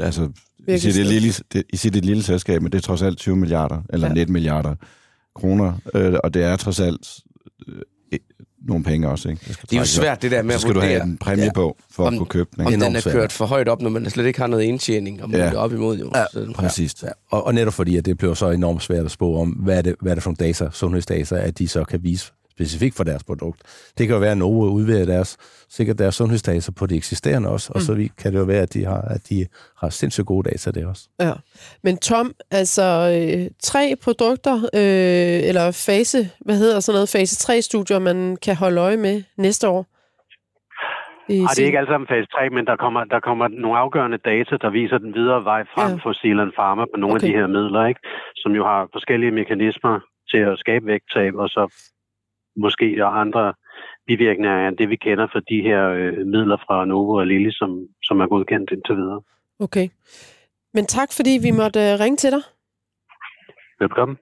Altså, 0.00 0.28
I 0.68 0.78
siger, 0.78 0.92
det 0.92 1.00
er 1.00 1.04
lille, 1.04 1.32
det, 1.52 1.62
I 1.72 1.76
siger, 1.76 1.90
det 1.90 1.98
er 1.98 2.02
et 2.02 2.06
lille 2.06 2.22
selskab, 2.22 2.62
men 2.62 2.72
det 2.72 2.78
er 2.78 2.82
trods 2.82 3.02
alt 3.02 3.18
20 3.18 3.36
milliarder, 3.36 3.82
eller 3.92 4.08
ja. 4.08 4.14
19 4.14 4.32
milliarder 4.32 4.74
kroner, 5.34 5.72
øh, 5.94 6.14
og 6.24 6.34
det 6.34 6.44
er 6.44 6.56
trods 6.56 6.80
alt 6.80 7.08
øh, 7.68 7.82
nogle 8.68 8.84
penge 8.84 9.08
også. 9.08 9.28
Ikke? 9.28 9.44
Det, 9.48 9.60
det 9.70 9.76
er 9.76 9.80
jo 9.80 9.86
svært, 9.86 10.22
det 10.22 10.30
der 10.30 10.42
med 10.42 10.54
at 10.54 10.60
vurdere. 10.60 10.60
Så 10.60 10.60
skal 10.60 10.74
du 10.74 10.80
have 10.80 11.02
en 11.02 11.18
præmie 11.18 11.44
ja. 11.44 11.52
på, 11.52 11.76
for 11.90 12.06
om, 12.06 12.14
at 12.14 12.18
kunne 12.18 12.26
købe 12.26 12.50
den. 12.56 12.66
Om 12.66 12.72
den 12.72 12.96
er 12.96 13.10
kørt 13.10 13.32
for 13.32 13.46
højt 13.46 13.68
op, 13.68 13.82
når 13.82 13.90
man 13.90 14.10
slet 14.10 14.26
ikke 14.26 14.40
har 14.40 14.46
noget 14.46 14.64
indtjening, 14.64 15.22
og 15.22 15.30
man 15.30 15.40
ja. 15.40 15.46
er 15.46 15.56
op 15.56 15.72
imod. 15.72 15.98
Jo. 15.98 16.10
Ja, 16.14 16.24
så, 16.32 16.52
præcis. 16.54 17.02
Ja. 17.02 17.08
Og, 17.30 17.46
og 17.46 17.54
netop 17.54 17.72
fordi, 17.72 17.96
at 17.96 18.04
det 18.04 18.18
bliver 18.18 18.34
så 18.34 18.50
enormt 18.50 18.82
svært 18.82 19.04
at 19.04 19.10
spå 19.10 19.40
om, 19.40 19.48
hvad 19.48 19.78
er 19.78 19.82
det, 19.82 19.94
hvad 20.00 20.12
er 20.12 20.14
det 20.14 20.22
for 20.22 20.30
nogle 20.30 20.46
data, 20.46 20.68
sundhedsdata, 20.72 21.34
at 21.34 21.58
de 21.58 21.68
så 21.68 21.84
kan 21.84 22.02
vise 22.02 22.32
specifikt 22.60 22.96
for 22.96 23.04
deres 23.04 23.24
produkt. 23.24 23.58
Det 23.98 24.06
kan 24.06 24.14
jo 24.16 24.20
være, 24.20 24.36
at 24.36 24.38
Novo 24.38 24.64
udvider 24.78 25.06
deres, 25.14 25.30
sikkert 25.68 25.98
deres 25.98 26.14
sundhedsdata 26.14 26.72
på 26.78 26.86
det 26.86 26.96
eksisterende 26.96 27.48
også, 27.48 27.66
mm. 27.70 27.76
og 27.76 27.80
så 27.82 27.92
mm. 27.94 28.08
kan 28.20 28.32
det 28.32 28.38
jo 28.38 28.44
være, 28.44 28.62
at 28.62 28.74
de 28.74 28.84
har, 28.84 29.02
at 29.16 29.22
de 29.28 29.46
har 29.80 29.88
sindssygt 29.88 30.26
gode 30.26 30.50
data 30.50 30.70
der 30.70 30.88
også. 30.88 31.04
Ja. 31.20 31.32
Men 31.82 31.94
Tom, 31.98 32.26
altså 32.50 32.86
øh, 33.16 33.50
tre 33.62 33.94
produkter, 34.04 34.56
øh, 34.80 35.48
eller 35.48 35.66
fase, 35.88 36.18
hvad 36.46 36.56
hedder 36.62 36.80
sådan 36.80 36.96
noget, 36.96 37.08
fase 37.08 37.36
3 37.36 37.62
studier, 37.62 37.98
man 37.98 38.36
kan 38.44 38.56
holde 38.56 38.80
øje 38.80 38.96
med 38.96 39.22
næste 39.36 39.68
år? 39.68 39.82
Nej, 41.28 41.52
det 41.54 41.62
er 41.62 41.70
ikke 41.70 41.82
alt 41.82 41.92
sammen 41.92 42.08
fase 42.14 42.28
3, 42.36 42.50
men 42.56 42.64
der 42.70 42.76
kommer, 42.76 43.04
der 43.04 43.20
kommer 43.20 43.48
nogle 43.48 43.78
afgørende 43.78 44.18
data, 44.18 44.54
der 44.64 44.70
viser 44.70 44.98
den 44.98 45.14
videre 45.14 45.44
vej 45.44 45.62
frem 45.74 45.92
ja. 45.92 45.98
for 46.04 46.12
Zealand 46.22 46.52
Pharma 46.58 46.84
på 46.84 46.96
nogle 47.02 47.14
okay. 47.14 47.26
af 47.26 47.28
de 47.28 47.38
her 47.38 47.46
midler, 47.46 47.86
ikke? 47.86 48.00
som 48.42 48.52
jo 48.58 48.62
har 48.70 48.88
forskellige 48.92 49.30
mekanismer 49.40 49.94
til 50.30 50.42
at 50.50 50.58
skabe 50.58 50.86
vægttab, 50.86 51.32
og 51.34 51.48
så 51.48 51.62
måske 52.64 53.04
og 53.06 53.20
andre 53.20 53.54
bivirkninger 54.06 54.68
end 54.68 54.76
det, 54.76 54.88
vi 54.88 54.96
kender 54.96 55.26
for 55.32 55.40
de 55.40 55.62
her 55.68 55.82
øh, 55.88 56.26
midler 56.34 56.56
fra 56.66 56.84
Novo 56.84 57.14
og 57.14 57.26
Lilly, 57.26 57.50
som, 57.50 57.70
som 58.02 58.20
er 58.20 58.26
godkendt 58.26 58.70
indtil 58.70 58.96
videre. 58.96 59.20
Okay. 59.60 59.88
Men 60.74 60.86
tak, 60.86 61.08
fordi 61.16 61.38
vi 61.42 61.50
måtte 61.50 61.80
øh, 61.80 62.00
ringe 62.02 62.16
til 62.16 62.30
dig. 62.30 62.42
Velkommen. 63.80 64.16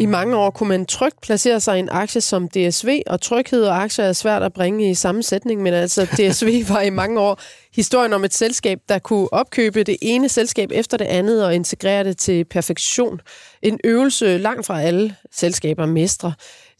I 0.00 0.06
mange 0.06 0.36
år 0.36 0.50
kunne 0.50 0.68
man 0.68 0.86
trygt 0.86 1.20
placere 1.20 1.60
sig 1.60 1.76
i 1.76 1.78
en 1.78 1.88
aktie 1.92 2.20
som 2.20 2.48
DSV, 2.48 3.02
og 3.06 3.20
tryghed 3.20 3.64
og 3.64 3.82
aktier 3.82 4.04
er 4.04 4.12
svært 4.12 4.42
at 4.42 4.52
bringe 4.52 4.90
i 4.90 4.94
sammensætning, 4.94 5.62
men 5.62 5.74
altså 5.74 6.04
DSV 6.18 6.64
var 6.68 6.80
i 6.80 6.90
mange 6.90 7.20
år 7.20 7.40
historien 7.74 8.12
om 8.12 8.24
et 8.24 8.34
selskab, 8.34 8.78
der 8.88 8.98
kunne 8.98 9.32
opkøbe 9.32 9.82
det 9.82 9.96
ene 10.02 10.28
selskab 10.28 10.70
efter 10.72 10.96
det 10.96 11.04
andet 11.04 11.44
og 11.44 11.54
integrere 11.54 12.04
det 12.04 12.16
til 12.16 12.44
perfektion. 12.44 13.20
En 13.62 13.80
øvelse 13.84 14.38
langt 14.38 14.66
fra 14.66 14.82
alle 14.82 15.16
selskaber 15.32 15.86
mestre. 15.86 16.32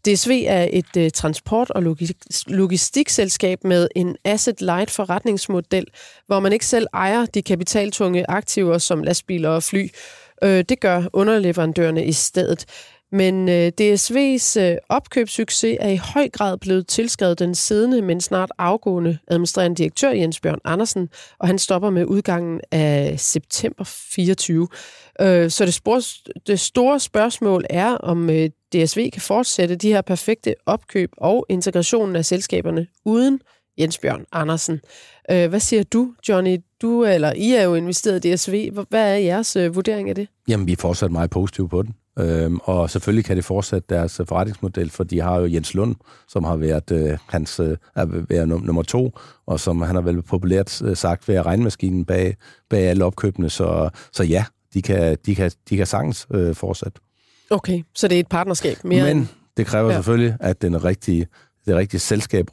DSV 0.06 0.44
er 0.46 0.68
et 0.72 0.96
uh, 0.96 1.08
transport- 1.14 1.70
og 1.70 1.82
logistikselskab 2.46 3.64
med 3.64 3.88
en 3.94 4.16
asset-light 4.24 4.90
forretningsmodel, 4.90 5.86
hvor 6.26 6.40
man 6.40 6.52
ikke 6.52 6.66
selv 6.66 6.86
ejer 6.92 7.26
de 7.26 7.42
kapitaltunge 7.42 8.30
aktiver 8.30 8.78
som 8.78 9.02
lastbiler 9.02 9.48
og 9.48 9.62
fly. 9.62 9.88
Uh, 10.42 10.48
det 10.48 10.80
gør 10.80 11.02
underleverandørerne 11.12 12.06
i 12.06 12.12
stedet. 12.12 12.66
Men 13.12 13.48
øh, 13.48 13.72
DSV's 13.80 14.60
øh, 14.60 14.76
opkøbssucces 14.88 15.76
er 15.80 15.88
i 15.88 15.96
høj 15.96 16.28
grad 16.28 16.58
blevet 16.58 16.86
tilskrevet 16.86 17.38
den 17.38 17.54
siddende, 17.54 18.02
men 18.02 18.20
snart 18.20 18.50
afgående 18.58 19.18
administrerende 19.28 19.76
direktør 19.76 20.10
Jens 20.10 20.40
Bjørn 20.40 20.58
Andersen, 20.64 21.08
og 21.38 21.46
han 21.46 21.58
stopper 21.58 21.90
med 21.90 22.04
udgangen 22.04 22.60
af 22.70 23.20
september 23.20 23.84
24. 23.84 24.68
Øh, 25.20 25.50
så 25.50 25.64
det, 25.64 25.74
spor, 25.74 26.00
det 26.46 26.60
store 26.60 27.00
spørgsmål 27.00 27.64
er, 27.70 27.94
om 27.94 28.30
øh, 28.30 28.50
DSV 28.74 29.10
kan 29.10 29.22
fortsætte 29.22 29.76
de 29.76 29.88
her 29.88 30.00
perfekte 30.00 30.54
opkøb 30.66 31.10
og 31.16 31.46
integrationen 31.48 32.16
af 32.16 32.24
selskaberne 32.24 32.86
uden 33.04 33.40
Jens 33.78 33.98
Bjørn 33.98 34.24
Andersen. 34.32 34.80
Øh, 35.30 35.48
hvad 35.48 35.60
siger 35.60 35.82
du, 35.82 36.12
Johnny? 36.28 36.58
Du, 36.82 37.04
eller 37.04 37.32
I 37.32 37.52
er 37.52 37.62
jo 37.62 37.74
investeret 37.74 38.24
i 38.24 38.34
DSV. 38.34 38.70
Hvad 38.88 39.12
er 39.12 39.16
jeres 39.16 39.56
øh, 39.56 39.74
vurdering 39.74 40.08
af 40.08 40.14
det? 40.14 40.28
Jamen, 40.48 40.66
vi 40.66 40.72
er 40.72 40.76
fortsat 40.76 41.12
meget 41.12 41.30
positive 41.30 41.68
på 41.68 41.82
den. 41.82 41.94
Øhm, 42.18 42.58
og 42.62 42.90
selvfølgelig 42.90 43.24
kan 43.24 43.36
det 43.36 43.44
fortsætte 43.44 43.86
deres 43.94 44.20
øh, 44.20 44.26
forretningsmodel, 44.26 44.90
for 44.90 45.04
de 45.04 45.20
har 45.20 45.40
jo 45.40 45.46
Jens 45.46 45.74
Lund, 45.74 45.94
som 46.28 46.44
har 46.44 46.56
været 46.56 46.90
øh, 46.90 47.18
hans 47.26 47.60
øh, 47.60 47.76
været 48.28 48.48
num- 48.48 48.66
nummer 48.66 48.82
to, 48.82 49.18
og 49.46 49.60
som 49.60 49.82
han 49.82 49.94
har 49.94 50.02
vel 50.02 50.22
populært 50.22 50.82
øh, 50.82 50.96
sagt, 50.96 51.28
være 51.28 51.42
regnmaskinen 51.42 52.04
bag, 52.04 52.36
bag 52.70 52.80
alle 52.88 53.04
opkøbene. 53.04 53.50
Så, 53.50 53.90
så 54.12 54.24
ja, 54.24 54.44
de 54.74 54.82
kan, 54.82 55.16
de 55.26 55.34
kan, 55.34 55.50
de 55.70 55.76
kan 55.76 55.86
sagtens 55.86 56.26
øh, 56.34 56.54
fortsætte. 56.54 57.00
Okay, 57.50 57.82
så 57.94 58.08
det 58.08 58.16
er 58.16 58.20
et 58.20 58.28
partnerskab 58.28 58.76
mere 58.84 59.04
Men 59.04 59.16
end... 59.16 59.26
det 59.56 59.66
kræver 59.66 59.86
Ja. 59.86 59.92
ja. 59.92 59.98
selvfølgelig, 59.98 60.36
at 60.40 60.62
den 60.62 60.84
rigtige, 60.84 61.26
det 61.66 61.76
rigtige 61.76 62.00
selskab 62.00 62.46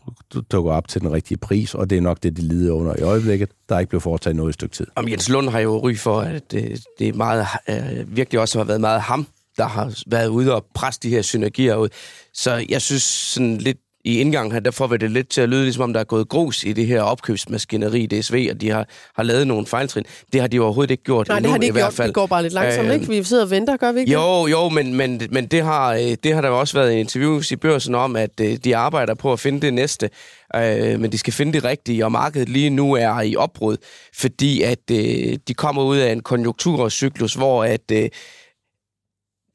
dukker 0.51 0.71
op 0.71 0.87
til 0.87 1.01
den 1.01 1.11
rigtige 1.11 1.37
pris, 1.37 1.75
og 1.75 1.89
det 1.89 1.97
er 1.97 2.01
nok 2.01 2.23
det, 2.23 2.37
de 2.37 2.41
lider 2.41 2.73
under 2.73 2.95
i 2.99 3.01
øjeblikket. 3.01 3.49
Der 3.69 3.75
er 3.75 3.79
ikke 3.79 3.89
blevet 3.89 4.03
foretaget 4.03 4.35
noget 4.35 4.49
i 4.49 4.51
et 4.51 4.53
stykke 4.53 4.75
tid. 4.75 4.87
Om 4.95 5.09
Jens 5.09 5.29
Lund 5.29 5.49
har 5.49 5.59
jo 5.59 5.77
ry 5.77 5.95
for, 5.95 6.19
at 6.19 6.51
det, 6.51 6.83
det 6.99 7.07
er 7.07 7.13
meget, 7.13 7.45
øh, 7.69 8.15
virkelig 8.15 8.39
også 8.39 8.59
har 8.59 8.65
været 8.65 8.81
meget 8.81 9.01
ham, 9.01 9.27
der 9.57 9.67
har 9.67 9.93
været 10.07 10.27
ude 10.27 10.55
og 10.55 10.65
presse 10.75 10.99
de 11.03 11.09
her 11.09 11.21
synergier 11.21 11.75
ud. 11.75 11.89
Så 12.33 12.65
jeg 12.69 12.81
synes 12.81 13.03
sådan 13.03 13.57
lidt 13.57 13.77
i 14.05 14.19
indgangen 14.19 14.51
her, 14.51 14.59
der 14.59 14.71
får 14.71 14.87
vi 14.87 14.97
det 14.97 15.11
lidt 15.11 15.29
til 15.29 15.41
at 15.41 15.49
lyde, 15.49 15.63
ligesom 15.63 15.83
om 15.83 15.93
der 15.93 15.99
er 15.99 16.03
gået 16.03 16.29
grus 16.29 16.63
i 16.63 16.73
det 16.73 16.87
her 16.87 17.01
opkøbsmaskineri 17.01 18.01
i 18.03 18.07
DSV, 18.07 18.47
og 18.51 18.61
de 18.61 18.69
har, 18.69 18.87
har 19.15 19.23
lavet 19.23 19.47
nogle 19.47 19.65
fejltrin. 19.65 20.03
Det 20.33 20.41
har 20.41 20.47
de 20.47 20.59
overhovedet 20.59 20.91
ikke 20.91 21.03
gjort 21.03 21.27
Nej, 21.27 21.37
endnu, 21.37 21.47
det 21.47 21.51
har 21.51 21.57
de 21.57 21.65
i 21.65 21.67
ikke 21.67 21.73
hvert 21.73 21.83
gjort. 21.83 21.93
fald. 21.93 22.07
Det 22.07 22.15
går 22.15 22.27
bare 22.27 22.41
lidt 22.43 22.53
langsomt, 22.53 22.87
Øh, 22.87 22.93
ikke? 22.93 23.07
Vi 23.07 23.23
sidder 23.23 23.43
og 23.43 23.49
venter, 23.49 23.77
gør 23.77 23.91
vi 23.91 23.99
ikke? 23.99 24.11
Jo, 24.11 24.47
jo, 24.47 24.69
men, 24.69 24.93
men, 24.95 25.21
men 25.31 25.45
det, 25.45 25.61
har, 25.63 25.93
øh, 25.93 26.15
det 26.23 26.33
har 26.33 26.41
der 26.41 26.49
også 26.49 26.77
været 26.77 26.91
interviews 26.93 27.51
i 27.51 27.55
børsen 27.55 27.95
om, 27.95 28.15
at 28.15 28.39
øh, 28.41 28.57
de 28.63 28.75
arbejder 28.75 29.13
på 29.13 29.33
at 29.33 29.39
finde 29.39 29.61
det 29.61 29.73
næste, 29.73 30.09
øh, 30.55 30.99
men 30.99 31.11
de 31.11 31.17
skal 31.17 31.33
finde 31.33 31.53
det 31.53 31.63
rigtige, 31.63 32.05
og 32.05 32.11
markedet 32.11 32.49
lige 32.49 32.69
nu 32.69 32.93
er 32.93 33.21
i 33.21 33.35
opbrud, 33.35 33.77
fordi 34.15 34.61
at 34.61 34.91
øh, 34.91 35.37
de 35.47 35.53
kommer 35.53 35.83
ud 35.83 35.97
af 35.97 36.11
en 36.11 36.19
konjunkturcyklus, 36.19 37.33
hvor 37.33 37.63
at 37.63 37.91
øh, 37.91 38.09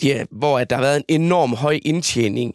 de, 0.02 0.26
hvor 0.30 0.58
at 0.58 0.70
der 0.70 0.76
har 0.76 0.82
været 0.82 1.02
en 1.08 1.22
enorm 1.22 1.54
høj 1.54 1.78
indtjening 1.84 2.54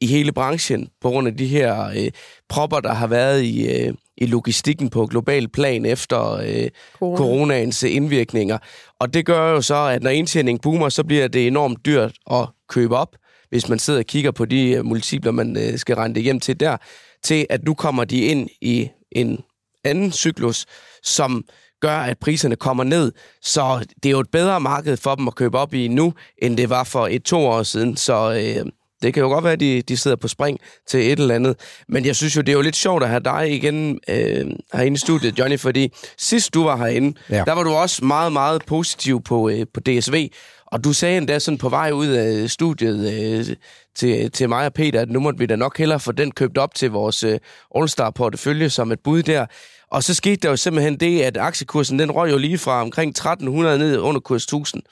i 0.00 0.06
hele 0.06 0.32
branchen 0.32 0.88
på 1.00 1.10
grund 1.10 1.28
af 1.28 1.36
de 1.36 1.46
her 1.46 1.88
øh, 1.96 2.10
propper, 2.48 2.80
der 2.80 2.94
har 2.94 3.06
været 3.06 3.42
i, 3.42 3.68
øh, 3.68 3.94
i 4.16 4.26
logistikken 4.26 4.90
på 4.90 5.06
global 5.06 5.48
plan 5.48 5.86
efter 5.86 6.32
øh, 6.32 6.68
Corona. 6.98 7.16
coronaens 7.16 7.82
indvirkninger. 7.82 8.58
Og 9.00 9.14
det 9.14 9.26
gør 9.26 9.50
jo 9.50 9.60
så, 9.60 9.74
at 9.74 10.02
når 10.02 10.10
indtjeningen 10.10 10.60
boomer, 10.60 10.88
så 10.88 11.04
bliver 11.04 11.28
det 11.28 11.46
enormt 11.46 11.86
dyrt 11.86 12.14
at 12.30 12.48
købe 12.68 12.96
op, 12.96 13.16
hvis 13.48 13.68
man 13.68 13.78
sidder 13.78 14.00
og 14.00 14.06
kigger 14.06 14.30
på 14.30 14.44
de 14.44 14.70
øh, 14.70 14.84
multipler, 14.84 15.32
man 15.32 15.56
øh, 15.56 15.78
skal 15.78 15.96
regne 15.96 16.14
det 16.14 16.22
hjem 16.22 16.40
til 16.40 16.60
der, 16.60 16.76
til 17.22 17.46
at 17.50 17.64
nu 17.64 17.74
kommer 17.74 18.04
de 18.04 18.20
ind 18.20 18.48
i 18.60 18.88
en 19.12 19.38
anden 19.84 20.12
cyklus, 20.12 20.66
som 21.02 21.44
gør, 21.86 21.96
at 21.96 22.18
priserne 22.18 22.56
kommer 22.56 22.84
ned. 22.84 23.12
Så 23.42 23.86
det 24.02 24.08
er 24.08 24.10
jo 24.10 24.20
et 24.20 24.30
bedre 24.30 24.60
marked 24.60 24.96
for 24.96 25.14
dem 25.14 25.28
at 25.28 25.34
købe 25.34 25.58
op 25.58 25.74
i 25.74 25.88
nu, 25.88 26.14
end 26.38 26.56
det 26.56 26.70
var 26.70 26.84
for 26.84 27.06
et-to 27.06 27.46
år 27.46 27.62
siden. 27.62 27.96
Så 27.96 28.32
øh, 28.32 28.70
det 29.02 29.14
kan 29.14 29.22
jo 29.22 29.28
godt 29.28 29.44
være, 29.44 29.52
at 29.52 29.60
de, 29.60 29.82
de 29.82 29.96
sidder 29.96 30.16
på 30.16 30.28
spring 30.28 30.58
til 30.88 31.12
et 31.12 31.18
eller 31.18 31.34
andet. 31.34 31.56
Men 31.88 32.04
jeg 32.04 32.16
synes 32.16 32.36
jo, 32.36 32.40
det 32.40 32.48
er 32.48 32.52
jo 32.52 32.60
lidt 32.60 32.76
sjovt 32.76 33.02
at 33.02 33.08
have 33.08 33.20
dig 33.20 33.54
igen 33.54 34.00
øh, 34.08 34.46
herinde 34.74 34.94
i 34.94 34.98
studiet, 34.98 35.38
Johnny, 35.38 35.60
fordi 35.60 35.92
sidst 36.18 36.54
du 36.54 36.64
var 36.64 36.76
herinde, 36.76 37.18
ja. 37.30 37.42
Der 37.46 37.52
var 37.52 37.62
du 37.62 37.70
også 37.70 38.04
meget, 38.04 38.32
meget 38.32 38.64
positiv 38.66 39.22
på, 39.22 39.48
øh, 39.48 39.66
på 39.74 39.80
DSV. 39.80 40.28
Og 40.74 40.84
du 40.84 40.92
sagde 40.92 41.16
endda 41.16 41.38
sådan 41.38 41.58
på 41.58 41.68
vej 41.68 41.90
ud 41.90 42.06
af 42.06 42.50
studiet 42.50 43.12
øh, 43.12 43.56
til, 43.94 44.30
til 44.30 44.48
mig 44.48 44.66
og 44.66 44.74
Peter, 44.74 45.00
at 45.00 45.10
nu 45.10 45.20
måtte 45.20 45.38
vi 45.38 45.46
da 45.46 45.56
nok 45.56 45.78
hellere 45.78 46.00
få 46.00 46.12
den 46.12 46.30
købt 46.30 46.58
op 46.58 46.74
til 46.74 46.90
vores 46.90 47.22
øh, 47.22 47.38
All-Star-portefølje 47.76 48.70
som 48.70 48.92
et 48.92 49.00
bud 49.00 49.22
der. 49.22 49.46
Og 49.90 50.04
så 50.04 50.14
skete 50.14 50.36
der 50.36 50.50
jo 50.50 50.56
simpelthen 50.56 50.96
det, 50.96 51.22
at 51.22 51.36
aktiekursen 51.36 51.98
den 51.98 52.10
røg 52.10 52.30
jo 52.30 52.38
lige 52.38 52.58
fra 52.58 52.82
omkring 52.82 53.10
1300 53.10 53.78
ned 53.78 53.98
under 53.98 54.20
kurs 54.20 54.42
1000 54.42 54.82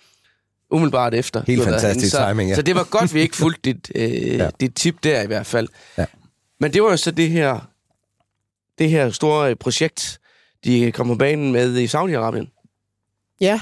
umiddelbart 0.71 1.15
efter. 1.15 1.43
Helt 1.47 1.65
fantastisk 1.65 2.17
så, 2.17 2.27
timing, 2.29 2.51
ja. 2.51 2.55
Så 2.55 2.63
det 2.63 2.75
var 2.75 2.85
godt, 2.85 3.15
vi 3.15 3.21
ikke 3.21 3.37
fulgte 3.37 3.73
dit, 3.73 3.91
øh, 3.95 4.39
ja. 4.39 4.51
Dit 4.61 4.75
tip 4.75 4.97
der 5.05 5.23
i 5.23 5.27
hvert 5.27 5.47
fald. 5.47 5.69
Ja. 5.99 6.05
Men 6.61 6.73
det 6.73 6.83
var 6.83 6.91
jo 6.91 6.97
så 6.97 7.11
det 7.11 7.31
her, 7.31 7.71
det 8.79 8.91
her 8.91 9.11
store 9.11 9.57
projekt, 9.57 10.21
de 10.65 10.93
kom 10.93 11.07
på 11.07 11.15
banen 11.15 11.53
med 11.53 11.77
i 11.77 11.87
Saudi-Arabien. 11.87 12.47
Ja. 13.41 13.61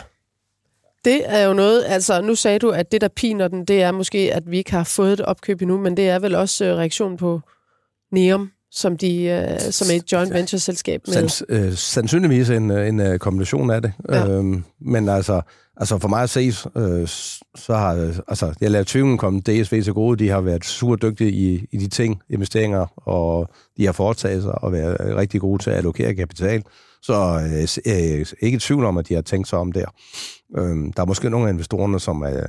Det 1.05 1.23
er 1.25 1.43
jo 1.43 1.53
noget, 1.53 1.85
altså 1.87 2.21
nu 2.21 2.35
sagde 2.35 2.59
du, 2.59 2.71
at 2.71 2.93
det 2.93 3.01
der 3.01 3.09
piner 3.09 3.49
den, 3.49 3.65
det 3.65 3.83
er 3.83 3.93
måske, 3.93 4.35
at 4.35 4.51
vi 4.51 4.59
ikke 4.59 4.71
har 4.71 4.85
fået 4.85 5.13
et 5.13 5.21
opkøb 5.21 5.63
endnu, 5.63 5.79
men 5.79 5.97
det 5.97 6.09
er 6.09 6.19
vel 6.19 6.35
også 6.35 6.65
øh, 6.65 6.77
reaktionen 6.77 7.17
på 7.17 7.41
Neom, 8.13 8.51
som, 8.71 8.97
de, 8.97 9.23
øh, 9.25 9.61
som 9.61 9.89
er 9.93 9.97
et 9.97 10.13
joint 10.13 10.35
venture-selskab 10.35 11.01
med. 11.07 11.15
Sands, 11.15 11.43
øh, 11.49 11.73
sandsynligvis 11.73 12.51
en, 12.51 12.71
øh, 12.71 12.89
en 12.89 13.01
øh, 13.01 13.19
kombination 13.19 13.71
af 13.71 13.83
det. 13.83 13.93
Ja. 14.09 14.29
Øhm, 14.29 14.65
men 14.81 15.09
altså, 15.09 15.41
altså 15.77 15.99
for 15.99 16.09
mig 16.09 16.23
at 16.23 16.31
se, 16.31 16.53
øh, 16.77 17.09
så 17.57 17.75
har 17.75 18.15
altså, 18.29 18.55
jeg 18.61 18.71
lader 18.71 18.85
tvivlen 18.85 19.19
komme 19.19 19.41
DSV 19.41 19.83
til 19.83 19.93
gode. 19.93 20.25
De 20.25 20.29
har 20.29 20.41
været 20.41 20.65
super 20.65 20.97
dygtige 20.97 21.31
i, 21.31 21.67
i 21.73 21.77
de 21.77 21.89
ting, 21.89 22.23
investeringer, 22.31 22.87
og 22.97 23.49
de 23.77 23.87
har 23.87 23.93
foretaget 23.93 24.43
sig 24.43 24.65
og 24.65 24.73
været 24.73 25.17
rigtig 25.17 25.41
gode 25.41 25.63
til 25.63 25.71
at 25.71 25.77
allokere 25.77 26.15
kapital. 26.15 26.63
Så 27.03 27.41
øh, 27.87 27.95
øh, 27.95 28.27
ikke 28.41 28.57
i 28.57 28.59
tvivl 28.59 28.85
om, 28.85 28.99
at 28.99 29.09
de 29.09 29.15
har 29.15 29.23
tænkt 29.23 29.49
sig 29.49 29.59
om 29.59 29.73
der. 29.73 29.87
Øhm, 30.59 30.93
der 30.93 31.03
er 31.03 31.07
måske 31.07 31.31
nogle 31.31 31.49
af 31.49 31.53
investorerne, 31.53 32.01
som 32.01 32.23
er 32.23 32.47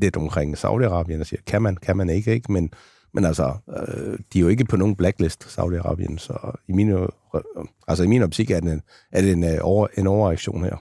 lidt 0.00 0.16
omkring 0.16 0.56
Saudi-Arabien 0.56 1.20
og 1.20 1.26
siger, 1.26 1.40
kan 1.46 1.62
man, 1.62 1.76
kan 1.76 1.96
man 1.96 2.10
ikke, 2.10 2.32
ikke? 2.32 2.52
Men, 2.52 2.70
men 3.14 3.24
altså, 3.24 3.54
øh, 3.68 4.18
de 4.32 4.38
er 4.38 4.42
jo 4.42 4.48
ikke 4.48 4.64
på 4.64 4.76
nogen 4.76 4.96
blacklist, 4.96 5.58
Saudi-Arabien, 5.58 6.18
så 6.18 6.58
i 6.68 6.72
min, 6.72 6.88
øh, 6.88 7.08
altså 7.88 8.04
i 8.04 8.06
min 8.06 8.22
optik 8.22 8.50
er 8.50 8.60
det 8.60 8.72
en, 8.72 8.82
er 9.12 9.20
det 9.20 9.32
en, 9.32 9.44
øh, 9.44 9.58
over, 9.62 9.86
en 9.98 10.06
overreaktion 10.06 10.64
her. 10.64 10.76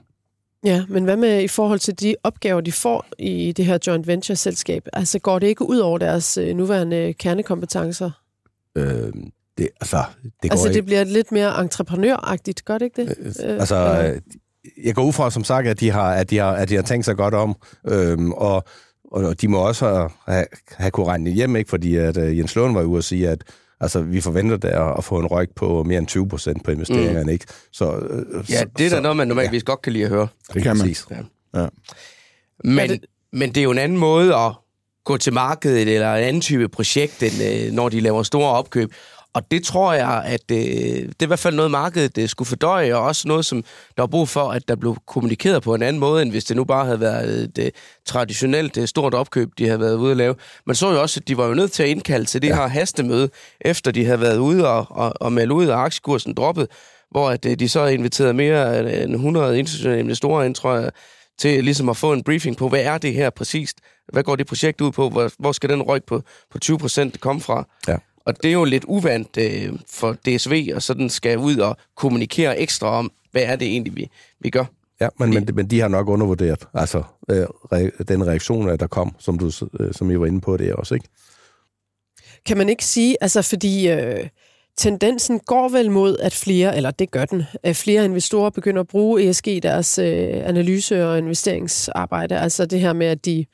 Ja, 0.63 0.86
men 0.89 1.04
hvad 1.04 1.17
med 1.17 1.43
i 1.43 1.47
forhold 1.47 1.80
til 1.80 2.00
de 2.00 2.15
opgaver, 2.24 2.62
de 2.62 2.71
får 2.71 3.06
i 3.19 3.52
det 3.52 3.65
her 3.65 3.78
joint 3.88 4.08
venture-selskab? 4.08 4.88
Altså 4.93 5.19
går 5.19 5.39
det 5.39 5.47
ikke 5.47 5.69
ud 5.69 5.78
over 5.78 5.97
deres 5.97 6.38
øh, 6.38 6.56
nuværende 6.56 7.13
kernekompetencer? 7.13 8.12
Øh, 8.78 9.13
det, 9.62 9.69
altså, 9.82 10.04
det 10.24 10.50
går 10.50 10.52
altså 10.52 10.67
ikke. 10.67 10.76
det 10.78 10.86
bliver 10.86 11.04
lidt 11.04 11.32
mere 11.32 11.62
entreprenøragtigt, 11.62 12.65
gør 12.65 12.78
det 12.78 12.86
ikke 12.86 13.02
det? 13.06 13.15
Øh, 13.45 13.54
altså, 13.60 13.76
øh, 14.15 14.21
jeg 14.86 14.95
går 14.95 15.04
ud 15.04 15.13
fra, 15.13 15.32
som 15.32 15.43
sagt, 15.43 15.67
at 15.67 15.80
de 15.80 15.91
har, 15.91 16.12
at 16.13 16.30
de 16.30 16.38
har, 16.38 16.52
at 16.52 16.69
de 16.69 16.76
har 16.76 16.82
tænkt 16.82 17.06
sig 17.06 17.15
godt 17.17 17.34
om, 17.34 17.56
øhm, 17.88 18.32
og, 18.32 18.63
og 19.12 19.41
de 19.41 19.47
må 19.47 19.58
også 19.67 20.08
have, 20.28 20.45
have, 20.78 20.91
kunne 20.91 21.06
regne 21.06 21.30
hjem, 21.30 21.56
ikke? 21.56 21.69
fordi 21.69 21.95
at, 21.95 22.17
uh, 22.17 22.38
Jens 22.38 22.56
Lund 22.56 22.74
var 22.74 22.84
ude 22.84 23.00
og 23.00 23.04
sige, 23.04 23.30
at 23.30 23.43
altså, 23.80 24.02
vi 24.02 24.21
forventer 24.21 24.58
der 24.58 24.80
at 24.97 25.04
få 25.04 25.19
en 25.19 25.26
røg 25.28 25.47
på 25.56 25.84
mere 25.84 25.97
end 25.97 26.08
20 26.08 26.30
procent 26.30 26.63
på 26.63 26.71
investeringerne. 26.71 27.24
Mm. 27.24 27.30
Ikke? 27.30 27.45
Så, 27.71 27.95
øh, 27.95 28.52
Ja, 28.52 28.63
det 28.78 28.86
er 28.86 28.89
da 28.89 29.00
noget, 29.00 29.17
man 29.17 29.28
normalvis 29.28 29.62
ja. 29.62 29.65
godt 29.65 29.82
kan 29.82 29.93
lide 29.93 30.04
at 30.04 30.10
høre. 30.10 30.28
Det 30.54 30.63
kan 30.63 30.78
man. 30.78 30.82
Præcis. 30.88 31.06
Ja. 31.56 31.67
Men, 32.63 32.80
Er 32.80 32.88
det- 32.88 33.06
men 33.34 33.50
det 33.50 33.58
er 33.58 33.63
jo 33.63 33.71
en 33.71 33.78
anden 33.78 33.97
måde 33.97 34.36
at 34.36 34.52
gå 35.06 35.17
til 35.17 35.34
markedet, 35.34 35.88
eller 35.95 36.13
en 36.15 36.24
anden 36.24 36.41
type 36.41 36.69
projekt, 36.69 37.24
end 37.24 37.34
øh, 37.67 37.71
når 37.74 37.89
de 37.89 38.00
laver 38.00 38.24
store 38.24 38.50
opkøb. 38.52 38.93
Og 39.34 39.52
det 39.52 39.63
tror 39.63 39.94
jeg, 39.94 40.24
at 40.26 40.52
øh, 40.52 40.58
det 40.58 41.15
er 41.20 41.24
i 41.24 41.26
hvert 41.26 41.39
fald 41.39 41.56
noget, 41.56 41.72
markedet 41.72 42.17
øh, 42.17 42.30
skulle 42.30 42.48
fordøje, 42.48 42.96
og 42.96 43.04
også 43.04 43.28
noget, 43.28 43.46
som 43.46 43.63
der 43.98 44.02
var 44.02 44.08
brug 44.08 44.30
for, 44.30 44.52
at 44.52 44.67
der 44.67 44.76
blev 44.76 44.98
kommunikeret 45.08 45.63
på 45.63 45.74
en 45.76 45.82
anden 45.82 46.00
måde, 46.00 46.22
end 46.22 46.32
hvis 46.32 46.46
det 46.46 46.58
nu 46.58 46.63
bare 46.63 46.86
havde 46.86 47.00
været 47.00 47.44
et 47.44 47.65
øh, 47.65 47.72
traditionelt 48.06 48.78
øh, 48.78 48.88
stort 48.88 49.13
opkøb, 49.13 49.50
de 49.58 49.65
havde 49.65 49.80
været 49.80 49.96
ude 49.96 50.12
at 50.12 50.17
lave. 50.17 50.36
Man 50.65 50.76
så 50.76 50.91
jo 50.91 51.02
også, 51.02 51.20
at 51.20 51.28
de 51.28 51.38
var 51.38 51.48
jo 51.48 51.54
nødt 51.54 51.72
til 51.72 51.84
at 51.84 51.89
indkalde 51.89 52.26
til 52.26 52.41
det 52.41 52.48
ja. 52.48 52.56
her 52.56 52.67
hastemøde, 52.67 53.30
efter 53.62 53.91
de 53.91 54.06
havde 54.06 54.22
været 54.22 54.38
ude 54.38 54.67
og, 54.67 54.86
og, 54.89 55.13
og 55.15 55.34
melde 55.34 55.54
ud, 55.54 55.67
og 55.67 55.84
aktiekursen 55.84 56.34
droppet, 56.34 56.67
hvor 57.12 57.30
at, 57.30 57.46
øh, 57.46 57.60
de 57.60 57.70
så 57.70 57.86
inviterede 57.86 58.34
mere 58.34 59.04
end 59.04 59.13
100 59.13 59.60
internationale 59.60 60.00
investorer 60.00 60.44
ind, 60.44 60.56
tror 60.56 60.76
jeg, 60.76 60.91
til 61.39 61.63
ligesom 61.63 61.89
at 61.89 61.98
få 61.98 62.13
en 62.13 62.24
briefing 62.24 62.58
på, 62.58 62.70
hvad 62.70 62.82
er 62.82 62.98
det 62.98 63.13
her 63.13 63.30
præcist? 63.30 63.78
Hvad 64.13 64.24
går 64.24 64.36
det 64.36 64.48
projekt 64.48 64.82
ud 64.82 64.91
på? 64.91 65.10
Hvor, 65.10 65.32
hvor 65.39 65.52
skal 65.52 65.70
den 65.70 65.82
ryg 65.82 66.04
på, 66.04 66.22
på 66.52 66.60
20 66.60 66.78
procent 66.78 67.20
komme 67.20 67.41
fra? 67.41 67.67
Ja. 67.88 67.98
Og 68.25 68.43
det 68.43 68.49
er 68.49 68.53
jo 68.53 68.63
lidt 68.63 68.84
uvandt 68.88 69.38
øh, 69.38 69.79
for 69.89 70.13
DSV, 70.13 70.71
og 70.75 70.81
sådan 70.81 71.10
skal 71.10 71.38
ud 71.38 71.57
og 71.57 71.77
kommunikere 71.95 72.60
ekstra 72.60 72.88
om, 72.88 73.12
hvad 73.31 73.41
er 73.43 73.55
det 73.55 73.67
egentlig, 73.67 73.95
vi, 73.95 74.10
vi 74.39 74.49
gør. 74.49 74.65
Ja, 75.01 75.07
men, 75.19 75.29
men, 75.29 75.47
men 75.53 75.67
de 75.67 75.79
har 75.79 75.88
nok 75.88 76.10
undervurderet 76.10 76.67
altså, 76.73 77.03
øh, 77.29 77.45
re, 77.71 78.03
den 78.03 78.27
reaktion, 78.27 78.67
der 78.67 78.88
kom, 78.88 79.15
som 79.19 79.39
du 79.39 79.51
øh, 79.79 79.93
som 79.93 80.12
I 80.12 80.19
var 80.19 80.25
inde 80.25 80.41
på 80.41 80.57
det 80.57 80.73
også, 80.73 80.93
ikke? 80.93 81.07
Kan 82.45 82.57
man 82.57 82.69
ikke 82.69 82.86
sige, 82.86 83.17
altså 83.21 83.41
fordi 83.41 83.89
øh, 83.89 84.27
tendensen 84.77 85.39
går 85.39 85.69
vel 85.69 85.91
mod, 85.91 86.17
at 86.17 86.34
flere, 86.34 86.77
eller 86.77 86.91
det 86.91 87.12
gør 87.12 87.25
den, 87.25 87.43
at 87.63 87.75
flere 87.75 88.05
investorer 88.05 88.49
begynder 88.49 88.81
at 88.81 88.88
bruge 88.88 89.29
ESG 89.29 89.47
i 89.47 89.60
deres 89.60 89.98
øh, 89.98 90.29
analyse- 90.46 91.06
og 91.06 91.17
investeringsarbejde. 91.17 92.39
Altså 92.39 92.65
det 92.65 92.79
her 92.79 92.93
med, 92.93 93.08
at 93.08 93.25
de 93.25 93.46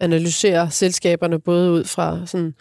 analyserer 0.00 0.68
selskaberne 0.68 1.40
både 1.40 1.70
ud 1.72 1.84
fra 1.84 2.26
sådan, 2.26 2.54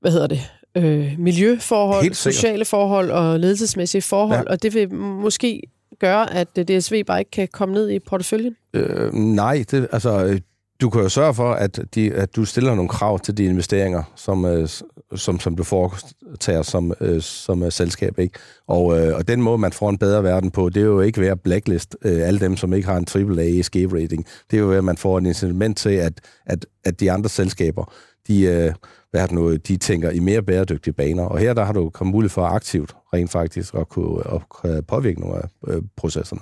hvad 0.00 0.12
hedder 0.12 0.26
det, 0.26 0.50
øh, 0.76 1.14
miljøforhold, 1.18 2.14
sociale 2.14 2.64
forhold 2.64 3.10
og 3.10 3.40
ledelsesmæssige 3.40 4.02
forhold, 4.02 4.46
Ja. 4.46 4.52
og 4.52 4.62
det 4.62 4.74
vil 4.74 4.94
måske 4.94 5.62
gøre, 6.00 6.34
at 6.34 6.48
øh, 6.58 6.64
DSV 6.64 7.04
bare 7.04 7.18
ikke 7.18 7.30
kan 7.30 7.48
komme 7.52 7.74
ned 7.74 7.90
i 7.90 7.98
porteføljen. 7.98 8.56
Øh, 8.74 9.12
nej, 9.14 9.64
det, 9.70 9.88
altså, 9.92 10.24
øh, 10.26 10.40
du 10.80 10.90
kan 10.90 11.02
jo 11.02 11.08
sørge 11.08 11.34
for, 11.34 11.52
at, 11.52 11.80
de, 11.94 12.12
at 12.14 12.36
du 12.36 12.44
stiller 12.44 12.74
nogle 12.74 12.88
krav 12.88 13.18
til 13.20 13.36
de 13.36 13.44
investeringer, 13.44 14.02
som, 14.16 14.44
øh, 14.44 14.68
som, 15.14 15.40
som 15.40 15.56
du 15.56 15.62
foretager 15.62 16.62
som, 16.62 16.92
øh, 17.00 17.22
som 17.22 17.62
øh, 17.62 17.72
selskab. 17.72 18.18
Ikke? 18.18 18.38
Og, 18.68 18.98
øh, 19.00 19.16
og 19.16 19.28
den 19.28 19.42
måde, 19.42 19.58
man 19.58 19.72
får 19.72 19.90
en 19.90 19.98
bedre 19.98 20.22
verden 20.24 20.50
på, 20.50 20.68
det 20.68 20.80
er 20.80 20.84
jo 20.86 21.00
ikke 21.00 21.20
ved 21.20 21.28
at 21.28 21.40
blacklist 21.40 21.96
øh, 22.04 22.28
alle 22.28 22.40
dem, 22.40 22.56
som 22.56 22.72
ikke 22.74 22.88
har 22.88 22.96
en 22.96 23.06
AAA 23.14 23.44
ESG-rating. 23.60 24.26
Det 24.50 24.56
er 24.56 24.60
jo 24.60 24.68
ved, 24.68 24.76
at 24.76 24.84
man 24.84 24.96
får 24.96 25.18
en 25.18 25.26
incitament 25.26 25.78
til, 25.78 25.90
at, 25.90 26.12
at, 26.46 26.66
at 26.84 27.00
de 27.00 27.12
andre 27.12 27.28
selskaber, 27.28 27.92
de, 28.28 28.42
øh, 28.42 28.72
hvad 29.14 29.22
er 29.22 29.26
det 29.26 29.34
nu, 29.34 29.56
de 29.56 29.76
tænker 29.76 30.10
i 30.10 30.18
mere 30.18 30.42
bæredygtige 30.42 30.94
baner. 30.94 31.24
Og 31.24 31.38
her 31.38 31.54
der 31.54 31.64
har 31.64 31.72
du 31.72 31.90
kommet 31.90 32.12
mulighed 32.14 32.30
for 32.30 32.42
aktivt 32.42 32.96
rent 33.12 33.30
faktisk 33.30 33.74
at 33.74 33.88
kunne, 33.88 34.34
at 34.34 34.48
kunne 34.48 34.82
påvirke 34.82 35.20
nogle 35.20 35.36
af 35.36 35.48
øh, 35.68 35.82
processerne. 35.96 36.40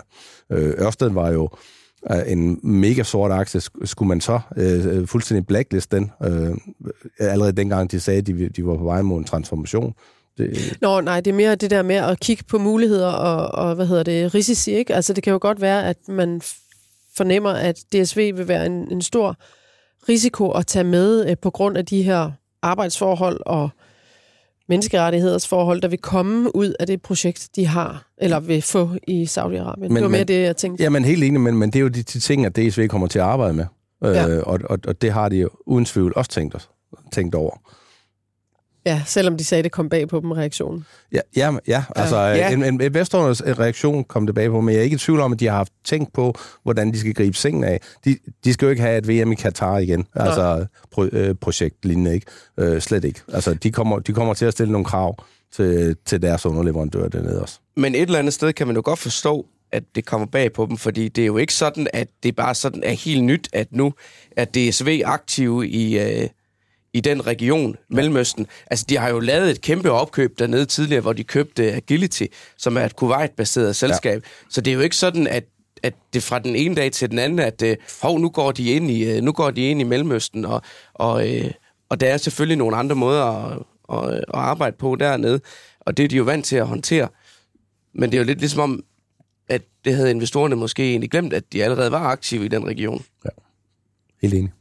Øh, 0.53 0.75
Ørsted 0.79 1.11
var 1.11 1.31
jo 1.31 1.49
øh, 2.13 2.19
en 2.27 2.61
mega 2.63 3.03
sort 3.03 3.33
aktie, 3.33 3.61
skulle 3.85 4.09
man 4.09 4.21
så 4.21 4.41
øh, 4.57 5.07
fuldstændig 5.07 5.47
blacklist 5.47 5.93
den? 5.93 6.11
Øh, 6.25 6.57
allerede 7.19 7.53
dengang 7.53 7.91
de 7.91 8.01
sagde, 8.01 8.19
at 8.19 8.27
de, 8.27 8.49
de 8.49 8.67
var 8.67 8.77
på 8.77 8.85
vej 8.85 9.03
mod 9.03 9.19
en 9.19 9.25
transformation. 9.25 9.95
Det... 10.39 10.79
Nå, 10.81 11.01
nej, 11.01 11.21
det 11.21 11.31
er 11.31 11.35
mere 11.35 11.55
det 11.55 11.71
der 11.71 11.83
med 11.83 11.97
at 11.97 12.21
kigge 12.21 12.45
på 12.49 12.59
muligheder 12.59 13.09
og, 13.09 13.67
og 13.67 13.75
hvad 13.75 13.87
hedder 13.87 14.03
det, 14.03 14.35
risici, 14.35 14.73
ikke? 14.73 14.95
Altså, 14.95 15.13
det 15.13 15.25
kan 15.25 15.33
jo 15.33 15.39
godt 15.43 15.61
være, 15.61 15.89
at 15.89 15.97
man 16.09 16.41
fornemmer, 17.17 17.51
at 17.51 17.77
DSV 17.93 18.37
vil 18.37 18.49
være 18.49 18.67
en, 18.67 18.93
en 18.93 19.03
stor 19.03 19.37
risiko 20.09 20.51
at 20.51 20.67
tage 20.67 20.85
med 20.85 21.31
øh, 21.31 21.37
på 21.43 21.51
grund 21.51 21.77
af 21.77 21.87
de 21.87 22.03
her 22.03 22.31
arbejdsforhold 22.63 23.41
og 23.47 23.71
menneskerettighedsforhold, 24.69 25.81
der 25.81 25.89
vil 25.89 25.99
komme 25.99 26.57
ud 26.57 26.75
af 26.81 26.87
det 26.87 27.03
projekt, 27.03 27.49
de 27.57 27.67
har, 27.67 28.07
eller 28.19 28.41
vil 28.41 28.63
få 28.63 28.91
i 29.09 29.25
Saudi-Arabien. 29.25 29.81
Men, 29.81 29.95
det 29.95 30.03
var 30.03 30.09
mere 30.09 30.21
men, 30.21 30.29
det, 30.29 30.43
jeg 30.43 30.57
tænkte. 30.57 30.85
Ja, 30.85 30.91
men 30.91 31.05
helt 31.05 31.25
enig, 31.25 31.41
men, 31.41 31.57
men 31.57 31.71
det 31.71 31.79
er 31.79 31.81
jo 31.81 31.89
de, 31.89 32.03
de 32.03 32.21
ting, 32.21 32.47
at 32.47 32.57
DSV 32.57 32.89
kommer 32.89 33.07
til 33.07 33.19
at 33.19 33.25
arbejde 33.25 33.55
med. 33.55 33.67
Ja. 34.03 34.29
Øh, 34.29 34.43
og, 34.47 34.61
og, 34.65 34.79
og 34.87 35.03
det 35.03 35.13
har 35.13 35.29
de 35.29 35.37
jo 35.37 35.49
uden 35.67 35.85
tvivl 35.85 36.13
også 36.17 36.31
tænkt, 36.31 36.55
os, 36.55 36.71
tænkt 37.13 37.35
over. 37.35 37.57
Ja, 38.87 39.03
selvom 39.07 39.37
de 39.37 39.45
sagde, 39.45 39.59
at 39.59 39.65
det 39.65 39.73
kom 39.73 39.89
bag 39.89 40.09
på 40.09 40.21
dem, 40.21 40.31
reaktionen. 40.31 40.87
Ja, 41.13 41.21
ja, 41.37 41.53
ja. 41.67 41.85
altså 41.97 42.17
ja. 42.17 42.53
En, 42.53 42.65
en 42.65 42.81
investorernes 42.81 43.43
reaktion 43.47 44.05
kom 44.05 44.27
tilbage 44.27 44.51
på, 44.51 44.61
men 44.61 44.75
jeg 44.75 44.79
er 44.79 44.85
ikke 44.85 44.95
i 44.95 44.99
tvivl 44.99 45.21
om, 45.21 45.33
at 45.33 45.41
de 45.41 45.47
har 45.47 45.57
haft 45.57 45.73
tænkt 45.85 46.13
på, 46.13 46.35
hvordan 46.63 46.93
de 46.93 46.99
skal 46.99 47.15
gribe 47.15 47.37
sengen 47.37 47.65
af. 47.65 47.81
De, 48.05 48.17
de 48.45 48.53
skal 48.53 48.67
jo 48.67 48.71
ikke 48.71 48.83
have 48.83 48.99
et 48.99 49.09
VM 49.09 49.33
i 49.33 49.35
Katar 49.35 49.79
igen, 49.79 50.07
Nej. 50.17 50.27
altså 50.27 50.67
pro, 50.91 51.05
øh, 51.05 51.35
projekt 51.35 51.85
lignende, 51.85 52.15
ikke? 52.15 52.27
Øh, 52.57 52.81
slet 52.81 53.05
ikke. 53.05 53.21
Altså, 53.33 53.55
de 53.55 53.71
kommer, 53.71 53.99
de 53.99 54.13
kommer 54.13 54.35
til 54.35 54.45
at 54.45 54.53
stille 54.53 54.73
nogle 54.73 54.85
krav 54.85 55.17
til, 55.53 55.97
til 56.07 56.23
deres 56.23 56.47
underleverandører 56.47 57.09
dernede 57.09 57.43
også. 57.43 57.59
Men 57.77 57.95
et 57.95 58.03
eller 58.03 58.19
andet 58.19 58.35
sted 58.35 58.53
kan 58.53 58.67
man 58.67 58.77
jo 58.77 58.83
godt 58.85 58.99
forstå, 58.99 59.47
at 59.73 59.83
det 59.95 60.07
kommer 60.07 60.27
bag 60.27 60.53
på 60.53 60.67
dem, 60.67 60.77
fordi 60.77 61.09
det 61.09 61.23
er 61.23 61.27
jo 61.27 61.37
ikke 61.37 61.55
sådan, 61.55 61.87
at 61.93 62.09
det 62.23 62.37
bare 62.37 62.55
sådan 62.55 62.83
er 62.83 62.93
helt 62.93 63.25
nyt, 63.25 63.49
at 63.53 63.67
nu 63.71 63.93
er 64.37 64.45
DSV 64.45 65.03
aktive 65.05 65.69
i... 65.69 65.99
Øh 65.99 66.29
i 66.95 67.01
den 67.01 67.27
region, 67.27 67.71
ja. 67.71 67.97
Mellemøsten. 67.97 68.47
Altså, 68.71 68.87
de 68.89 68.97
har 68.97 69.09
jo 69.09 69.21
lavet 69.21 69.51
et 69.51 69.61
kæmpe 69.61 69.91
opkøb 69.91 70.39
dernede 70.39 70.67
tidligere, 70.67 71.01
hvor 71.03 71.13
de 71.13 71.25
købte 71.25 71.73
Agility, 71.73 72.25
som 72.57 72.77
er 72.77 72.85
et 72.85 72.97
Kuwait-baseret 72.97 73.77
selskab. 73.77 74.23
Ja. 74.25 74.29
Så 74.51 74.61
det 74.61 74.71
er 74.71 74.75
jo 74.75 74.81
ikke 74.81 74.97
sådan, 74.97 75.27
at 75.27 75.45
at 75.83 75.95
det 76.13 76.23
fra 76.23 76.39
den 76.39 76.57
ene 76.57 76.75
dag 76.75 76.93
til 76.93 77.11
den 77.11 77.19
anden, 77.19 77.39
at 77.39 77.63
øh, 77.63 77.77
hov, 78.03 78.19
nu 78.19 78.29
går 78.29 78.53
de 78.53 78.71
ind 78.71 78.91
i, 78.91 79.05
øh, 79.05 79.23
nu 79.23 79.33
går 79.33 79.51
de 79.51 79.71
ind 79.71 79.81
i 79.81 79.85
Mellemøsten, 79.85 80.45
og, 80.45 80.63
og, 80.95 81.31
øh, 81.31 81.51
og 81.89 82.01
der 82.01 82.07
er 82.07 82.17
selvfølgelig 82.17 82.57
nogle 82.57 82.77
andre 82.77 82.97
måder 82.97 83.25
at, 83.25 83.63
at, 83.93 84.15
at 84.15 84.25
arbejde 84.35 84.77
på 84.77 84.97
dernede, 84.97 85.41
og 85.81 85.97
det 85.97 86.05
er 86.05 86.09
de 86.09 86.17
jo 86.17 86.25
vant 86.25 86.45
til 86.45 86.57
at 86.57 86.67
håndtere. 86.67 87.09
Men 87.95 88.11
det 88.11 88.19
er 88.19 88.21
jo 88.21 88.27
lidt 88.27 88.39
ligesom 88.39 88.61
om, 88.61 88.85
at 89.49 89.63
det 89.85 89.95
havde 89.95 90.11
investorerne 90.11 90.57
måske 90.57 90.91
egentlig 90.91 91.11
glemt, 91.11 91.33
at 91.33 91.53
de 91.53 91.65
allerede 91.65 91.93
var 91.93 91.99
aktive 91.99 92.45
i 92.45 92.49
den 92.49 92.67
region. 92.67 93.05
Ja, 93.25 93.31
helt 94.23 94.35
enig. 94.35 94.53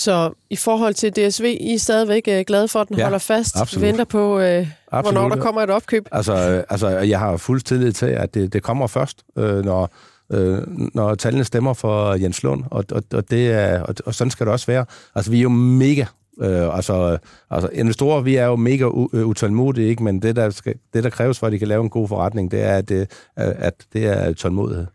Så 0.00 0.32
i 0.50 0.56
forhold 0.56 0.94
til 0.94 1.12
DSV, 1.12 1.44
I 1.60 1.74
er 1.74 1.78
stadigvæk 1.78 2.28
øh, 2.28 2.44
glade 2.46 2.68
for, 2.68 2.80
at 2.80 2.88
den 2.88 2.96
ja, 2.96 3.02
holder 3.02 3.18
fast, 3.18 3.56
absolut. 3.56 3.86
venter 3.86 4.04
på, 4.04 4.38
øh, 4.38 4.66
hvornår 4.90 5.28
der 5.28 5.36
kommer 5.36 5.62
et 5.62 5.70
opkøb? 5.70 6.08
Altså, 6.12 6.32
øh, 6.32 6.64
altså 6.70 6.88
jeg 6.88 7.18
har 7.18 7.36
fuld 7.36 7.60
tillid 7.60 7.92
til, 7.92 8.06
at 8.06 8.34
det, 8.34 8.52
det 8.52 8.62
kommer 8.62 8.86
først, 8.86 9.22
øh, 9.38 9.64
når, 9.64 9.94
øh, 10.32 10.58
når 10.94 11.14
tallene 11.14 11.44
stemmer 11.44 11.74
for 11.74 12.14
Jens 12.14 12.42
Lund, 12.42 12.64
og, 12.70 12.84
og, 12.92 13.02
og, 13.14 13.30
det 13.30 13.50
er, 13.50 13.82
og, 13.82 13.94
og 14.06 14.14
sådan 14.14 14.30
skal 14.30 14.46
det 14.46 14.52
også 14.52 14.66
være. 14.66 14.84
Altså, 15.14 15.30
vi 15.30 15.38
er 15.38 15.42
jo 15.42 15.48
mega 15.48 16.04
Øh, 16.42 16.76
altså, 16.76 17.18
altså, 17.50 17.68
investorer, 17.72 18.20
vi 18.20 18.36
er 18.36 18.46
jo 18.46 18.56
mega 18.56 18.84
øh, 18.84 19.26
utålmodige, 19.26 19.88
ikke? 19.88 20.02
men 20.02 20.22
det 20.22 20.36
der, 20.36 20.50
skal, 20.50 20.74
det, 20.94 21.04
der 21.04 21.10
kræves 21.10 21.38
for, 21.38 21.46
at 21.46 21.52
de 21.52 21.58
kan 21.58 21.68
lave 21.68 21.82
en 21.82 21.90
god 21.90 22.08
forretning, 22.08 22.50
det 22.50 22.62
er, 22.62 22.76
at 22.76 22.88
det, 22.88 23.10
at 23.36 23.74
det 23.92 24.06
er 24.06 24.32
tålmodighed. 24.32 24.86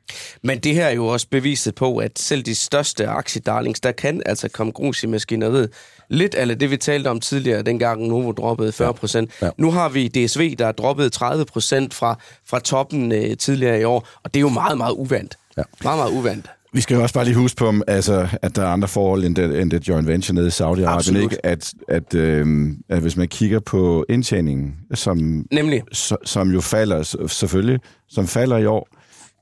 Men 0.43 0.59
det 0.59 0.73
her 0.73 0.85
er 0.85 0.93
jo 0.93 1.07
også 1.07 1.27
beviset 1.31 1.75
på, 1.75 1.97
at 1.97 2.19
selv 2.19 2.43
de 2.43 2.55
største 2.55 3.07
aktiedarlings, 3.07 3.79
der 3.79 3.91
kan 3.91 4.21
altså 4.25 4.49
komme 4.49 4.71
grus 4.73 5.03
i 5.03 5.07
maskineriet. 5.07 5.69
Lidt 6.09 6.35
af 6.35 6.59
det, 6.59 6.71
vi 6.71 6.77
talte 6.77 7.07
om 7.07 7.19
tidligere, 7.19 7.61
dengang 7.61 8.07
Novo 8.07 8.31
droppede 8.31 8.71
40 8.71 8.93
procent. 8.93 9.31
Ja. 9.41 9.45
Ja. 9.45 9.51
Nu 9.57 9.71
har 9.71 9.89
vi 9.89 10.07
DSV, 10.07 10.55
der 10.55 10.67
er 10.67 10.71
droppet 10.71 11.11
30 11.11 11.45
procent 11.45 11.93
fra, 11.93 12.19
fra 12.45 12.59
toppen 12.59 13.11
øh, 13.11 13.37
tidligere 13.37 13.81
i 13.81 13.83
år, 13.83 14.07
og 14.23 14.33
det 14.33 14.39
er 14.39 14.41
jo 14.41 14.49
meget, 14.49 14.77
meget 14.77 14.93
uvandt. 14.93 15.37
Ja. 15.57 15.63
Meget, 15.83 15.97
meget 15.97 16.11
uvandt. 16.11 16.49
Vi 16.75 16.81
skal 16.81 16.95
jo 16.95 17.01
også 17.01 17.13
bare 17.13 17.25
lige 17.25 17.35
huske 17.35 17.57
på, 17.57 17.73
altså, 17.87 18.27
at 18.41 18.55
der 18.55 18.61
er 18.61 18.67
andre 18.67 18.87
forhold 18.87 19.23
end 19.23 19.35
det, 19.35 19.61
end 19.61 19.71
det 19.71 19.87
joint 19.87 20.07
venture 20.07 20.35
nede 20.35 20.47
i 20.47 20.49
Saudi-Arabien. 20.49 21.17
Ikke? 21.17 21.45
At, 21.45 21.73
at, 21.87 22.15
øh, 22.15 22.67
at 22.89 23.01
hvis 23.01 23.17
man 23.17 23.27
kigger 23.27 23.59
på 23.59 24.05
indtjeningen, 24.09 24.75
som, 24.93 25.45
Nemlig. 25.51 25.83
Så, 25.91 26.17
som 26.25 26.51
jo 26.51 26.61
falder 26.61 27.27
selvfølgelig, 27.27 27.79
som 28.09 28.27
falder 28.27 28.57
i 28.57 28.65
år, 28.65 28.87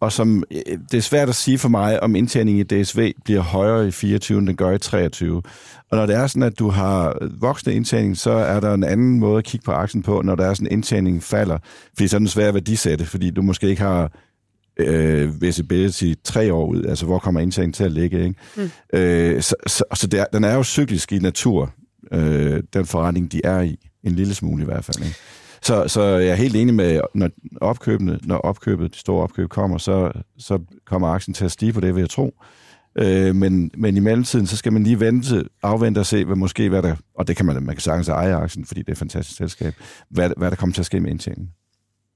og 0.01 0.11
som 0.11 0.43
øh, 0.51 0.77
det 0.91 0.97
er 0.97 1.01
svært 1.01 1.29
at 1.29 1.35
sige 1.35 1.57
for 1.57 1.69
mig, 1.69 2.03
om 2.03 2.15
indtjeningen 2.15 2.65
i 2.71 2.83
DSV 2.83 3.11
bliver 3.25 3.41
højere 3.41 3.87
i 3.87 3.91
24, 3.91 4.39
end 4.39 4.47
den 4.47 4.55
gør 4.55 4.71
i 4.71 4.79
23. 4.79 5.41
Og 5.91 5.97
når 5.97 6.05
det 6.05 6.15
er 6.15 6.27
sådan, 6.27 6.43
at 6.43 6.59
du 6.59 6.69
har 6.69 7.17
voksne 7.39 7.73
indtjening, 7.73 8.17
så 8.17 8.31
er 8.31 8.59
der 8.59 8.73
en 8.73 8.83
anden 8.83 9.19
måde 9.19 9.37
at 9.37 9.43
kigge 9.43 9.65
på 9.65 9.71
aktien 9.71 10.03
på, 10.03 10.21
når 10.21 10.35
der 10.35 10.45
er 10.45 10.53
sådan, 10.53 10.67
en 10.67 10.71
indtjening 10.71 11.23
falder. 11.23 11.57
Fordi 11.97 12.07
så 12.07 12.17
er 12.17 12.19
den 12.19 12.27
svær 12.27 12.47
at 12.47 12.53
værdisætte, 12.53 13.05
fordi 13.05 13.29
du 13.29 13.41
måske 13.41 13.67
ikke 13.67 13.81
har 13.81 14.11
øh, 14.77 15.41
visibility 15.41 16.13
tre 16.23 16.53
år 16.53 16.65
ud, 16.67 16.85
altså 16.85 17.05
hvor 17.05 17.19
kommer 17.19 17.41
indtjeningen 17.41 17.73
til 17.73 17.83
at 17.83 17.91
ligge, 17.91 18.23
ikke? 18.23 18.35
Mm. 18.57 18.69
Øh, 18.93 19.41
så 19.41 19.55
så, 19.67 19.83
så 19.93 20.07
det 20.07 20.19
er, 20.19 20.25
den 20.33 20.43
er 20.43 20.55
jo 20.55 20.63
cyklisk 20.63 21.11
i 21.11 21.19
natur, 21.19 21.73
øh, 22.11 22.63
den 22.73 22.85
forretning, 22.85 23.31
de 23.31 23.41
er 23.43 23.61
i, 23.61 23.75
en 24.03 24.11
lille 24.11 24.33
smule 24.33 24.61
i 24.61 24.65
hvert 24.65 24.85
fald, 24.85 25.05
ikke? 25.05 25.17
Så, 25.61 25.87
så 25.87 26.03
jeg 26.03 26.29
er 26.29 26.35
helt 26.35 26.55
enig 26.55 26.73
med, 26.73 27.01
når 27.13 27.29
opkøbene, 27.61 28.19
når 28.23 28.37
opkøbet, 28.37 28.93
de 28.93 28.99
store 28.99 29.23
opkøb 29.23 29.49
kommer, 29.49 29.77
så, 29.77 30.11
så 30.37 30.59
kommer 30.85 31.07
aktien 31.07 31.33
til 31.33 31.45
at 31.45 31.51
stige 31.51 31.73
på 31.73 31.79
det, 31.79 31.95
vil 31.95 32.01
jeg 32.01 32.09
tro. 32.09 32.33
Øh, 32.97 33.35
men, 33.35 33.71
men 33.77 33.97
i 33.97 33.99
mellemtiden, 33.99 34.47
så 34.47 34.57
skal 34.57 34.73
man 34.73 34.83
lige 34.83 34.99
vente, 34.99 35.45
afvente 35.63 35.99
og 35.99 36.05
se, 36.05 36.25
hvad 36.25 36.35
måske, 36.35 36.69
hvad 36.69 36.81
der, 36.81 36.95
og 37.15 37.27
det 37.27 37.35
kan 37.35 37.45
man, 37.45 37.63
man 37.63 37.75
kan 37.75 37.81
sagtens 37.81 38.07
eje 38.07 38.35
aktien, 38.35 38.65
fordi 38.65 38.79
det 38.79 38.87
er 38.87 38.91
et 38.91 38.97
fantastisk 38.97 39.37
selskab, 39.37 39.73
hvad, 40.09 40.29
hvad 40.37 40.49
der 40.49 40.55
kommer 40.55 40.73
til 40.73 40.81
at 40.81 40.85
ske 40.85 40.99
med 40.99 41.11
indtjeningen. 41.11 41.49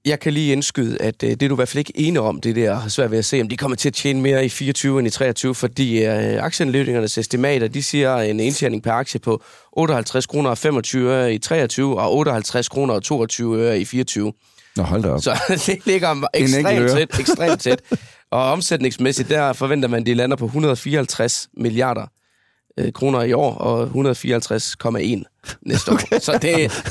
Jeg 0.07 0.19
kan 0.19 0.33
lige 0.33 0.51
indskyde, 0.51 1.01
at 1.01 1.23
øh, 1.23 1.29
det 1.29 1.43
er 1.43 1.47
du 1.47 1.55
i 1.55 1.55
hvert 1.55 1.67
fald 1.67 1.79
ikke 1.79 1.93
enig 1.95 2.21
om, 2.21 2.41
det 2.41 2.55
der 2.55 2.75
har 2.75 2.89
svært 2.89 3.11
ved 3.11 3.17
at 3.17 3.25
se, 3.25 3.41
om 3.41 3.49
de 3.49 3.57
kommer 3.57 3.77
til 3.77 3.89
at 3.89 3.93
tjene 3.93 4.21
mere 4.21 4.45
i 4.45 4.49
24 4.49 4.99
end 4.99 5.07
i 5.07 5.11
23, 5.11 5.55
fordi 5.55 6.05
øh, 6.05 6.43
aktieanalytikernes 6.43 7.17
estimater, 7.17 7.67
de 7.67 7.83
siger 7.83 8.17
en 8.17 8.39
indtjening 8.39 8.83
per 8.83 8.91
aktie 8.91 9.19
på 9.19 9.43
58 9.71 10.25
kroner 10.25 10.49
og 10.49 10.57
25 10.57 11.11
øre 11.11 11.33
i 11.33 11.37
23, 11.37 11.99
og 11.99 12.15
58 12.15 12.69
kroner 12.69 12.93
og 12.93 13.03
22 13.03 13.57
øre 13.57 13.79
i 13.79 13.85
24. 13.85 14.33
Nå, 14.75 14.83
hold 14.83 15.03
da 15.03 15.09
op. 15.09 15.21
Så 15.21 15.39
det 15.65 15.85
ligger 15.85 16.27
ekstremt 16.33 16.91
tæt, 16.91 17.19
ekstremt 17.19 17.61
tæt. 17.61 17.81
Og 18.31 18.51
omsætningsmæssigt, 18.51 19.29
der 19.29 19.53
forventer 19.53 19.89
man, 19.89 20.01
at 20.01 20.05
de 20.05 20.13
lander 20.13 20.35
på 20.35 20.45
154 20.45 21.47
milliarder 21.57 22.07
øh, 22.79 22.93
kroner 22.93 23.21
i 23.21 23.33
år, 23.33 23.53
og 23.55 23.83
154,1 23.83 23.91
næste 25.61 25.89
okay. 25.89 26.15
år. 26.15 26.19
Så 26.19 26.33
det, 26.33 26.41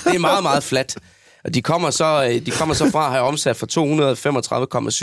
det 0.04 0.14
er 0.14 0.18
meget, 0.18 0.42
meget 0.42 0.62
fladt. 0.62 0.96
Og 1.44 1.54
de 1.54 1.62
kommer 1.62 1.90
så, 1.90 2.24
øh, 2.24 2.46
de 2.46 2.50
kommer 2.50 2.74
så 2.74 2.90
fra 2.90 3.06
at 3.06 3.12
have 3.12 3.22
omsat 3.24 3.56
for 3.56 3.66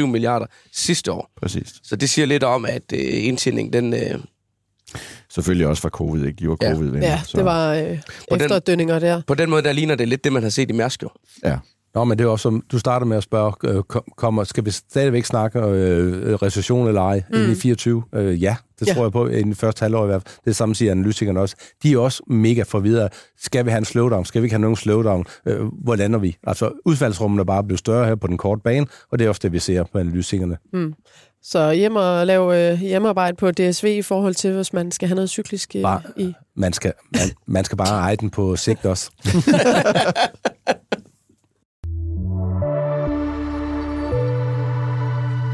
235,7 0.03 0.05
milliarder 0.05 0.45
sidste 0.73 1.11
år. 1.11 1.31
Præcis. 1.41 1.73
Så 1.83 1.95
det 1.95 2.09
siger 2.09 2.25
lidt 2.25 2.43
om, 2.43 2.65
at 2.65 2.83
øh, 2.93 2.99
indtjeningen, 3.25 3.73
den... 3.73 3.93
Øh, 3.93 4.19
Selvfølgelig 5.29 5.67
også 5.67 5.81
fra 5.81 5.89
covid, 5.89 6.25
ikke? 6.25 6.37
De 6.39 6.49
var 6.49 6.55
covid 6.55 6.91
ja. 6.91 6.99
ja, 6.99 7.21
det 7.35 7.45
var 7.45 7.73
øh, 7.73 7.99
efterdønninger 8.31 8.99
der. 8.99 9.21
På 9.27 9.33
den 9.33 9.49
måde, 9.49 9.61
der 9.61 9.71
ligner 9.71 9.95
det 9.95 10.07
lidt 10.07 10.23
det, 10.23 10.33
man 10.33 10.43
har 10.43 10.49
set 10.49 10.69
i 10.69 10.73
Mærsk 10.73 11.03
jo. 11.03 11.09
Ja. 11.43 11.57
Nå, 11.95 12.03
men 12.03 12.17
det 12.17 12.25
er 12.25 12.29
også 12.29 12.43
som, 12.43 12.63
du 12.71 12.79
starter 12.79 13.05
med 13.05 13.17
at 13.17 13.23
spørge, 13.23 13.53
øh, 13.63 13.83
kommer, 14.17 14.43
skal 14.43 14.65
vi 14.65 14.71
stadigvæk 14.71 15.25
snakke 15.25 15.59
øh, 15.59 16.33
recession 16.33 16.87
eller 16.87 17.01
ej 17.01 17.23
mm. 17.29 17.51
i 17.51 17.55
24? 17.55 18.03
Øh, 18.15 18.43
ja, 18.43 18.55
det 18.79 18.87
ja. 18.87 18.93
tror 18.93 19.03
jeg 19.03 19.11
på 19.11 19.27
i 19.27 19.43
den 19.43 19.55
første 19.55 19.83
halvår 19.83 20.03
i 20.03 20.07
hvert 20.07 20.21
fald. 20.21 20.37
Det 20.45 20.55
samme 20.55 20.75
siger 20.75 20.91
analytikerne 20.91 21.39
også. 21.39 21.55
De 21.83 21.93
er 21.93 21.97
også 21.97 22.23
mega 22.27 22.63
forvirret. 22.63 23.13
Skal 23.37 23.65
vi 23.65 23.69
have 23.69 23.77
en 23.77 23.85
slowdown? 23.85 24.25
Skal 24.25 24.41
vi 24.41 24.45
ikke 24.45 24.53
have 24.53 24.61
nogen 24.61 24.75
slowdown? 24.75 25.25
Øh, 25.45 25.61
hvor 25.83 25.95
lander 25.95 26.19
vi? 26.19 26.37
Altså, 26.43 26.71
udfaldsrummene 26.85 27.41
er 27.41 27.45
bare 27.45 27.63
blevet 27.63 27.79
større 27.79 28.05
her 28.05 28.15
på 28.15 28.27
den 28.27 28.37
korte 28.37 28.61
bane, 28.61 28.87
og 29.11 29.19
det 29.19 29.25
er 29.25 29.29
også 29.29 29.41
det, 29.43 29.51
vi 29.51 29.59
ser 29.59 29.83
på 29.83 29.97
analytikerne. 29.97 30.57
Mm. 30.73 30.93
Så 31.43 31.71
hjem 31.71 31.95
og 31.95 32.27
lave 32.27 32.71
øh, 32.71 32.79
hjemmearbejde 32.79 33.35
på 33.37 33.51
DSV 33.51 33.85
i 33.85 34.01
forhold 34.01 34.35
til, 34.35 34.53
hvis 34.53 34.73
man 34.73 34.91
skal 34.91 35.07
have 35.07 35.15
noget 35.15 35.29
cyklisk 35.29 35.75
øh, 35.75 35.81
bare, 35.81 36.01
i. 36.17 36.33
Man 36.55 36.73
skal, 36.73 36.93
man, 37.11 37.29
man 37.47 37.65
skal 37.65 37.77
bare 37.77 37.99
eje 37.99 38.15
den 38.15 38.29
på 38.29 38.55
sigt 38.55 38.85
også. 38.85 39.11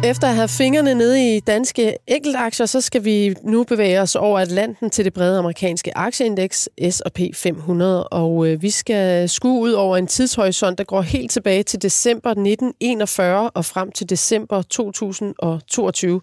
Efter 0.04 0.28
at 0.28 0.36
have 0.36 0.48
fingrene 0.48 0.94
nede 0.94 1.36
i 1.36 1.40
danske 1.40 1.96
enkeltaktier, 2.08 2.66
så 2.66 2.82
skal 2.82 3.06
vi 3.06 3.36
nu 3.44 3.64
bevæge 3.64 4.02
os 4.02 4.16
over 4.16 4.40
Atlanten 4.40 4.90
til 4.90 5.06
det 5.06 5.14
brede 5.14 5.40
amerikanske 5.40 5.98
aktieindeks 5.98 6.70
S&P 6.90 7.20
500, 7.34 8.08
og 8.08 8.48
øh, 8.48 8.62
vi 8.62 8.70
skal 8.70 9.30
skue 9.30 9.62
ud 9.62 9.72
over 9.72 9.98
en 9.98 10.08
tidshorisont, 10.08 10.78
der 10.78 10.84
går 10.84 11.02
helt 11.02 11.32
tilbage 11.32 11.64
til 11.64 11.82
december 11.82 12.30
1941 12.30 13.50
og 13.50 13.66
frem 13.66 13.92
til 13.92 14.10
december 14.10 14.62
2022. 14.62 16.22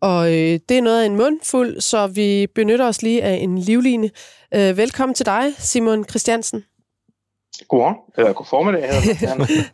Og 0.00 0.28
øh, 0.28 0.58
det 0.68 0.78
er 0.78 0.82
noget 0.82 1.02
af 1.02 1.06
en 1.06 1.16
mundfuld, 1.16 1.80
så 1.80 2.06
vi 2.06 2.46
benytter 2.54 2.86
os 2.86 3.02
lige 3.02 3.22
af 3.22 3.34
en 3.34 3.58
livline. 3.58 4.10
Øh, 4.54 4.76
velkommen 4.76 5.14
til 5.14 5.26
dig, 5.26 5.44
Simon 5.58 6.04
Christiansen. 6.08 6.64
Godmorgen, 7.68 7.96
eller 8.18 8.32
god 8.32 8.46
formiddag. 8.46 8.90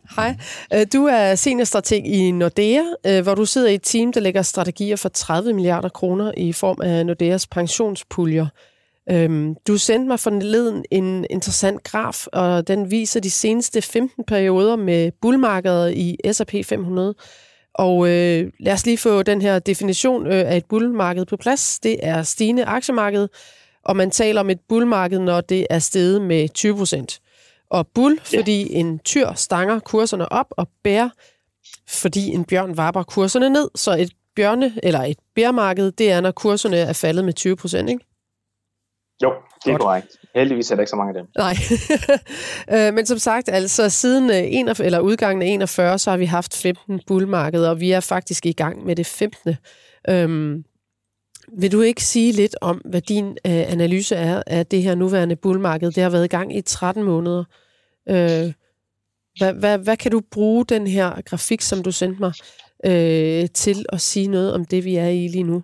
Hej. 0.15 0.35
Øh, 0.73 0.85
Du 0.93 1.05
er 1.05 1.35
seniorstrateg 1.35 2.05
i 2.05 2.31
Nordea, 2.31 2.81
øh, 3.07 3.23
hvor 3.23 3.35
du 3.35 3.45
sidder 3.45 3.69
i 3.69 3.75
et 3.75 3.81
team, 3.83 4.13
der 4.13 4.19
lægger 4.19 4.41
strategier 4.41 4.95
for 4.95 5.09
30 5.09 5.53
milliarder 5.53 5.89
kroner 5.89 6.31
i 6.37 6.53
form 6.53 6.81
af 6.83 7.05
Nordeas 7.05 7.47
pensionspuljer. 7.47 8.47
Øhm, 9.11 9.55
Du 9.67 9.77
sendte 9.77 10.07
mig 10.07 10.19
forleden 10.19 10.85
en 10.91 11.25
interessant 11.29 11.83
graf, 11.83 12.27
og 12.27 12.67
den 12.67 12.91
viser 12.91 13.19
de 13.19 13.31
seneste 13.31 13.81
15 13.81 14.23
perioder 14.27 14.75
med 14.75 15.11
bullmarkeder 15.21 15.87
i 15.87 16.17
S&P 16.31 16.53
500. 16.65 17.13
Og 17.73 18.07
øh, 18.09 18.51
lad 18.59 18.73
os 18.73 18.85
lige 18.85 18.97
få 18.97 19.23
den 19.23 19.41
her 19.41 19.59
definition 19.59 20.27
øh, 20.27 20.33
af 20.51 20.57
et 20.57 20.65
bullmarked 20.69 21.25
på 21.25 21.37
plads. 21.37 21.79
Det 21.79 21.97
er 22.01 22.23
stigende 22.23 22.65
aktiemarked, 22.65 23.27
og 23.85 23.95
man 23.95 24.11
taler 24.11 24.41
om 24.41 24.49
et 24.49 24.59
bullmarked, 24.69 25.19
når 25.19 25.41
det 25.41 25.67
er 25.69 25.79
steget 25.79 26.21
med 26.21 26.49
20 26.49 26.77
procent. 26.77 27.19
Og 27.71 27.87
bull, 27.95 28.19
Ja. 28.33 28.39
fordi 28.39 28.73
en 28.73 28.99
tyr 28.99 29.33
stanger 29.33 29.79
kurserne 29.79 30.31
op, 30.31 30.45
og 30.51 30.67
bær, 30.83 31.09
fordi 31.89 32.27
en 32.27 32.45
bjørn 32.45 32.77
vapper 32.77 33.03
kurserne 33.03 33.49
ned. 33.49 33.69
Så 33.75 33.95
et 33.99 34.11
bjørne, 34.35 34.73
eller 34.83 34.99
et 35.03 35.17
bærmarked, 35.35 35.91
det 35.91 36.11
er, 36.11 36.21
når 36.21 36.31
kurserne 36.31 36.77
er 36.77 36.93
faldet 36.93 37.25
med 37.25 37.33
20 37.33 37.55
procent, 37.55 37.89
ikke? 37.89 38.05
Jo, 39.23 39.33
det 39.65 39.73
er 39.73 39.77
korrekt. 39.77 40.07
Heldigvis 40.35 40.71
er 40.71 40.75
der 40.75 40.81
ikke 40.81 40.89
så 40.89 40.95
mange 40.95 41.09
af 41.19 41.23
dem. 41.23 41.27
Nej. 41.37 41.55
Øh, 42.87 42.93
Men 42.93 43.05
som 43.05 43.17
sagt, 43.17 43.49
altså 43.49 43.89
siden 43.89 44.29
øh, 44.29 44.35
41, 44.37 44.85
eller 44.85 44.99
udgangen 44.99 45.41
af 45.41 45.47
41, 45.47 45.99
så 45.99 46.09
har 46.09 46.17
vi 46.17 46.25
haft 46.25 46.55
15 46.57 47.01
bullmarkeder, 47.07 47.69
og 47.69 47.79
vi 47.79 47.91
er 47.91 47.99
faktisk 47.99 48.45
i 48.45 48.51
gang 48.51 48.85
med 48.85 48.95
det 48.95 49.05
15. 49.05 49.55
Øhm, 50.09 50.63
vil 51.57 51.71
du 51.71 51.81
ikke 51.81 52.03
sige 52.03 52.31
lidt 52.31 52.55
om, 52.61 52.77
hvad 52.85 53.01
din 53.01 53.27
øh, 53.27 53.71
analyse 53.71 54.15
er 54.15 54.43
af 54.47 54.65
det 54.65 54.83
her 54.83 54.95
nuværende 54.95 55.35
bullmarked? 55.35 55.91
Det 55.91 56.03
har 56.03 56.09
været 56.09 56.25
i 56.25 56.27
gang 56.27 56.55
i 56.55 56.61
13 56.61 57.03
måneder. 57.03 57.43
Øh, 58.09 58.53
hvad, 59.37 59.53
hvad, 59.53 59.77
hvad 59.77 59.97
kan 59.97 60.11
du 60.11 60.21
bruge 60.31 60.65
den 60.65 60.87
her 60.87 61.21
grafik, 61.21 61.61
som 61.61 61.83
du 61.83 61.91
sendte 61.91 62.19
mig, 62.19 62.33
øh, 62.85 63.49
til 63.53 63.85
at 63.89 64.01
sige 64.01 64.27
noget 64.27 64.53
om 64.53 64.65
det, 64.65 64.85
vi 64.85 64.95
er 64.95 65.07
i 65.07 65.27
lige 65.27 65.43
nu? 65.43 65.63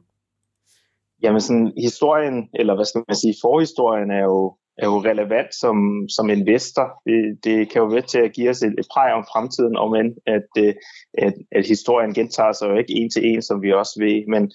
Jamen 1.23 1.41
sådan 1.41 1.73
historien, 1.77 2.49
eller 2.53 2.75
hvad 2.75 2.85
skal 2.85 3.03
man 3.07 3.15
sige, 3.15 3.35
forhistorien 3.41 4.11
er 4.11 4.23
jo, 4.23 4.55
er 4.77 4.85
jo 4.85 4.97
relevant 5.03 5.55
som, 5.55 5.77
som 6.09 6.29
investor. 6.29 7.01
Det, 7.05 7.43
det 7.43 7.69
kan 7.69 7.81
jo 7.81 7.87
være 7.87 8.01
til 8.01 8.19
at 8.19 8.33
give 8.33 8.49
os 8.49 8.61
et, 8.61 8.75
et 8.79 8.87
præg 8.93 9.13
om 9.13 9.25
fremtiden, 9.33 9.77
om 9.77 9.95
end 9.95 10.15
at, 10.25 10.49
øh, 10.57 10.73
at, 11.17 11.33
at 11.51 11.67
historien 11.67 12.13
gentager 12.13 12.51
sig 12.51 12.69
jo 12.69 12.77
ikke 12.77 12.93
en 12.93 13.09
til 13.09 13.25
en, 13.25 13.41
som 13.41 13.61
vi 13.61 13.73
også 13.73 13.95
ved. 13.99 14.27
Men, 14.27 14.51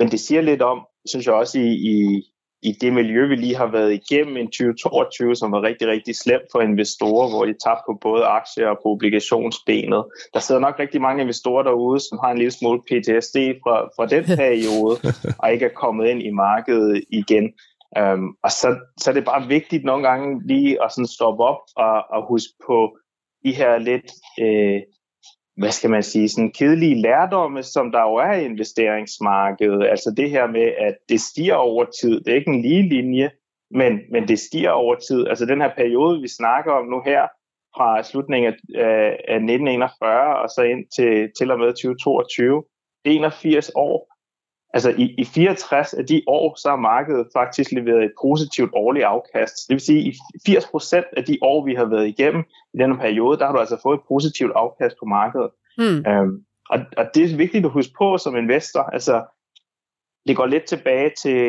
men 0.00 0.10
det 0.10 0.20
siger 0.20 0.40
lidt 0.40 0.62
om, 0.62 0.86
synes 1.06 1.26
jeg 1.26 1.34
også, 1.34 1.58
i, 1.58 1.70
i, 1.92 2.22
i 2.62 2.72
det 2.80 2.92
miljø, 2.92 3.26
vi 3.26 3.36
lige 3.36 3.56
har 3.56 3.66
været 3.66 3.92
igennem 4.00 4.36
en 4.36 4.46
2022, 4.46 5.36
som 5.36 5.52
var 5.52 5.62
rigtig, 5.62 5.88
rigtig 5.88 6.16
slemt 6.16 6.48
for 6.52 6.60
investorer, 6.60 7.28
hvor 7.30 7.44
de 7.44 7.54
tabte 7.64 7.82
på 7.86 7.98
både 8.02 8.24
aktier 8.24 8.68
og 8.68 8.78
på 8.82 8.88
obligationsbenet. 8.88 10.04
Der 10.34 10.40
sidder 10.40 10.60
nok 10.60 10.78
rigtig 10.78 11.00
mange 11.00 11.22
investorer 11.22 11.62
derude, 11.62 12.00
som 12.00 12.18
har 12.22 12.30
en 12.30 12.38
lille 12.38 12.50
smule 12.50 12.80
PTSD 12.88 13.36
fra, 13.62 13.74
fra 13.96 14.06
den 14.06 14.24
periode, 14.42 14.96
og 15.38 15.52
ikke 15.52 15.64
er 15.64 15.80
kommet 15.82 16.08
ind 16.08 16.22
i 16.22 16.30
markedet 16.30 17.04
igen. 17.10 17.52
Um, 18.00 18.36
og 18.44 18.50
så, 18.50 18.68
så 18.98 19.10
er 19.10 19.14
det 19.14 19.24
bare 19.24 19.48
vigtigt 19.48 19.84
nogle 19.84 20.08
gange 20.08 20.46
lige 20.46 20.84
at 20.84 20.92
sådan 20.92 21.06
stoppe 21.06 21.44
op 21.44 21.60
og, 21.76 21.96
og 22.14 22.28
huske 22.28 22.54
på 22.66 22.96
de 23.44 23.52
her 23.52 23.78
lidt, 23.78 24.08
øh, 24.40 24.80
hvad 25.60 25.70
skal 25.70 25.90
man 25.90 26.02
sige, 26.02 26.28
sådan 26.28 26.52
kedelige 26.52 27.00
lærdomme, 27.00 27.62
som 27.62 27.92
der 27.92 28.00
jo 28.00 28.14
er 28.14 28.32
i 28.32 28.44
investeringsmarkedet. 28.44 29.86
Altså 29.86 30.14
det 30.16 30.30
her 30.30 30.46
med, 30.46 30.68
at 30.78 30.96
det 31.08 31.20
stiger 31.20 31.54
over 31.54 31.84
tid. 32.00 32.20
Det 32.20 32.28
er 32.32 32.34
ikke 32.34 32.50
en 32.50 32.62
lige 32.62 32.88
linje, 32.88 33.30
men, 33.70 34.00
men 34.12 34.28
det 34.28 34.38
stiger 34.38 34.70
over 34.70 34.94
tid. 34.94 35.26
Altså 35.26 35.46
den 35.46 35.60
her 35.60 35.70
periode, 35.76 36.20
vi 36.20 36.28
snakker 36.28 36.72
om 36.72 36.86
nu 36.86 37.02
her, 37.04 37.22
fra 37.76 38.02
slutningen 38.02 38.52
af, 38.52 38.56
af 39.28 39.36
1941 39.36 40.42
og 40.42 40.48
så 40.48 40.62
ind 40.62 40.84
til, 40.96 41.30
til 41.38 41.50
og 41.50 41.58
med 41.58 41.68
2022, 41.68 42.64
det 43.04 43.10
er 43.10 43.16
81 43.16 43.70
år. 43.74 43.98
Altså 44.74 44.90
i, 44.98 45.14
i 45.18 45.24
64 45.24 45.94
af 45.94 46.06
de 46.06 46.22
år, 46.26 46.54
så 46.54 46.68
har 46.68 46.76
markedet 46.76 47.26
faktisk 47.32 47.72
leveret 47.72 48.04
et 48.04 48.12
positivt 48.22 48.70
årligt 48.74 49.04
afkast. 49.04 49.54
Det 49.68 49.74
vil 49.74 49.80
sige, 49.80 50.08
at 50.08 50.14
i 50.34 50.38
80 50.46 50.66
procent 50.66 51.06
af 51.16 51.24
de 51.24 51.38
år, 51.42 51.64
vi 51.64 51.74
har 51.74 51.84
været 51.84 52.08
igennem 52.08 52.44
i 52.74 52.78
denne 52.78 52.98
periode, 52.98 53.38
der 53.38 53.46
har 53.46 53.52
du 53.52 53.58
altså 53.58 53.78
fået 53.82 53.98
et 53.98 54.04
positivt 54.08 54.52
afkast 54.54 54.96
på 54.98 55.04
markedet. 55.04 55.50
Hmm. 55.78 56.12
Øhm, 56.12 56.44
og, 56.70 56.78
og 56.96 57.04
det 57.14 57.22
er 57.32 57.36
vigtigt 57.36 57.64
at 57.64 57.70
huske 57.70 57.92
på 57.98 58.18
som 58.18 58.36
investor. 58.36 58.80
Altså, 58.80 59.24
det 60.26 60.36
går 60.36 60.46
lidt 60.46 60.64
tilbage 60.64 61.10
til, 61.22 61.40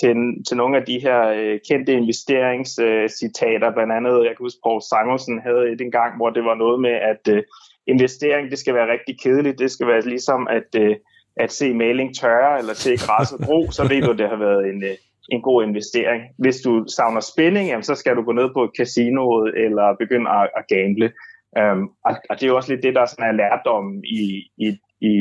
til, 0.00 0.14
til 0.48 0.56
nogle 0.56 0.76
af 0.76 0.84
de 0.86 1.00
her 1.00 1.28
øh, 1.28 1.58
kendte 1.68 1.92
investeringscitater. 1.92 3.68
Øh, 3.68 3.74
Blandt 3.74 3.92
andet, 3.92 4.24
jeg 4.24 4.32
kan 4.36 4.44
huske, 4.46 4.60
Paul 4.64 4.82
Simonsen 4.82 5.40
havde 5.46 5.72
et 5.72 5.80
en 5.80 5.90
gang, 5.90 6.16
hvor 6.16 6.30
det 6.30 6.44
var 6.44 6.54
noget 6.54 6.80
med, 6.80 6.94
at 7.12 7.34
øh, 7.34 7.42
investering, 7.86 8.50
det 8.50 8.58
skal 8.58 8.74
være 8.74 8.92
rigtig 8.92 9.20
kedeligt. 9.20 9.58
Det 9.58 9.70
skal 9.70 9.86
være 9.86 10.00
ligesom 10.00 10.48
at, 10.50 10.70
øh, 10.82 10.96
at 11.36 11.52
se 11.52 11.74
maling 11.74 12.16
tørre 12.16 12.58
eller 12.58 12.74
se 12.74 12.96
græsset 12.96 13.40
gro, 13.46 13.70
så 13.70 13.88
ved 13.88 14.02
du, 14.02 14.10
at 14.10 14.18
det 14.18 14.28
har 14.28 14.36
været 14.36 14.68
en, 14.70 14.84
øh, 14.84 14.96
en 15.28 15.42
god 15.42 15.64
investering. 15.64 16.22
Hvis 16.38 16.60
du 16.60 16.84
savner 16.88 17.20
spænding, 17.20 17.68
jamen, 17.68 17.82
så 17.82 17.94
skal 17.94 18.16
du 18.16 18.22
gå 18.22 18.32
ned 18.32 18.48
på 18.54 18.64
et 18.64 18.70
casino 18.78 19.44
eller 19.44 19.96
begynde 19.98 20.30
at, 20.30 20.50
at 20.56 20.64
gamble. 20.68 21.12
Um, 21.60 21.90
og, 22.04 22.12
og 22.30 22.34
det 22.36 22.42
er 22.42 22.50
jo 22.52 22.56
også 22.56 22.72
lidt 22.72 22.82
det, 22.82 22.94
der 22.94 23.06
sådan 23.06 23.28
er 23.28 23.32
lærdom 23.32 23.86
i, 24.04 24.22
i, 24.66 24.68
i 25.00 25.14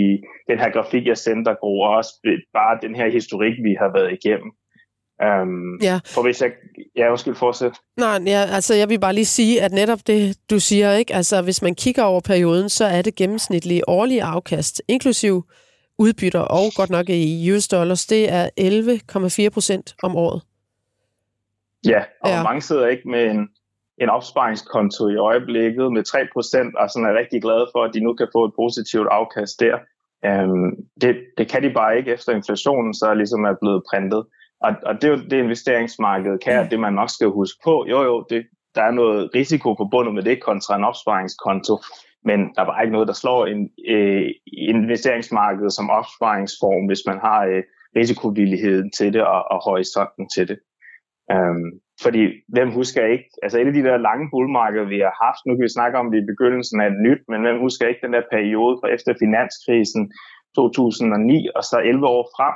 den 0.49 0.59
her 0.59 0.69
grafik, 0.71 1.07
jeg 1.07 1.17
sendte, 1.17 1.55
Gro, 1.59 1.79
og 1.79 1.95
også 1.95 2.13
bare 2.53 2.79
den 2.81 2.95
her 2.95 3.09
historik, 3.09 3.53
vi 3.63 3.75
har 3.79 3.91
været 3.93 4.11
igennem. 4.17 4.51
Um, 5.27 5.79
Ja. 5.81 5.99
For 6.05 6.21
hvis 6.21 6.41
jeg... 6.41 6.51
Ja, 6.95 7.11
undskyld, 7.11 7.35
fortsæt. 7.35 7.71
Nej, 7.97 8.19
ja, 8.25 8.45
altså 8.51 8.73
jeg 8.75 8.89
vil 8.89 8.99
bare 8.99 9.13
lige 9.13 9.25
sige, 9.25 9.61
at 9.61 9.71
netop 9.71 9.99
det, 10.07 10.37
du 10.49 10.59
siger, 10.59 10.93
ikke? 10.93 11.15
Altså 11.15 11.41
hvis 11.41 11.61
man 11.61 11.75
kigger 11.75 12.03
over 12.03 12.21
perioden, 12.21 12.69
så 12.69 12.85
er 12.85 13.01
det 13.01 13.15
gennemsnitlige 13.15 13.89
årlige 13.89 14.23
afkast, 14.23 14.81
inklusiv 14.87 15.43
udbytter 15.99 16.39
og 16.39 16.65
godt 16.75 16.89
nok 16.89 17.09
i 17.09 17.51
US 17.51 17.67
dollars, 17.67 18.05
det 18.05 18.31
er 18.31 18.49
11,4 18.59 19.49
procent 19.49 19.95
om 20.03 20.15
året. 20.15 20.41
Ja, 21.85 22.01
og 22.21 22.29
Ja. 22.29 22.43
mange 22.43 22.61
sidder 22.61 22.87
ikke 22.87 23.09
med 23.09 23.23
en, 23.31 23.49
en 23.97 24.09
opsparingskonto 24.09 25.09
i 25.09 25.15
øjeblikket 25.15 25.93
med 25.93 26.03
3%, 26.07 26.81
og 26.81 26.89
sådan 26.89 27.07
er 27.09 27.19
rigtig 27.19 27.41
glade 27.41 27.67
for, 27.73 27.83
at 27.83 27.91
de 27.93 27.99
nu 27.99 28.13
kan 28.13 28.27
få 28.35 28.45
et 28.45 28.53
positivt 28.55 29.07
afkast 29.11 29.59
der. 29.59 29.75
Um, 30.27 30.75
det, 31.01 31.15
det 31.37 31.47
kan 31.51 31.63
de 31.63 31.69
bare 31.73 31.97
ikke 31.97 32.11
efter 32.13 32.31
inflationen, 32.33 32.93
så 32.93 33.13
ligesom 33.13 33.43
er 33.43 33.55
blevet 33.61 33.83
printet. 33.89 34.23
Og, 34.61 34.71
og 34.85 34.93
det 34.95 35.03
er 35.03 35.11
jo 35.11 35.19
det 35.31 35.37
investeringsmarkedet 35.37 36.43
kan, 36.43 36.59
og 36.59 36.71
det 36.71 36.79
man 36.79 36.93
nok 36.93 37.09
skal 37.09 37.27
huske 37.27 37.59
på. 37.63 37.85
Jo 37.89 38.01
jo, 38.03 38.25
det, 38.29 38.45
der 38.75 38.81
er 38.83 38.91
noget 38.91 39.29
risiko 39.35 39.75
forbundet 39.77 40.13
med 40.13 40.23
det 40.23 40.43
kontra 40.43 40.75
en 40.75 40.83
opsparingskonto, 40.83 41.73
men 42.25 42.39
der 42.55 42.61
er 42.61 42.65
bare 42.65 42.83
ikke 42.83 42.93
noget, 42.93 43.07
der 43.07 43.13
slår 43.13 43.45
en 43.45 43.69
øh, 43.87 44.29
investeringsmarked 44.45 45.69
som 45.69 45.89
opsparingsform, 45.89 46.85
hvis 46.87 47.03
man 47.07 47.19
har 47.19 47.45
øh, 47.45 47.63
risikovilligheden 47.95 48.91
til 48.91 49.13
det 49.13 49.23
og, 49.23 49.41
og 49.51 49.59
horisonten 49.63 50.29
til 50.29 50.47
det. 50.47 50.59
Um, 51.33 51.65
fordi 52.03 52.21
hvem 52.55 52.69
husker 52.71 53.05
ikke, 53.05 53.29
altså 53.43 53.57
et 53.59 53.67
af 53.67 53.73
de 53.73 53.83
der 53.83 53.97
lange 53.97 54.25
bullmarkeder, 54.31 54.87
vi 54.95 54.99
har 54.99 55.15
haft, 55.25 55.41
nu 55.45 55.51
kan 55.55 55.63
vi 55.67 55.77
snakke 55.77 55.97
om 56.01 56.11
det 56.11 56.17
i 56.21 56.29
begyndelsen 56.31 56.81
af 56.81 56.87
et 56.87 56.99
nyt, 57.05 57.21
men 57.31 57.41
hvem 57.41 57.59
husker 57.65 57.87
ikke 57.87 58.05
den 58.05 58.13
der 58.13 58.23
periode 58.35 58.73
fra 58.79 58.87
efter 58.95 59.11
finanskrisen 59.23 60.03
2009 60.55 61.49
og 61.55 61.63
så 61.63 61.77
11 61.85 62.07
år 62.07 62.23
frem, 62.35 62.55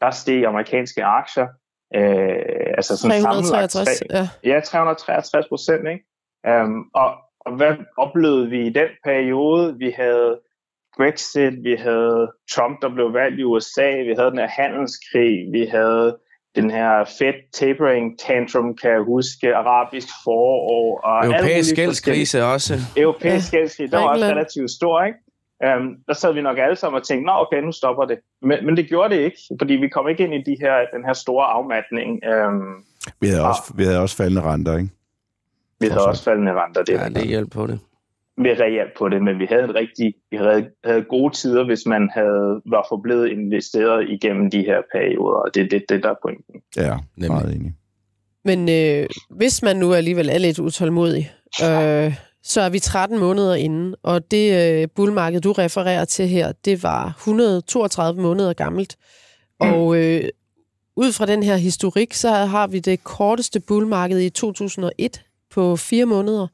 der 0.00 0.10
steg 0.10 0.44
amerikanske 0.44 1.04
aktier, 1.04 1.48
øh, 1.98 2.78
altså 2.78 2.92
sådan 2.96 3.22
sammenlagt 3.22 3.70
363, 3.70 3.98
tre- 3.98 4.06
ja. 4.16 4.24
Ja, 4.50 4.60
363 4.60 5.48
procent, 5.52 5.84
ikke? 5.92 6.04
Um, 6.50 6.90
og, 7.00 7.08
og 7.46 7.56
hvad 7.56 7.74
oplevede 7.98 8.50
vi 8.50 8.66
i 8.66 8.70
den 8.70 8.88
periode? 9.04 9.78
Vi 9.78 9.90
havde 9.96 10.40
Brexit, 10.96 11.52
vi 11.64 11.74
havde 11.74 12.32
Trump, 12.50 12.82
der 12.82 12.88
blev 12.94 13.12
valgt 13.12 13.40
i 13.40 13.44
USA, 13.44 13.90
vi 13.90 14.14
havde 14.18 14.30
den 14.30 14.38
her 14.38 14.48
handelskrig, 14.48 15.52
vi 15.52 15.66
havde 15.66 16.16
den 16.56 16.70
her 16.70 17.04
Fed 17.18 17.34
tapering 17.52 18.18
tantrum, 18.18 18.76
kan 18.76 18.90
jeg 18.90 19.00
huske, 19.00 19.56
arabisk 19.56 20.08
forår. 20.24 21.00
Og 21.00 21.26
Europæisk 21.26 21.74
gældskrise 21.76 22.44
også. 22.44 22.74
Europæisk 22.96 23.52
Ja, 23.52 23.58
gældskrise, 23.58 23.90
den 23.90 24.02
var 24.02 24.08
også 24.08 24.24
relativt 24.24 24.70
stor, 24.70 25.04
ikke? 25.04 25.18
Um, 25.66 25.96
der 26.08 26.14
sad 26.14 26.32
vi 26.32 26.42
nok 26.42 26.58
alle 26.58 26.76
sammen 26.76 27.00
og 27.00 27.06
tænkte, 27.06 27.26
nå 27.26 27.32
okay, 27.32 27.60
nu 27.62 27.72
stopper 27.72 28.04
det. 28.04 28.18
Men, 28.42 28.66
men 28.66 28.76
det 28.76 28.88
gjorde 28.88 29.14
det 29.14 29.22
ikke, 29.22 29.38
fordi 29.60 29.74
vi 29.74 29.88
kom 29.88 30.08
ikke 30.08 30.24
ind 30.24 30.34
i 30.34 30.42
de 30.50 30.56
her, 30.60 30.74
den 30.94 31.04
her 31.04 31.12
store 31.12 31.44
afmatning. 31.44 32.20
Um, 32.32 32.84
Vi 33.20 33.28
havde, 33.28 33.48
også, 33.48 33.72
vi 33.76 33.84
havde 33.84 34.00
også 34.00 34.16
faldende 34.16 34.42
renter, 34.42 34.78
ikke? 34.78 34.90
Vi 35.82 35.86
havde 35.86 36.06
også 36.06 36.24
faldende 36.24 36.52
renter. 36.52 36.82
Det 36.82 36.92
Ja, 36.92 37.08
det 37.08 37.26
hjælp 37.26 37.50
på 37.52 37.66
det. 37.66 37.78
med 38.36 38.50
reelt 38.60 38.90
på 38.98 39.08
det, 39.08 39.22
men 39.22 39.38
vi 39.38 39.46
havde 39.50 39.64
en 39.64 39.74
rigtig, 39.74 40.14
vi 40.30 40.36
havde, 40.36 40.66
havde 40.84 41.02
gode 41.02 41.34
tider, 41.34 41.64
hvis 41.64 41.86
man 41.86 42.10
havde 42.14 42.60
var 42.66 42.86
forblevet 42.88 43.28
investeret 43.28 44.08
igennem 44.10 44.50
de 44.50 44.58
her 44.60 44.80
perioder, 44.92 45.38
og 45.38 45.54
det 45.54 45.62
er 45.62 45.68
det, 45.68 45.82
det, 45.88 46.02
der 46.02 46.10
er 46.10 46.14
pointen. 46.22 46.54
Ja, 46.76 46.96
Nemlig. 47.16 47.30
meget 47.30 47.54
enig. 47.56 47.72
Men 48.44 48.68
øh, 48.68 49.08
hvis 49.30 49.62
man 49.62 49.76
nu 49.76 49.92
alligevel 49.94 50.28
er 50.28 50.38
lidt 50.38 50.58
utålmodig, 50.58 51.32
øh, 51.62 52.14
så 52.42 52.60
er 52.60 52.68
vi 52.68 52.78
13 52.78 53.18
måneder 53.18 53.54
inde, 53.54 53.96
og 54.02 54.30
det 54.30 54.80
øh, 54.82 54.88
bullmarked, 54.96 55.40
du 55.40 55.52
refererer 55.52 56.04
til 56.04 56.28
her, 56.28 56.52
det 56.64 56.82
var 56.82 57.06
132 57.18 58.22
måneder 58.22 58.52
gammelt. 58.52 58.96
Og 59.60 59.96
øh, 59.96 60.24
ud 60.96 61.12
fra 61.12 61.26
den 61.26 61.42
her 61.42 61.56
historik, 61.56 62.12
så 62.12 62.28
har 62.30 62.66
vi 62.66 62.78
det 62.78 63.04
korteste 63.04 63.60
bullmarked 63.60 64.20
i 64.20 64.30
2001, 64.30 65.22
på 65.52 65.76
4 65.76 66.06
måneder, 66.06 66.46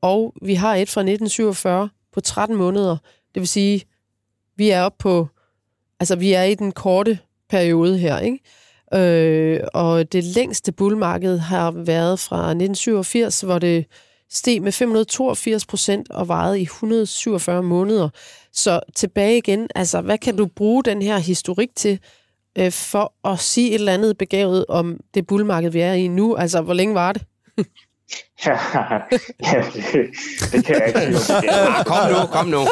og 0.00 0.34
vi 0.42 0.54
har 0.54 0.74
et 0.74 0.88
fra 0.90 1.00
1947 1.00 1.88
på 2.12 2.20
13 2.20 2.56
måneder. 2.56 2.96
Det 3.34 3.40
vil 3.40 3.48
sige, 3.48 3.84
vi 4.56 4.70
er 4.70 4.82
oppe 4.82 4.98
på, 4.98 5.28
altså 6.00 6.16
vi 6.16 6.32
er 6.32 6.42
i 6.42 6.54
den 6.54 6.72
korte 6.72 7.18
periode 7.48 7.98
her, 7.98 8.18
ikke? 8.18 8.38
Øh, 8.94 9.60
og 9.74 10.12
det 10.12 10.24
længste 10.24 10.72
bullmarked 10.72 11.38
har 11.38 11.70
været 11.70 12.20
fra 12.20 12.36
1987, 12.36 13.40
hvor 13.40 13.58
det 13.58 13.86
steg 14.30 14.62
med 14.62 14.72
582 14.72 15.66
procent 15.66 16.10
og 16.10 16.28
varede 16.28 16.60
i 16.60 16.62
147 16.62 17.62
måneder. 17.62 18.08
Så 18.52 18.80
tilbage 18.96 19.38
igen, 19.38 19.68
altså 19.74 20.00
hvad 20.00 20.18
kan 20.18 20.36
du 20.36 20.46
bruge 20.46 20.84
den 20.84 21.02
her 21.02 21.18
historik 21.18 21.68
til, 21.76 21.98
øh, 22.58 22.72
for 22.72 23.12
at 23.24 23.38
sige 23.38 23.68
et 23.68 23.74
eller 23.74 23.94
andet 23.94 24.18
begavet 24.18 24.64
om 24.68 25.00
det 25.14 25.26
bullmarked, 25.26 25.70
vi 25.70 25.80
er 25.80 25.92
i 25.92 26.08
nu? 26.08 26.36
Altså, 26.36 26.60
hvor 26.60 26.74
længe 26.74 26.94
var 26.94 27.12
det? 27.12 27.22
ja, 28.46 29.58
det, 29.74 30.10
det 30.52 30.64
kan 30.66 30.74
jeg 30.76 30.86
ikke 30.88 31.18
sige. 31.18 31.50
Ah, 31.50 31.84
kom 31.84 32.02
nu, 32.12 32.20
kom 32.32 32.46
nu. 32.46 32.62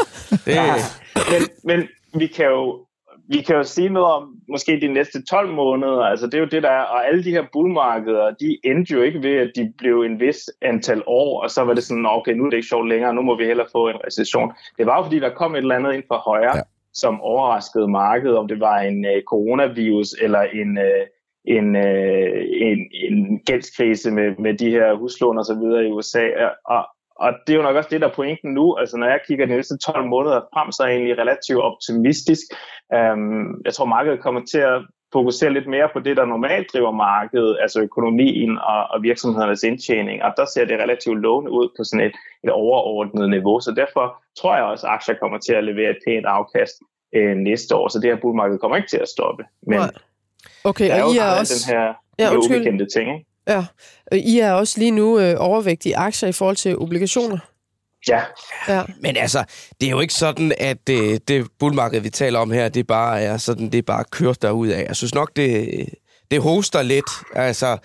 Det... 0.45 0.55
Ja, 0.55 0.75
men, 1.15 1.49
men 1.65 1.89
vi 2.21 2.27
kan 2.27 2.47
jo 2.47 2.89
vi 3.31 3.41
kan 3.43 3.57
jo 3.57 3.63
sige 3.63 3.89
noget 3.89 4.13
om 4.13 4.35
måske 4.49 4.81
de 4.81 4.89
næste 4.89 5.23
12 5.25 5.51
måneder, 5.55 6.03
altså 6.03 6.27
det 6.27 6.35
er 6.35 6.39
jo 6.39 6.45
det 6.45 6.63
der 6.63 6.71
er, 6.71 6.83
og 6.83 7.07
alle 7.07 7.25
de 7.25 7.31
her 7.31 7.45
bullmarkeder, 7.53 8.31
de 8.41 8.59
endte 8.65 8.95
jo 8.95 9.03
ikke 9.03 9.23
ved, 9.23 9.37
at 9.37 9.51
de 9.57 9.73
blev 9.79 10.01
en 10.01 10.21
vis 10.21 10.51
antal 10.63 11.03
år, 11.07 11.43
og 11.43 11.51
så 11.51 11.65
var 11.65 11.75
det 11.75 11.85
sådan, 11.85 12.07
okay, 12.07 12.33
nu 12.33 12.45
er 12.45 12.51
det 12.51 12.57
ikke 12.57 12.69
sjovt 12.69 12.89
længere, 12.89 13.15
nu 13.15 13.23
må 13.23 13.37
vi 13.37 13.45
hellere 13.45 13.67
få 13.73 13.89
en 13.89 14.05
recession. 14.07 14.53
Det 14.79 14.87
var 14.87 14.97
jo 14.97 15.03
fordi, 15.03 15.21
der 15.21 15.35
kom 15.35 15.55
et 15.55 15.59
eller 15.59 15.75
andet 15.75 15.95
ind 15.95 16.03
fra 16.09 16.17
højre, 16.17 16.57
ja. 16.57 16.63
som 16.93 17.21
overraskede 17.21 17.89
markedet, 17.89 18.37
om 18.37 18.49
det 18.49 18.61
var 18.61 18.79
en 18.79 19.05
uh, 19.05 19.23
coronavirus 19.27 20.13
eller 20.21 20.41
en, 20.41 20.79
uh, 20.79 21.05
en, 21.57 21.77
øh, 21.77 22.45
en, 22.69 22.79
en 22.93 23.41
gældskrise 23.47 24.11
med, 24.11 24.37
med 24.39 24.55
de 24.55 24.71
her 24.71 24.95
huslån 24.95 25.39
og 25.39 25.45
så 25.45 25.55
videre 25.55 25.87
i 25.87 25.91
USA, 25.91 26.25
og, 26.65 26.85
og 27.17 27.33
det 27.47 27.53
er 27.53 27.57
jo 27.57 27.63
nok 27.63 27.77
også 27.77 27.91
det, 27.93 28.01
der 28.01 28.09
er 28.09 28.15
pointen 28.15 28.55
nu. 28.55 28.77
Altså, 28.77 28.97
når 28.97 29.07
jeg 29.07 29.21
kigger 29.27 29.47
de 29.47 29.57
næste 29.57 29.79
12 29.79 30.07
måneder 30.07 30.41
frem, 30.55 30.73
så 30.73 30.83
er 30.83 30.87
jeg 30.87 30.97
egentlig 30.97 31.19
relativt 31.19 31.61
optimistisk. 31.61 32.47
Um, 32.97 33.63
jeg 33.65 33.75
tror, 33.75 33.85
markedet 33.85 34.21
kommer 34.21 34.41
til 34.53 34.59
at 34.59 34.83
fokusere 35.13 35.53
lidt 35.53 35.67
mere 35.67 35.89
på 35.93 36.01
det, 36.01 36.17
der 36.17 36.25
normalt 36.25 36.73
driver 36.73 36.91
markedet, 36.91 37.59
altså 37.61 37.81
økonomien 37.81 38.59
og, 38.59 38.81
og 38.91 39.03
virksomhedernes 39.03 39.63
indtjening, 39.63 40.23
og 40.23 40.33
der 40.37 40.45
ser 40.55 40.65
det 40.65 40.81
relativt 40.81 41.21
lovende 41.21 41.51
ud 41.51 41.69
på 41.77 41.85
sådan 41.85 42.07
et, 42.07 42.17
et 42.45 42.51
overordnet 42.51 43.31
niveau. 43.31 43.61
Så 43.61 43.73
derfor 43.77 44.23
tror 44.41 44.57
jeg 44.57 44.65
også, 44.65 44.87
at 44.87 44.93
aktier 44.93 45.15
kommer 45.15 45.39
til 45.39 45.53
at 45.53 45.65
levere 45.65 45.91
et 45.91 45.99
pænt 46.07 46.27
afkast 46.27 46.75
øh, 47.15 47.37
næste 47.37 47.77
år, 47.77 47.89
så 47.89 47.99
det 47.99 48.11
her 48.11 48.21
bullmarked 48.21 48.59
kommer 48.59 48.77
ikke 48.77 48.89
til 48.89 49.05
at 49.07 49.09
stoppe. 49.09 49.45
Men 49.67 49.81
okay, 50.65 50.89
der 50.89 51.03
og 51.03 51.15
I 51.15 51.19
er 51.19 51.25
også... 51.25 51.55
den 51.69 51.75
her 51.77 51.95
Ja, 52.19 52.37
ubekendte 52.37 52.87
ting. 52.97 53.19
Ikke? 53.19 53.27
Ja, 53.49 53.65
I 54.13 54.39
er 54.39 54.53
også 54.53 54.79
lige 54.79 54.91
nu 54.91 55.19
øh, 55.19 55.35
overvægtige 55.39 55.97
aktier 55.97 56.29
i 56.29 56.33
forhold 56.33 56.57
til 56.57 56.79
obligationer. 56.79 57.39
Ja. 58.09 58.21
Ja. 58.69 58.83
Men 59.01 59.17
altså, 59.17 59.45
det 59.81 59.87
er 59.87 59.91
jo 59.91 60.01
ikke 60.01 60.15
sådan, 60.15 60.53
at 60.59 60.87
det, 60.87 61.29
det 61.29 61.47
bullmarked, 61.59 62.01
vi 62.01 62.11
taler 62.11 62.39
om 62.39 62.51
her, 62.51 62.69
det 62.69 62.87
bare 62.87 63.23
er 63.23 63.37
sådan, 63.37 63.69
det 63.69 63.85
bare 63.87 64.05
kørt 64.11 64.43
derud 64.43 64.69
af. 64.69 64.85
Jeg 64.89 64.97
synes 64.97 65.15
nok, 65.15 65.37
det, 65.37 65.85
det 66.31 66.43
hoster 66.43 66.83
lidt. 66.83 67.11
Altså, 67.35 67.77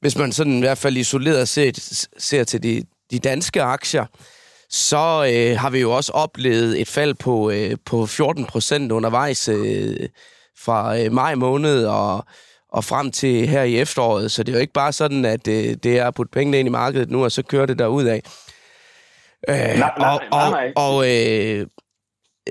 hvis 0.00 0.16
man 0.16 0.32
sådan 0.32 0.56
i 0.56 0.60
hvert 0.60 0.78
fald 0.78 0.96
isoleret 0.96 1.48
set, 1.48 2.06
ser 2.18 2.44
til 2.44 2.62
de, 2.62 2.84
de 3.10 3.18
danske 3.18 3.62
aktier, 3.62 4.06
så 4.70 5.32
øh, 5.34 5.58
har 5.58 5.70
vi 5.70 5.80
jo 5.80 5.92
også 5.92 6.12
oplevet 6.12 6.80
et 6.80 6.88
fald 6.88 7.14
på, 7.14 7.50
øh, 7.50 7.76
på 7.86 8.06
14 8.06 8.44
procent 8.44 8.92
undervejs 8.92 9.48
øh, 9.48 10.08
fra 10.64 10.98
øh, 10.98 11.12
maj 11.12 11.34
måned 11.34 11.86
og, 11.86 12.24
og 12.72 12.84
frem 12.84 13.10
til 13.10 13.48
her 13.48 13.62
i 13.62 13.78
efteråret. 13.78 14.32
Så 14.32 14.42
det 14.42 14.52
er 14.52 14.56
jo 14.56 14.60
ikke 14.60 14.72
bare 14.72 14.92
sådan, 14.92 15.24
at 15.24 15.48
øh, 15.48 15.76
det 15.82 15.98
er 15.98 16.06
at 16.06 16.14
putte 16.14 16.30
pengene 16.30 16.58
ind 16.58 16.68
i 16.68 16.70
markedet 16.70 17.10
nu, 17.10 17.24
og 17.24 17.32
så 17.32 17.42
kører 17.42 17.66
det 17.66 17.78
derud 17.78 18.04
af. 18.04 18.22
Øh, 19.48 19.56
Nej, 19.56 19.76
nej, 19.78 19.90
og, 19.98 20.20
nej, 20.30 20.50
nej. 20.50 20.72
og, 20.76 20.96
og 20.96 21.10
øh, 21.10 21.66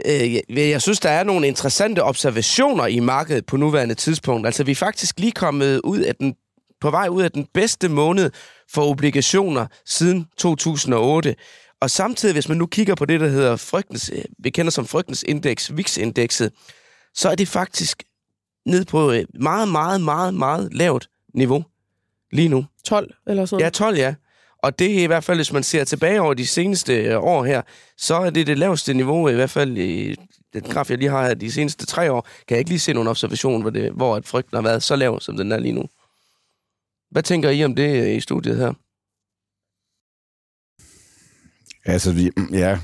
øh, 0.05 0.69
jeg 0.69 0.81
synes, 0.81 0.99
der 0.99 1.09
er 1.09 1.23
nogle 1.23 1.47
interessante 1.47 2.03
observationer 2.03 2.85
i 2.85 2.99
markedet 2.99 3.45
på 3.45 3.57
nuværende 3.57 3.95
tidspunkt. 3.95 4.45
Altså, 4.45 4.63
vi 4.63 4.71
er 4.71 4.75
faktisk 4.75 5.19
lige 5.19 5.31
kommet 5.31 5.81
ud 5.83 5.99
af 5.99 6.15
den, 6.15 6.35
på 6.81 6.91
vej 6.91 7.07
ud 7.07 7.21
af 7.21 7.31
den 7.31 7.47
bedste 7.53 7.89
måned 7.89 8.31
for 8.73 8.81
obligationer 8.89 9.65
siden 9.85 10.27
2008. 10.37 11.35
Og 11.81 11.89
samtidig, 11.89 12.33
hvis 12.33 12.49
man 12.49 12.57
nu 12.57 12.65
kigger 12.65 12.95
på 12.95 13.05
det, 13.05 13.19
der 13.19 13.27
hedder 13.27 13.55
frygtens, 13.55 14.11
øh, 14.13 14.21
vi 14.39 14.49
kender 14.49 14.71
som 14.71 14.87
frygtens 14.87 15.23
indeks, 15.27 15.77
VIX-indekset, 15.77 16.51
så 17.13 17.29
er 17.29 17.35
det 17.35 17.47
faktisk 17.47 18.03
ned 18.65 18.85
på 18.85 19.09
et 19.09 19.27
meget, 19.33 19.67
meget, 19.67 20.01
meget, 20.01 20.33
meget 20.33 20.73
lavt 20.73 21.09
niveau 21.33 21.63
lige 22.31 22.49
nu. 22.49 22.65
12 22.83 23.13
eller 23.27 23.45
sådan 23.45 23.63
Ja, 23.63 23.69
12, 23.69 23.97
ja. 23.97 24.15
Og 24.63 24.79
det 24.79 24.99
er 24.99 25.03
i 25.03 25.05
hvert 25.05 25.23
fald, 25.23 25.37
hvis 25.37 25.53
man 25.53 25.63
ser 25.63 25.83
tilbage 25.83 26.21
over 26.21 26.33
de 26.33 26.47
seneste 26.47 27.03
øh, 27.03 27.23
år 27.23 27.43
her, 27.43 27.61
så 27.97 28.15
er 28.15 28.29
det 28.29 28.47
det 28.47 28.57
laveste 28.57 28.93
niveau, 28.93 29.29
i 29.29 29.33
hvert 29.33 29.49
fald 29.49 29.77
i 29.77 30.15
den 30.53 30.61
graf, 30.61 30.89
jeg 30.89 30.97
lige 30.97 31.09
har 31.09 31.27
her, 31.27 31.33
de 31.33 31.51
seneste 31.51 31.85
tre 31.85 32.11
år, 32.11 32.21
kan 32.21 32.55
jeg 32.55 32.59
ikke 32.59 32.69
lige 32.69 32.79
se 32.79 32.93
nogen 32.93 33.07
observation, 33.07 33.61
hvor, 33.61 33.69
det, 33.69 33.91
hvor 33.91 34.15
at 34.15 34.25
frygten 34.25 34.55
har 34.55 34.61
været 34.61 34.83
så 34.83 34.95
lav, 34.95 35.19
som 35.19 35.37
den 35.37 35.51
er 35.51 35.59
lige 35.59 35.71
nu. 35.71 35.83
Hvad 37.11 37.23
tænker 37.23 37.49
I 37.49 37.63
om 37.63 37.75
det 37.75 38.03
øh, 38.03 38.15
i 38.15 38.19
studiet 38.19 38.57
her? 38.57 38.73
Altså, 41.85 42.13
vi, 42.13 42.31
ja, 42.51 42.79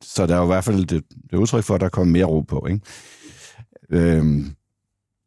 så 0.00 0.26
der 0.26 0.34
er 0.34 0.38
jo 0.38 0.44
i 0.44 0.46
hvert 0.46 0.64
fald 0.64 0.84
det, 0.84 1.04
det 1.30 1.36
udtryk 1.36 1.64
for, 1.64 1.74
at 1.74 1.80
der 1.80 1.88
kommer 1.88 2.12
mere 2.12 2.24
ro 2.24 2.40
på, 2.40 2.66
ikke? 2.66 2.80
Øhm, 3.92 4.44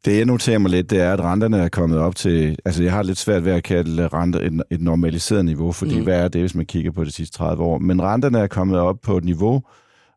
det 0.04 0.16
jeg 0.16 0.24
noterer 0.24 0.58
mig 0.58 0.70
lidt, 0.70 0.90
det 0.90 1.00
er, 1.00 1.12
at 1.12 1.20
renterne 1.20 1.58
er 1.58 1.68
kommet 1.68 1.98
op 1.98 2.16
til... 2.16 2.58
Altså, 2.64 2.82
jeg 2.82 2.92
har 2.92 3.02
lidt 3.02 3.18
svært 3.18 3.44
ved 3.44 3.52
at 3.52 3.62
kalde 3.62 4.08
renter 4.08 4.40
et, 4.40 4.62
et 4.70 4.80
normaliseret 4.80 5.44
niveau, 5.44 5.72
fordi 5.72 5.98
Mm. 5.98 6.02
hvad 6.04 6.20
er 6.24 6.28
det, 6.28 6.40
hvis 6.40 6.54
man 6.54 6.66
kigger 6.66 6.90
på 6.90 7.04
de 7.04 7.10
sidste 7.10 7.38
30 7.38 7.62
år? 7.62 7.78
Men 7.78 8.02
renterne 8.02 8.38
er 8.38 8.46
kommet 8.46 8.78
op 8.78 9.00
på 9.02 9.16
et 9.18 9.24
niveau, 9.24 9.62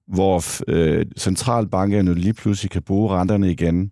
hvor 0.07 0.43
øh, 0.67 1.05
centralbankerne 1.17 2.13
lige 2.13 2.33
pludselig 2.33 2.71
kan 2.71 2.81
bruge 2.81 3.09
renterne 3.15 3.51
igen 3.51 3.91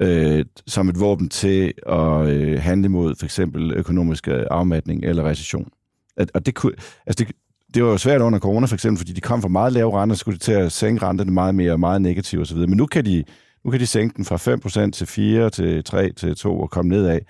øh, 0.00 0.44
som 0.66 0.88
et 0.88 1.00
våben 1.00 1.28
til 1.28 1.72
at 1.86 2.26
øh, 2.26 2.60
handle 2.60 2.88
mod 2.88 3.14
for 3.18 3.24
eksempel 3.24 3.72
økonomisk 3.72 4.28
øh, 4.28 4.44
afmatning 4.50 5.04
eller 5.04 5.24
recession. 5.24 5.68
At, 6.16 6.30
og 6.34 6.46
det, 6.46 6.54
kunne, 6.54 6.72
altså 7.06 7.24
det, 7.24 7.34
det 7.74 7.84
var 7.84 7.90
jo 7.90 7.98
svært 7.98 8.20
under 8.20 8.38
corona 8.38 8.66
for 8.66 8.74
eksempel, 8.74 8.98
fordi 8.98 9.12
de 9.12 9.20
kom 9.20 9.42
fra 9.42 9.48
meget 9.48 9.72
lave 9.72 10.00
renter, 10.02 10.16
så 10.16 10.20
skulle 10.20 10.38
de 10.38 10.44
til 10.44 10.52
at 10.52 10.72
sænke 10.72 11.02
renterne 11.06 11.30
meget 11.32 11.54
mere, 11.54 11.78
meget 11.78 12.02
negativt 12.02 12.42
osv. 12.42 12.56
Men 12.58 12.76
nu 12.76 12.86
kan 12.86 13.04
de, 13.04 13.24
nu 13.64 13.70
kan 13.70 13.80
de 13.80 13.86
sænke 13.86 14.16
den 14.16 14.24
fra 14.24 14.86
5% 14.86 14.90
til 14.90 15.06
4, 15.06 15.50
til 15.50 15.84
3, 15.84 16.12
til 16.12 16.34
2 16.36 16.60
og 16.60 16.70
komme 16.70 16.88
nedad. 16.88 17.20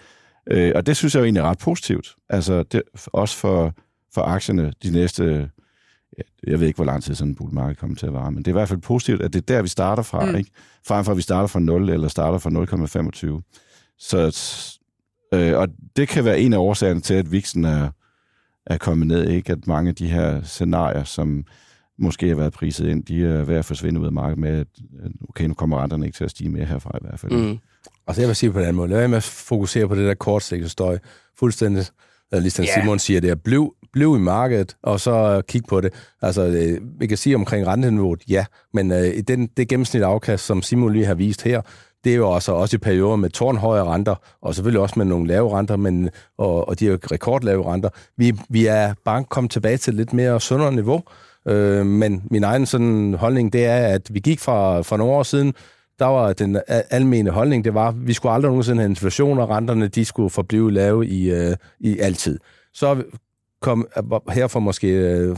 Øh, 0.46 0.72
og 0.74 0.86
det 0.86 0.96
synes 0.96 1.14
jeg 1.14 1.20
jo 1.20 1.24
egentlig 1.24 1.40
er 1.40 1.44
ret 1.50 1.58
positivt. 1.58 2.14
Altså 2.28 2.62
det, 2.62 2.82
også 3.06 3.36
for, 3.36 3.74
for 4.14 4.22
aktierne 4.22 4.72
de 4.82 4.90
næste, 4.90 5.50
jeg 6.46 6.60
ved 6.60 6.66
ikke, 6.66 6.76
hvor 6.76 6.84
lang 6.84 7.02
tid 7.02 7.14
sådan 7.14 7.30
en 7.30 7.34
bullmarked 7.34 7.76
kommer 7.76 7.96
til 7.96 8.06
at 8.06 8.12
vare, 8.12 8.30
men 8.32 8.38
det 8.38 8.46
er 8.46 8.52
i 8.52 8.58
hvert 8.60 8.68
fald 8.68 8.80
positivt, 8.80 9.22
at 9.22 9.32
det 9.32 9.38
er 9.38 9.54
der, 9.54 9.62
vi 9.62 9.68
starter 9.68 10.02
fra, 10.02 10.24
Mm. 10.24 10.34
ikke? 10.36 10.50
Frem 10.86 11.04
for, 11.04 11.12
at 11.12 11.16
vi 11.16 11.22
starter 11.22 11.46
fra 11.46 11.60
0 11.60 11.88
eller 11.90 12.08
starter 12.08 12.38
fra 12.38 12.50
0,25. 12.50 13.42
Så, 13.98 14.78
øh, 15.34 15.58
og 15.58 15.68
det 15.96 16.08
kan 16.08 16.24
være 16.24 16.40
en 16.40 16.52
af 16.52 16.58
årsagerne 16.58 17.00
til, 17.00 17.14
at 17.14 17.32
viksen 17.32 17.64
er, 17.64 17.90
er 18.66 18.76
kommet 18.76 19.06
ned, 19.06 19.28
ikke? 19.28 19.52
At 19.52 19.66
mange 19.66 19.88
af 19.88 19.94
de 19.94 20.08
her 20.08 20.42
scenarier, 20.42 21.04
som 21.04 21.44
måske 22.02 22.28
har 22.28 22.34
været 22.34 22.52
priset 22.52 22.88
ind, 22.88 23.04
de 23.04 23.24
er 23.24 23.44
ved 23.44 23.56
at 23.56 23.64
forsvinde 23.64 24.00
ud 24.00 24.06
af 24.06 24.12
markedet 24.12 24.38
med, 24.38 24.58
at 24.58 24.66
okay, 25.28 25.44
nu 25.44 25.54
kommer 25.54 25.82
renterne 25.82 26.06
ikke 26.06 26.16
til 26.16 26.24
at 26.24 26.30
stige 26.30 26.50
mere 26.50 26.64
herfra 26.64 26.90
i 26.96 27.06
hvert 27.08 27.20
fald. 27.20 27.32
Mm. 27.32 27.58
Altså 28.06 28.22
jeg 28.22 28.28
vil 28.28 28.36
sige 28.36 28.52
på 28.52 28.58
den 28.58 28.64
anden 28.64 28.76
måde, 28.76 28.88
lad 28.88 28.98
være 28.98 29.08
med 29.08 29.16
at 29.16 29.22
fokusere 29.22 29.88
på 29.88 29.94
det 29.94 30.06
der 30.06 30.14
kortsigtede 30.14 30.68
støj. 30.70 30.98
Fuldstændig, 31.38 31.84
eller 32.32 32.42
ligesom 32.42 32.64
Ja. 32.64 32.80
Simon 32.80 32.98
siger, 32.98 33.20
det 33.20 33.30
er 33.30 33.34
bliv, 33.34 33.74
bliv 33.92 34.16
i 34.16 34.20
markedet, 34.20 34.76
og 34.82 35.00
så 35.00 35.12
øh, 35.12 35.42
kig 35.48 35.62
på 35.68 35.80
det. 35.80 35.92
Altså, 36.22 36.42
øh, 36.42 36.80
vi 37.00 37.06
kan 37.06 37.16
sige 37.16 37.34
omkring 37.34 37.66
renteniveauet, 37.66 38.22
ja, 38.28 38.44
men 38.74 38.92
øh, 38.92 39.14
den, 39.28 39.46
det 39.56 39.68
gennemsnit 39.68 40.02
afkast, 40.02 40.46
som 40.46 40.62
Simon 40.62 40.92
lige 40.92 41.04
har 41.04 41.14
vist 41.14 41.42
her, 41.42 41.62
det 42.04 42.12
er 42.12 42.16
jo 42.16 42.30
også, 42.30 42.52
også 42.52 42.76
i 42.76 42.78
perioder 42.78 43.16
med 43.16 43.30
tårnhøje 43.30 43.82
renter, 43.82 44.14
og 44.42 44.54
selvfølgelig 44.54 44.80
også 44.80 44.94
med 44.98 45.06
nogle 45.06 45.26
lave 45.26 45.58
renter, 45.58 45.76
men, 45.76 46.10
og, 46.38 46.68
og 46.68 46.80
de 46.80 46.86
er 46.86 46.90
jo 46.90 46.98
rekordlave 47.12 47.72
renter. 47.72 47.88
Vi, 48.16 48.32
vi 48.48 48.66
er 48.66 48.94
bare 49.04 49.24
kommet 49.24 49.50
tilbage 49.50 49.76
til 49.76 49.90
et 49.90 49.96
lidt 49.96 50.12
mere 50.12 50.40
sundere 50.40 50.74
niveau, 50.74 51.02
øh, 51.48 51.86
men 51.86 52.22
min 52.30 52.44
egen 52.44 52.66
sådan 52.66 53.14
holdning, 53.14 53.52
det 53.52 53.64
er, 53.64 53.86
at 53.86 54.14
vi 54.14 54.20
gik 54.20 54.40
fra, 54.40 54.82
for 54.82 54.96
nogle 54.96 55.12
år 55.12 55.22
siden, 55.22 55.54
der 55.98 56.06
var 56.06 56.32
den 56.32 56.60
almene 56.68 57.30
holdning, 57.30 57.64
det 57.64 57.74
var, 57.74 57.88
at 57.88 58.06
vi 58.06 58.12
skulle 58.12 58.32
aldrig 58.32 58.50
nogensinde 58.50 58.78
have 58.78 58.90
inflation, 58.90 59.38
og 59.38 59.50
renterne, 59.50 59.88
de 59.88 60.04
skulle 60.04 60.30
forblive 60.30 60.72
lave 60.72 61.06
i, 61.06 61.30
øh, 61.30 61.56
i 61.80 61.98
altid. 61.98 62.38
Så 62.74 63.02
kom 63.60 63.88
her 64.30 64.46
for 64.46 64.60
måske 64.60 64.88
øh, 64.88 65.36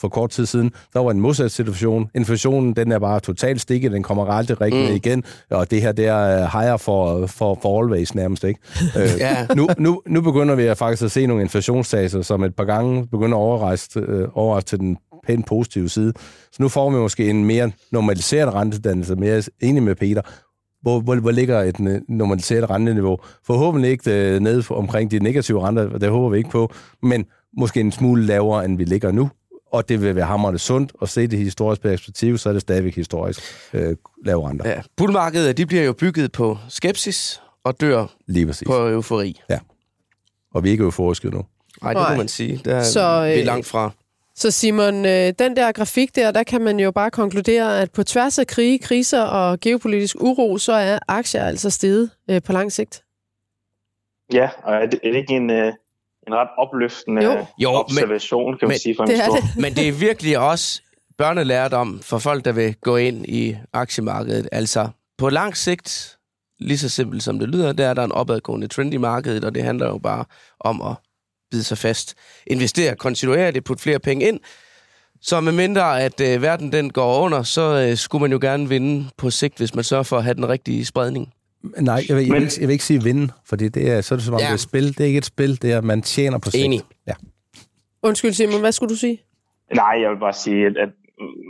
for 0.00 0.08
kort 0.08 0.30
tid 0.30 0.46
siden, 0.46 0.70
der 0.92 1.00
var 1.00 1.10
en 1.10 1.20
modsat 1.20 1.50
situation. 1.52 2.10
Inflationen, 2.14 2.72
den 2.76 2.92
er 2.92 2.98
bare 2.98 3.20
totalt 3.20 3.60
stikket, 3.60 3.92
den 3.92 4.02
kommer 4.02 4.26
aldrig 4.26 4.60
rigtig 4.60 4.88
Mm. 4.90 4.94
igen, 4.96 5.24
og 5.50 5.70
det 5.70 5.82
her, 5.82 5.92
det 5.92 6.06
er 6.06 6.18
øh, 6.42 6.60
higher 6.60 6.76
for, 6.76 7.26
for, 7.26 7.58
for 7.62 7.82
always 7.82 8.14
nærmest, 8.14 8.44
ikke? 8.44 8.60
Øh, 8.98 9.08
Ja. 9.18 9.46
nu, 9.56 9.68
nu, 9.78 10.02
nu 10.06 10.20
begynder 10.20 10.54
vi 10.54 10.74
faktisk 10.74 11.02
at 11.02 11.10
se 11.10 11.26
nogle 11.26 11.42
inflationsstaser, 11.42 12.22
som 12.22 12.44
et 12.44 12.56
par 12.56 12.64
gange 12.64 13.06
begynder 13.06 13.38
at 13.38 13.42
overrejse, 13.42 14.00
øh, 14.00 14.28
overrejse 14.34 14.66
til 14.66 14.78
den 14.78 14.96
pænt 15.26 15.46
positive 15.46 15.88
side. 15.88 16.12
Så 16.52 16.56
nu 16.62 16.68
får 16.68 16.90
vi 16.90 16.96
måske 16.96 17.30
en 17.30 17.44
mere 17.44 17.70
normaliseret 17.92 18.54
rentedannelse, 18.54 19.14
mere 19.16 19.42
enig 19.62 19.82
med 19.82 19.94
Peter. 19.94 20.22
Hvor, 20.82 21.00
hvor, 21.00 21.14
hvor 21.16 21.30
ligger 21.30 21.60
et 21.60 21.80
øh, 21.80 22.00
normaliseret 22.08 22.70
renteniveau? 22.70 23.18
Forhåbentlig 23.46 23.90
ikke 23.90 24.10
øh, 24.34 24.40
nede 24.40 24.62
omkring 24.70 25.10
de 25.10 25.18
negative 25.18 25.66
renter, 25.66 25.98
det 25.98 26.08
håber 26.10 26.28
vi 26.28 26.38
ikke 26.38 26.50
på, 26.50 26.72
men 27.02 27.24
måske 27.58 27.80
en 27.80 27.92
smule 27.92 28.26
lavere, 28.26 28.64
end 28.64 28.76
vi 28.78 28.84
ligger 28.84 29.12
nu, 29.12 29.28
og 29.76 29.88
det 29.88 30.02
vil 30.02 30.16
være 30.16 30.26
hammerende 30.26 30.58
sundt 30.58 30.92
at 31.02 31.08
se 31.08 31.26
det 31.26 31.38
historiske 31.38 31.82
perspektiv, 31.82 32.38
så 32.38 32.48
er 32.48 32.52
det 32.52 32.62
stadigvæk 32.62 32.94
historisk 32.94 33.40
øh, 33.72 33.96
lave 34.24 34.48
renter. 34.48 34.68
Ja. 34.68 34.80
Bullmarkedet, 34.96 35.56
de 35.56 35.66
bliver 35.66 35.82
jo 35.82 35.92
bygget 35.92 36.32
på 36.32 36.58
skepsis 36.68 37.40
og 37.64 37.80
dør 37.80 38.06
Lige 38.26 38.46
præcis. 38.46 38.68
på 38.68 38.88
eufori. 38.88 39.40
Og 40.54 40.64
vi 40.64 40.68
er 40.68 40.72
ikke 40.72 40.84
euforiske 40.84 41.30
nu. 41.30 41.44
Nej, 41.82 41.92
det 41.92 42.02
må 42.10 42.16
man 42.16 42.28
sige. 42.28 42.60
Der 42.64 42.76
er 42.76 42.82
Så, 42.82 42.92
så, 42.92 43.22
vi 43.22 43.32
er 43.32 43.38
øh, 43.38 43.44
langt 43.44 43.66
fra. 43.66 43.90
Så 44.34 44.50
Simon, 44.50 45.06
øh, 45.06 45.32
den 45.38 45.56
der 45.56 45.72
grafik 45.72 46.16
der, 46.16 46.30
der 46.30 46.42
kan 46.42 46.60
man 46.60 46.80
jo 46.80 46.90
bare 46.90 47.10
konkludere, 47.10 47.80
at 47.80 47.92
på 47.92 48.02
tværs 48.04 48.38
af 48.38 48.46
krige, 48.46 48.78
kriser 48.78 49.22
og 49.22 49.60
geopolitisk 49.60 50.16
uro, 50.20 50.58
så 50.58 50.72
er 50.72 50.98
aktier 51.08 51.44
altså 51.44 51.70
steget 51.70 52.10
øh, 52.30 52.42
på 52.42 52.52
lang 52.52 52.72
sigt. 52.72 53.02
Ja, 54.32 54.48
og 54.62 54.74
er 54.74 54.86
det, 54.86 55.00
er 55.04 55.10
det 55.10 55.18
ikke 55.18 55.34
en, 55.34 55.50
øh, 55.50 55.72
en 56.26 56.34
ret 56.34 56.48
opløftende 56.58 57.24
Jo. 57.24 57.46
Jo, 57.58 57.70
men- 57.72 57.80
observation, 57.80 58.58
kan 58.58 58.68
man 58.68 58.72
men 58.72 58.78
sige, 58.78 58.96
for 58.96 59.02
en 59.04 59.10
Det 59.10 59.18
er 59.18 59.24
stor... 59.24 59.34
det. 59.36 59.44
Men 59.56 59.74
det 59.74 59.88
er 59.88 59.92
virkelig 59.92 60.38
også 60.38 60.82
børnelærdom 61.18 62.00
for 62.02 62.18
folk, 62.18 62.44
der 62.44 62.52
vil 62.52 62.74
gå 62.80 62.96
ind 62.96 63.26
i 63.28 63.56
aktiemarkedet. 63.72 64.48
Altså, 64.52 64.88
på 65.18 65.28
lang 65.28 65.56
sigt, 65.56 66.16
lige 66.60 66.78
så 66.78 66.88
simpelt 66.88 67.22
som 67.22 67.38
det 67.38 67.48
lyder, 67.48 67.72
der 67.72 67.86
er 67.86 67.94
der 67.94 68.04
en 68.04 68.12
opadgående 68.12 68.68
trend 68.68 68.94
i 68.94 68.96
markedet, 68.96 69.44
og 69.44 69.54
det 69.54 69.62
handler 69.62 69.86
jo 69.86 69.98
bare 69.98 70.24
om 70.60 70.82
at 70.82 70.94
bide 71.50 71.64
sig 71.64 71.78
fast. 71.78 72.14
Investere 72.46 72.96
kontinuerligt, 72.96 73.64
putte 73.64 73.82
flere 73.82 73.98
penge 73.98 74.28
ind. 74.28 74.40
Så 75.22 75.40
med 75.40 75.52
mindre 75.52 76.02
at 76.02 76.20
øh, 76.20 76.42
verden 76.42 76.72
den 76.72 76.90
går 76.92 77.18
under, 77.20 77.42
så 77.42 77.86
øh, 77.90 77.96
skulle 77.96 78.22
man 78.22 78.32
jo 78.32 78.38
gerne 78.42 78.68
vinde 78.68 79.08
på 79.18 79.30
sigt, 79.30 79.58
hvis 79.58 79.74
man 79.74 79.84
sørger 79.84 80.02
for 80.02 80.16
at 80.18 80.24
have 80.24 80.34
den 80.34 80.48
rigtige 80.48 80.84
spredning. 80.84 81.32
Nej, 81.80 82.04
jeg 82.08 82.16
vil, 82.16 82.26
jeg, 82.26 82.34
vil, 82.34 82.42
ikke, 82.42 82.54
jeg 82.60 82.68
vil 82.68 82.72
ikke 82.72 82.84
sige 82.84 83.02
vinde, 83.02 83.32
for 83.48 83.56
det 83.56 83.76
er, 83.76 84.00
så 84.00 84.14
er 84.14 84.16
det 84.16 84.24
som 84.24 84.34
om 84.34 84.40
Ja. 84.40 84.44
det 84.44 84.50
er 84.50 84.54
et 84.54 84.60
spil. 84.60 84.88
Det 84.88 85.00
er 85.00 85.04
ikke 85.04 85.18
et 85.18 85.24
spil, 85.24 85.62
det 85.62 85.72
er, 85.72 85.78
at 85.78 85.84
man 85.84 86.02
tjener 86.02 86.38
på 86.38 86.50
sigt. 86.50 86.64
Enig. 86.64 86.80
Ja. 87.06 87.12
Undskyld 88.02 88.32
Simon, 88.32 88.60
hvad 88.60 88.72
skulle 88.72 88.90
du 88.90 88.96
sige? 88.96 89.22
Nej, 89.74 89.94
jeg 90.02 90.10
vil 90.10 90.18
bare 90.18 90.32
sige, 90.32 90.66
at, 90.66 90.76
at 90.76 90.88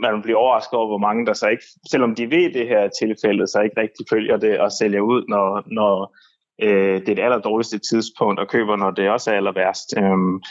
man 0.01 0.21
bliver 0.21 0.37
overrasket 0.37 0.73
over, 0.73 0.87
hvor 0.87 0.97
mange 0.97 1.25
der 1.25 1.33
så 1.33 1.47
ikke, 1.47 1.63
selvom 1.91 2.15
de 2.15 2.23
ved 2.31 2.53
det 2.53 2.67
her 2.67 2.89
tilfælde, 3.01 3.47
så 3.47 3.61
ikke 3.61 3.81
rigtig 3.81 4.05
følger 4.09 4.37
det 4.37 4.59
og 4.59 4.71
sælger 4.71 5.01
ud, 5.01 5.25
når, 5.29 5.63
når 5.79 6.15
øh, 6.63 6.99
det 7.01 7.09
er 7.09 7.15
det 7.15 7.23
allerdårligste 7.23 7.79
tidspunkt, 7.91 8.39
og 8.39 8.47
køber, 8.47 8.75
når 8.75 8.91
det 8.91 9.09
også 9.09 9.31
er 9.31 9.35
aller 9.35 9.53
værst. 9.53 9.93
Øhm, 9.97 10.41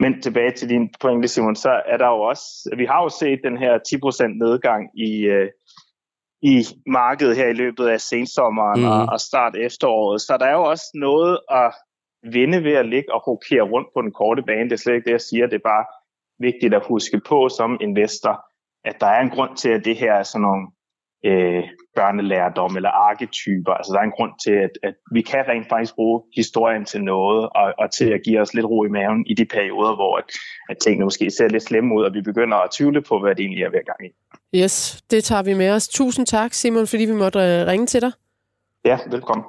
men 0.00 0.22
tilbage 0.22 0.50
til 0.50 0.68
din 0.68 0.88
pointe, 1.00 1.28
Simon, 1.28 1.56
så 1.56 1.80
er 1.86 1.96
der 1.96 2.06
jo 2.06 2.20
også, 2.20 2.44
vi 2.76 2.84
har 2.84 3.02
jo 3.02 3.08
set 3.08 3.40
den 3.44 3.56
her 3.58 3.72
10% 3.78 4.38
nedgang 4.44 4.82
i, 5.08 5.10
øh, 5.34 5.48
i 6.42 6.64
markedet 6.86 7.36
her 7.36 7.48
i 7.48 7.52
løbet 7.52 7.86
af 7.86 8.00
sensommeren 8.00 8.80
mm. 8.80 8.86
og, 8.86 9.06
og 9.12 9.20
start 9.20 9.56
efteråret. 9.56 10.20
Så 10.20 10.36
der 10.40 10.46
er 10.46 10.52
jo 10.52 10.62
også 10.62 10.90
noget 10.94 11.38
at 11.50 11.72
vinde 12.32 12.64
ved 12.64 12.72
at 12.72 12.88
ligge 12.88 13.14
og 13.14 13.26
rokere 13.26 13.62
rundt 13.62 13.88
på 13.94 14.02
den 14.02 14.12
korte 14.12 14.42
bane. 14.42 14.64
Det 14.64 14.72
er 14.72 14.76
slet 14.76 14.94
ikke 14.94 15.04
det, 15.04 15.12
jeg 15.12 15.20
siger. 15.20 15.46
Det 15.46 15.54
er 15.54 15.68
bare 15.74 15.84
vigtigt 16.38 16.74
at 16.74 16.86
huske 16.88 17.20
på 17.28 17.48
som 17.48 17.78
investor, 17.80 18.44
at 18.84 19.00
der 19.00 19.06
er 19.06 19.20
en 19.20 19.30
grund 19.30 19.56
til, 19.56 19.68
at 19.68 19.84
det 19.84 19.96
her 19.96 20.12
er 20.12 20.22
sådan 20.22 20.42
nogle 20.42 20.66
øh, 21.24 21.64
børnelærdom 21.96 22.76
eller 22.76 22.90
arketyper. 22.90 23.72
Altså 23.72 23.92
der 23.92 23.98
er 24.00 24.04
en 24.04 24.18
grund 24.18 24.32
til, 24.44 24.56
at, 24.66 24.70
at 24.82 24.94
vi 25.12 25.22
kan 25.22 25.44
rent 25.48 25.68
faktisk 25.68 25.94
bruge 25.94 26.22
historien 26.36 26.84
til 26.84 27.00
noget, 27.04 27.42
og, 27.60 27.74
og 27.78 27.90
til 27.90 28.08
at 28.16 28.20
give 28.26 28.40
os 28.40 28.54
lidt 28.54 28.66
ro 28.66 28.84
i 28.84 28.88
maven 28.88 29.26
i 29.26 29.34
de 29.34 29.44
perioder, 29.44 29.94
hvor 29.94 30.16
at, 30.16 30.24
at 30.70 30.76
tingene 30.84 31.04
måske 31.04 31.30
ser 31.30 31.48
lidt 31.48 31.62
slemme 31.62 31.94
ud, 31.96 32.02
og 32.04 32.14
vi 32.14 32.20
begynder 32.20 32.56
at 32.56 32.70
tvivle 32.70 33.02
på, 33.02 33.20
hvad 33.20 33.34
det 33.34 33.42
egentlig 33.44 33.64
er 33.64 33.70
ved 33.70 33.84
gang 33.90 34.02
i. 34.08 34.10
Yes, 34.54 34.98
det 35.10 35.24
tager 35.24 35.42
vi 35.42 35.54
med 35.54 35.70
os. 35.70 35.88
Tusind 35.88 36.26
tak, 36.26 36.54
Simon, 36.54 36.86
fordi 36.86 37.04
vi 37.04 37.12
måtte 37.12 37.38
øh, 37.38 37.66
ringe 37.66 37.86
til 37.86 38.00
dig. 38.00 38.12
Ja, 38.84 38.98
velkommen. 39.10 39.44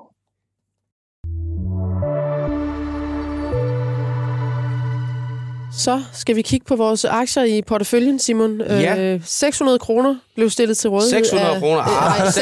Så 5.73 6.03
skal 6.13 6.35
vi 6.35 6.41
kigge 6.41 6.65
på 6.65 6.75
vores 6.75 7.05
aktier 7.05 7.43
i 7.43 7.61
porteføljen, 7.61 8.19
Simon. 8.19 8.61
Ja. 8.61 9.13
Øh, 9.13 9.21
600 9.25 9.79
kroner 9.79 10.15
blev 10.35 10.49
stillet 10.49 10.77
til 10.77 10.89
rådighed. 10.89 11.09
600 11.25 11.49
af- 11.55 11.59
kroner? 11.59 11.81
Ah, 11.81 12.19
nej, 12.19 12.27
600.000. 12.27 12.41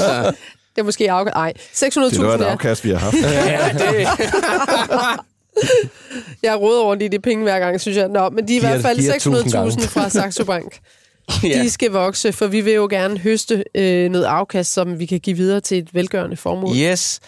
600.000. 0.00 0.04
Ja. 0.04 0.22
det 0.76 0.78
er 0.78 0.82
måske 0.82 1.10
afgør... 1.10 1.32
Nej, 1.32 1.52
600.000 1.58 1.80
Det 1.80 1.96
er 1.96 2.20
noget 2.22 2.32
af 2.32 2.38
et 2.38 2.40
ja. 2.44 2.50
afkast, 2.50 2.84
vi 2.84 2.90
har 2.90 2.98
haft. 2.98 3.16
Ja, 3.22 3.68
det, 3.72 4.08
Jeg 6.42 6.60
råder 6.60 6.82
over 6.82 6.94
i 7.00 7.08
de 7.08 7.18
penge 7.18 7.42
hver 7.42 7.58
gang, 7.58 7.80
synes 7.80 7.96
jeg. 7.96 8.08
Nå, 8.08 8.30
men 8.30 8.48
de 8.48 8.52
er 8.52 8.56
i 8.56 8.60
hvert 8.60 8.82
fald 8.82 8.98
giver 8.98 9.14
1000 9.14 9.52
gange. 9.52 9.70
600.000 9.70 9.88
fra 9.88 10.08
Saxo 10.08 10.44
Bank. 10.44 10.78
ja. 11.42 11.62
De 11.62 11.70
skal 11.70 11.90
vokse, 11.90 12.32
for 12.32 12.46
vi 12.46 12.60
vil 12.60 12.72
jo 12.72 12.86
gerne 12.90 13.18
høste 13.18 13.64
øh, 13.74 14.10
noget 14.10 14.24
afkast, 14.24 14.72
som 14.72 14.98
vi 14.98 15.06
kan 15.06 15.20
give 15.20 15.36
videre 15.36 15.60
til 15.60 15.78
et 15.78 15.94
velgørende 15.94 16.36
formål. 16.36 16.76
Yes. 16.76 17.20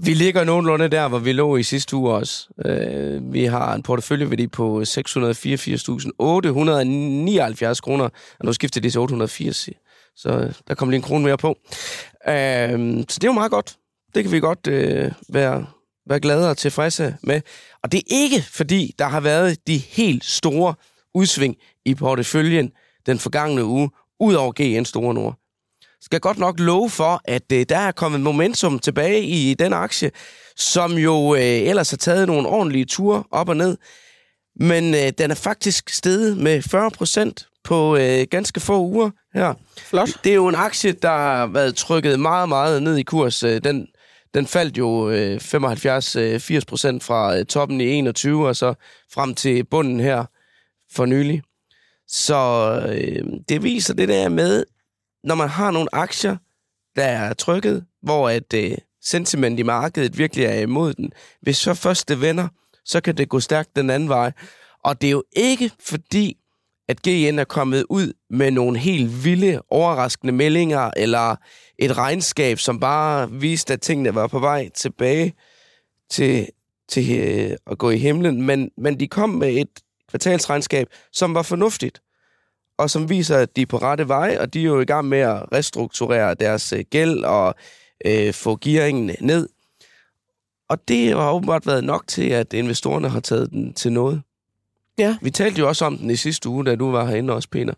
Vi 0.00 0.14
ligger 0.14 0.44
nogenlunde 0.44 0.88
der, 0.88 1.08
hvor 1.08 1.18
vi 1.18 1.32
lå 1.32 1.56
i 1.56 1.62
sidste 1.62 1.96
uge 1.96 2.12
også. 2.12 2.48
Uh, 2.64 3.32
vi 3.32 3.44
har 3.44 3.74
en 3.74 3.82
porteføljeværdi 3.82 4.46
på 4.46 4.80
684.879 4.80 4.86
kroner, 7.80 8.08
og 8.38 8.44
nu 8.44 8.52
skifter 8.52 8.80
det 8.80 8.92
til 8.92 9.00
880. 9.00 9.68
Så 10.16 10.28
øh, 10.28 10.52
der 10.68 10.74
kommer 10.74 10.90
lige 10.90 10.98
en 10.98 11.02
krone 11.02 11.24
mere 11.24 11.38
på. 11.38 11.48
Uh, 11.48 11.54
så 13.08 13.14
det 13.14 13.24
er 13.24 13.28
jo 13.28 13.32
meget 13.32 13.50
godt. 13.50 13.76
Det 14.14 14.24
kan 14.24 14.32
vi 14.32 14.40
godt 14.40 14.66
uh, 14.66 15.34
være, 15.34 15.66
være 16.08 16.20
glade 16.20 16.50
og 16.50 16.56
tilfredse 16.56 17.16
med. 17.22 17.40
Og 17.82 17.92
det 17.92 17.98
er 17.98 18.04
ikke, 18.06 18.42
fordi 18.42 18.94
der 18.98 19.08
har 19.08 19.20
været 19.20 19.66
de 19.66 19.78
helt 19.78 20.24
store 20.24 20.74
udsving 21.14 21.56
i 21.84 21.94
porteføljen 21.94 22.70
den 23.06 23.18
forgangne 23.18 23.64
uge, 23.64 23.90
ud 24.20 24.34
over 24.34 24.52
GN 24.52 24.84
Store 24.84 25.14
Nord 25.14 25.38
skal 26.00 26.20
godt 26.20 26.38
nok 26.38 26.60
love 26.60 26.90
for, 26.90 27.20
at 27.24 27.52
øh, 27.52 27.66
der 27.68 27.78
er 27.78 27.92
kommet 27.92 28.20
momentum 28.20 28.78
tilbage 28.78 29.22
i 29.22 29.54
den 29.54 29.72
aktie, 29.72 30.10
som 30.56 30.92
jo 30.92 31.34
øh, 31.34 31.42
ellers 31.42 31.90
har 31.90 31.96
taget 31.96 32.26
nogle 32.26 32.48
ordentlige 32.48 32.84
ture 32.84 33.24
op 33.30 33.48
og 33.48 33.56
ned. 33.56 33.76
Men 34.60 34.94
øh, 34.94 35.12
den 35.18 35.30
er 35.30 35.34
faktisk 35.34 35.90
steget 35.90 36.36
med 36.36 36.62
40 36.62 36.90
procent 36.90 37.46
på 37.64 37.96
øh, 37.96 38.26
ganske 38.30 38.60
få 38.60 38.80
uger 38.80 39.10
her. 39.34 39.54
Flot. 39.78 40.08
Det 40.24 40.30
er 40.30 40.34
jo 40.34 40.48
en 40.48 40.54
aktie, 40.54 40.92
der 40.92 41.08
har 41.08 41.46
været 41.46 41.76
trykket 41.76 42.20
meget, 42.20 42.48
meget 42.48 42.82
ned 42.82 42.96
i 42.96 43.02
kurs. 43.02 43.42
Øh, 43.42 43.64
Den, 43.64 43.86
den 44.34 44.46
faldt 44.46 44.78
jo 44.78 45.10
øh, 45.10 45.36
75-80 45.36 46.54
øh, 46.54 46.62
procent 46.68 47.04
fra 47.04 47.38
øh, 47.38 47.44
toppen 47.44 47.80
i 47.80 47.84
21 47.84 48.48
og 48.48 48.56
så 48.56 48.74
frem 49.12 49.34
til 49.34 49.64
bunden 49.64 50.00
her 50.00 50.24
for 50.92 51.06
nylig. 51.06 51.42
Så 52.08 52.36
øh, 52.88 53.24
det 53.48 53.62
viser 53.62 53.94
det 53.94 54.08
der 54.08 54.28
med, 54.28 54.64
når 55.24 55.34
man 55.34 55.48
har 55.48 55.70
nogle 55.70 55.88
aktier, 55.92 56.36
der 56.96 57.04
er 57.04 57.34
trykket, 57.34 57.84
hvor 58.02 58.28
at 58.28 58.54
øh, 58.54 58.76
sentiment 59.02 59.60
i 59.60 59.62
markedet 59.62 60.18
virkelig 60.18 60.44
er 60.44 60.60
imod 60.60 60.94
den. 60.94 61.12
Hvis 61.42 61.56
så 61.56 61.74
først 61.74 62.08
det 62.08 62.20
vender, 62.20 62.48
så 62.84 63.00
kan 63.00 63.16
det 63.16 63.28
gå 63.28 63.40
stærkt 63.40 63.76
den 63.76 63.90
anden 63.90 64.08
vej. 64.08 64.32
Og 64.84 65.00
det 65.00 65.06
er 65.06 65.12
jo 65.12 65.24
ikke 65.32 65.70
fordi, 65.80 66.36
at 66.88 67.02
GN 67.02 67.38
er 67.38 67.44
kommet 67.44 67.84
ud 67.88 68.12
med 68.30 68.50
nogle 68.50 68.78
helt 68.78 69.24
vilde, 69.24 69.60
overraskende 69.70 70.32
meldinger, 70.32 70.90
eller 70.96 71.36
et 71.78 71.98
regnskab, 71.98 72.58
som 72.58 72.80
bare 72.80 73.30
viste, 73.30 73.72
at 73.72 73.80
tingene 73.80 74.14
var 74.14 74.26
på 74.26 74.38
vej 74.38 74.68
tilbage 74.68 75.34
til, 76.10 76.48
til 76.88 77.18
øh, 77.18 77.56
at 77.70 77.78
gå 77.78 77.90
i 77.90 77.98
himlen. 77.98 78.42
Men, 78.42 78.70
men 78.78 79.00
de 79.00 79.08
kom 79.08 79.30
med 79.30 79.48
et 79.48 79.80
kvartalsregnskab, 80.08 80.88
som 81.12 81.34
var 81.34 81.42
fornuftigt 81.42 82.00
og 82.78 82.90
som 82.90 83.10
viser, 83.10 83.36
at 83.36 83.56
de 83.56 83.62
er 83.62 83.66
på 83.66 83.76
rette 83.76 84.08
vej, 84.08 84.36
og 84.40 84.54
de 84.54 84.60
er 84.60 84.64
jo 84.64 84.80
i 84.80 84.84
gang 84.84 85.08
med 85.08 85.18
at 85.18 85.52
restrukturere 85.52 86.34
deres 86.34 86.72
øh, 86.72 86.84
gæld 86.90 87.24
og 87.24 87.54
øh, 88.04 88.34
få 88.34 88.58
gearingen 88.60 89.16
ned. 89.20 89.48
Og 90.68 90.88
det 90.88 91.08
har 91.08 91.32
åbenbart 91.32 91.66
været 91.66 91.84
nok 91.84 92.06
til, 92.06 92.28
at 92.28 92.52
investorerne 92.52 93.08
har 93.08 93.20
taget 93.20 93.50
den 93.50 93.74
til 93.74 93.92
noget. 93.92 94.22
Ja. 94.98 95.16
Vi 95.22 95.30
talte 95.30 95.58
jo 95.60 95.68
også 95.68 95.84
om 95.84 95.98
den 95.98 96.10
i 96.10 96.16
sidste 96.16 96.48
uge, 96.48 96.64
da 96.64 96.74
du 96.76 96.90
var 96.90 97.04
herinde 97.06 97.32
også, 97.34 97.48
Peter. 97.52 97.74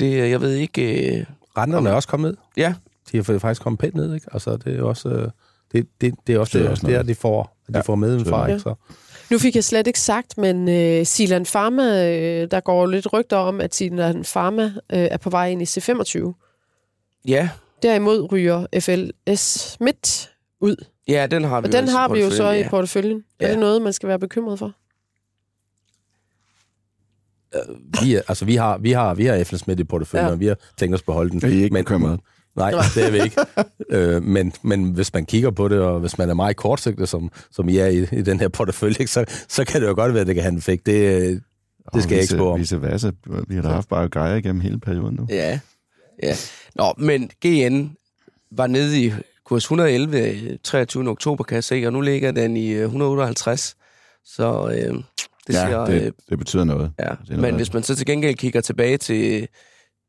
Det, 0.00 0.22
øh, 0.22 0.30
jeg 0.30 0.40
ved 0.40 0.54
ikke... 0.54 1.18
Øh, 1.18 1.24
Renterne 1.56 1.88
er 1.88 1.92
også 1.92 2.08
kommet 2.08 2.28
ned. 2.30 2.36
ja, 2.56 2.74
De 3.12 3.18
er 3.18 3.38
faktisk 3.38 3.62
kommet 3.62 3.80
pænt 3.80 3.94
ned, 3.94 4.14
ikke? 4.14 4.26
Altså, 4.32 4.56
det 4.56 4.78
er 4.78 4.82
også... 4.82 5.08
øh, 5.08 5.30
Det, 5.72 5.86
det, 6.00 6.14
det 6.26 6.34
er 6.34 6.38
også 6.38 6.58
Det 6.58 6.64
det, 6.64 6.64
er 6.64 6.68
det, 6.68 6.70
også 6.70 6.86
er, 6.86 6.90
noget. 6.92 7.06
de 7.08 7.14
får, 7.14 7.56
de 7.68 7.72
Ja, 7.76 7.80
får 7.80 7.94
med 7.94 8.24
fra, 8.24 8.46
ikke? 8.46 8.60
Så. 8.60 8.74
Nu 9.30 9.38
fik 9.38 9.54
jeg 9.54 9.64
slet 9.64 9.86
ikke 9.86 10.00
sagt, 10.00 10.38
men 10.38 10.68
øh, 10.68 11.06
Silan 11.06 11.44
Pharma, 11.44 12.16
øh, 12.16 12.50
der 12.50 12.60
går 12.60 12.86
lidt 12.86 13.12
rygter 13.12 13.36
om, 13.36 13.60
at 13.60 13.74
Silan 13.74 14.24
Pharma 14.32 14.62
øh, 14.64 14.72
er 14.98 15.16
på 15.16 15.30
vej 15.30 15.48
ind 15.48 15.62
i 15.62 15.64
C25. 15.64 16.32
ja, 17.28 17.48
Derimod 17.82 18.32
ryger 18.32 18.66
FLS 18.80 19.76
midt 19.80 20.30
ud. 20.60 20.76
ja, 21.08 21.26
den 21.30 21.44
har 21.44 21.60
vi 21.60 21.66
Og 21.66 21.72
den 21.72 21.80
altså 21.80 21.96
har 21.96 22.08
vi 22.08 22.20
jo 22.20 22.30
så 22.30 22.36
porteføljen, 22.36 22.66
i 22.66 22.68
porteføljen. 22.68 23.24
Er 23.40 23.46
Ja. 23.46 23.52
det 23.52 23.60
noget, 23.60 23.82
man 23.82 23.92
skal 23.92 24.08
være 24.08 24.18
bekymret 24.18 24.58
for? 24.58 24.72
Vi, 28.02 28.14
er, 28.14 28.20
altså, 28.28 28.44
vi 28.44 28.56
har, 28.56 28.78
vi 28.78 28.92
har, 28.92 29.14
vi 29.14 29.24
har 29.26 29.44
FLS 29.44 29.66
midt 29.66 29.80
i 29.80 29.84
porteføljen, 29.84 30.26
Ja. 30.26 30.32
og 30.32 30.40
vi 30.40 30.46
har 30.46 30.56
tænkt 30.76 30.94
os 30.94 31.00
at 31.00 31.06
beholde 31.06 31.30
den. 31.30 31.44
Er 31.44 31.48
I 31.48 31.62
ikke 31.62 31.72
Men- 31.74 31.84
bekymret? 31.84 32.20
Nej, 32.56 32.70
det 32.94 33.06
er 33.06 33.10
vi 33.10 33.20
ikke. 33.22 33.36
øh, 34.16 34.22
men, 34.22 34.52
men 34.62 34.84
hvis 34.90 35.12
man 35.14 35.26
kigger 35.26 35.50
på 35.50 35.68
det, 35.68 35.80
og 35.80 36.00
hvis 36.00 36.18
man 36.18 36.30
er 36.30 36.34
meget 36.34 36.56
kortsigtet, 36.56 37.08
som, 37.08 37.30
som 37.50 37.68
I 37.68 37.76
er 37.76 37.86
i, 37.86 37.98
i 38.12 38.22
den 38.22 38.40
her 38.40 38.48
portefølje, 38.48 39.06
så, 39.06 39.24
så 39.48 39.64
kan 39.64 39.80
det 39.82 39.88
jo 39.88 39.94
godt 39.94 40.12
være, 40.14 40.20
at 40.20 40.26
det 40.26 40.34
kan 40.34 40.42
have 40.42 40.52
en 40.52 40.58
effekt. 40.58 40.86
Det, 40.86 40.92
øh, 41.22 41.40
det 41.94 42.02
skal 42.02 42.14
jeg 42.14 42.22
ikke 42.22 42.34
spå 42.34 42.52
om. 42.52 42.60
Vice 42.60 42.82
versa. 42.82 43.10
Vi 43.48 43.54
har 43.54 43.62
da 43.62 43.68
haft 43.68 43.88
bare 43.88 44.08
grejer 44.08 44.36
igennem 44.36 44.60
hele 44.60 44.80
perioden 44.80 45.14
nu. 45.16 45.26
Ja, 45.30 45.58
ja. 46.22 46.34
Nå, 46.74 46.94
men 46.98 47.30
GN 47.46 47.86
var 48.50 48.66
nede 48.66 49.04
i 49.04 49.12
kurs 49.44 49.64
111 49.64 50.18
øh, 50.28 50.58
23. 50.64 51.08
oktober, 51.08 51.44
kan 51.44 51.54
jeg 51.54 51.64
se, 51.64 51.82
og 51.86 51.92
nu 51.92 52.00
ligger 52.00 52.30
den 52.32 52.56
i 52.56 52.68
øh, 52.70 52.82
158. 52.84 53.76
Så 54.24 54.70
øh, 54.78 54.94
det 55.48 55.54
ja, 55.54 55.66
siger... 55.66 55.84
det, 55.84 56.02
øh, 56.02 56.12
det 56.28 56.38
betyder 56.38 56.64
noget. 56.64 56.92
Ja, 56.98 57.04
Det 57.04 57.10
er 57.10 57.30
men 57.30 57.40
noget. 57.40 57.54
hvis 57.54 57.72
man 57.72 57.82
så 57.82 57.96
til 57.96 58.06
gengæld 58.06 58.34
kigger 58.34 58.60
tilbage 58.60 58.96
til, 58.96 59.48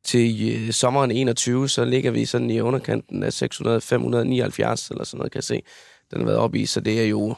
til 0.05 0.55
øh, 0.67 0.73
sommeren 0.73 1.11
21, 1.11 1.69
så 1.69 1.85
ligger 1.85 2.11
vi 2.11 2.25
sådan 2.25 2.49
i 2.49 2.59
underkanten 2.59 3.23
af 3.23 3.33
600, 3.33 3.81
579 3.81 4.89
eller 4.89 5.03
sådan 5.03 5.17
noget, 5.17 5.31
kan 5.31 5.37
jeg 5.37 5.43
se. 5.43 5.61
Den 6.11 6.19
har 6.19 6.25
været 6.25 6.37
oppe 6.37 6.59
i, 6.59 6.65
så 6.65 6.79
det 6.79 7.01
er 7.01 7.07
jo... 7.07 7.35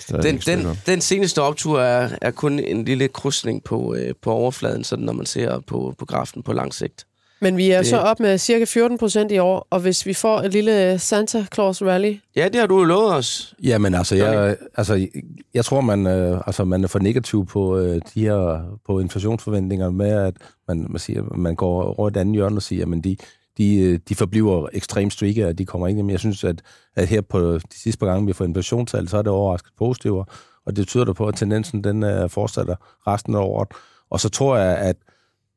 Stadig 0.00 0.22
Den, 0.22 0.38
den, 0.38 0.78
den 0.86 1.00
seneste 1.00 1.42
optur 1.42 1.80
er, 1.80 2.10
er 2.20 2.30
kun 2.30 2.58
en 2.58 2.84
lille 2.84 3.08
krydsning 3.08 3.64
på, 3.64 3.94
øh, 3.94 4.14
på 4.22 4.32
overfladen, 4.32 4.84
sådan 4.84 5.04
når 5.04 5.12
man 5.12 5.26
ser 5.26 5.60
på, 5.60 5.94
på 5.98 6.04
grafen 6.04 6.42
på 6.42 6.52
lang 6.52 6.74
sigt. 6.74 7.06
Men 7.42 7.56
vi 7.56 7.70
er 7.70 7.78
Det- 7.78 7.86
så 7.86 7.96
op 7.98 8.20
med 8.20 8.38
cirka 8.38 8.64
14 8.64 8.98
procent 8.98 9.32
i 9.32 9.38
år, 9.38 9.66
og 9.70 9.80
hvis 9.80 10.06
vi 10.06 10.14
får 10.14 10.38
et 10.40 10.52
lille 10.52 10.98
Santa 10.98 11.44
Claus 11.54 11.82
rally, 11.82 12.14
Ja, 12.36 12.48
det 12.48 12.60
har 12.60 12.66
du 12.66 12.78
jo 12.78 12.84
lovet 12.84 13.14
os. 13.14 13.54
Jamen 13.62 13.94
altså, 13.94 14.16
jeg, 14.16 14.56
altså, 14.74 15.06
jeg 15.54 15.64
tror, 15.64 15.80
man, 15.80 16.06
øh, 16.06 16.40
altså, 16.46 16.64
man 16.64 16.84
er 16.84 16.88
for 16.88 16.98
negativ 16.98 17.46
på 17.46 17.78
øh, 17.78 18.00
de 18.14 18.20
her 18.20 18.60
på 18.86 18.98
inflationsforventninger 19.00 19.90
med, 19.90 20.10
at 20.10 20.34
man, 20.68 20.86
man, 20.90 20.98
siger, 20.98 21.22
man 21.36 21.54
går 21.54 21.82
over 21.98 22.08
et 22.08 22.16
andet 22.16 22.34
hjørne 22.34 22.56
og 22.56 22.62
siger, 22.62 22.86
at 22.96 23.04
de, 23.04 23.16
de, 23.58 23.76
øh, 23.76 23.98
de 24.08 24.14
forbliver 24.14 24.68
ekstremt 24.72 25.12
streaky, 25.12 25.38
at 25.42 25.58
de 25.58 25.66
kommer 25.66 25.88
ikke. 25.88 26.02
Men 26.02 26.10
jeg 26.10 26.18
synes, 26.20 26.44
at, 26.44 26.62
at 26.96 27.08
her 27.08 27.20
på 27.20 27.54
de 27.54 27.60
sidste 27.82 27.98
par 27.98 28.06
gange, 28.06 28.26
vi 28.26 28.32
får 28.32 28.44
inflationstal, 28.44 29.08
så 29.08 29.18
er 29.18 29.22
det 29.22 29.32
overrasket 29.32 29.72
positivt, 29.78 30.28
og 30.66 30.76
det 30.76 30.88
tyder 30.88 31.04
der 31.04 31.12
på, 31.12 31.26
at 31.26 31.34
tendensen 31.34 31.84
den 31.84 32.02
øh, 32.02 32.30
fortsætter 32.30 32.74
resten 33.06 33.34
af 33.34 33.38
året. 33.40 33.68
Og 34.10 34.20
så 34.20 34.28
tror 34.28 34.56
jeg, 34.56 34.76
at 34.76 34.96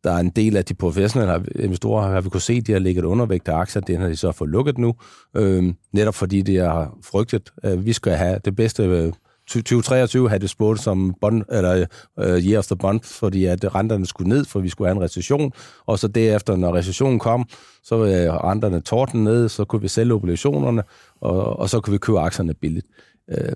der 0.06 0.12
er 0.12 0.18
en 0.20 0.30
del 0.30 0.58
af 0.58 0.66
de 0.66 0.74
professionelle 0.74 1.46
investorer, 1.60 2.12
har 2.12 2.22
vi 2.22 2.30
kunne 2.30 2.42
se, 2.42 2.62
de 2.62 2.72
har 2.72 2.80
ligget 2.80 3.06
undervægt 3.06 3.48
af 3.48 3.56
aktier, 3.56 3.82
den 3.82 4.02
har 4.02 4.08
de 4.08 4.16
så 4.16 4.32
fået 4.32 4.50
lukket 4.50 4.78
nu, 4.78 4.96
øh, 5.36 5.74
netop 5.94 6.16
fordi 6.16 6.42
de 6.42 6.56
har 6.56 6.98
frygtet, 7.04 7.54
at 7.64 7.86
vi 7.86 7.94
skal 7.94 8.14
have 8.14 8.40
det 8.46 8.56
bedste 8.56 8.84
øh, 8.84 9.14
2023 9.48 10.30
havde 10.30 10.42
det 10.42 10.50
spurgt 10.50 10.82
som 10.82 11.16
bond, 11.22 11.44
eller, 11.52 11.86
uh, 12.18 12.26
year 12.26 12.58
of 12.58 12.66
the 12.66 12.76
bond, 12.76 13.00
fordi 13.04 13.46
at 13.46 13.76
renterne 13.76 14.06
skulle 14.06 14.30
ned, 14.30 14.46
for 14.46 14.60
vi 14.60 14.70
skulle 14.70 14.88
have 14.88 14.98
en 14.98 15.04
recession, 15.04 15.52
og 15.86 16.00
så 16.00 16.08
derefter, 16.08 16.56
når 16.56 16.76
recessionen 16.76 17.20
kom, 17.20 17.50
så 17.84 17.96
var 17.96 18.06
uh, 18.06 18.50
renterne 18.50 18.82
torden 18.82 19.24
ned, 19.24 19.50
så 19.50 19.66
kunne 19.66 19.82
vi 19.82 19.88
sælge 19.88 20.14
obligationerne, 20.14 20.84
og, 21.22 21.60
og 21.60 21.70
så 21.70 21.80
kunne 21.80 21.92
vi 21.92 21.98
købe 21.98 22.20
aktierne 22.20 22.54
billigt. 22.54 22.88
Uh, 23.28 23.54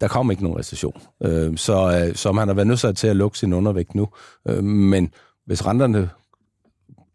der 0.00 0.08
kom 0.08 0.30
ikke 0.30 0.42
nogen 0.42 0.58
recession, 0.58 1.02
uh, 1.20 1.56
så, 1.56 2.06
uh, 2.08 2.14
så 2.14 2.32
man 2.32 2.48
har 2.48 2.54
været 2.54 2.66
nødt 2.66 2.96
til 2.96 3.06
at 3.06 3.16
lukke 3.16 3.38
sin 3.38 3.52
undervægt 3.52 3.94
nu, 3.94 4.08
uh, 4.44 4.64
men 4.64 5.10
hvis 5.46 5.66
renterne 5.66 6.10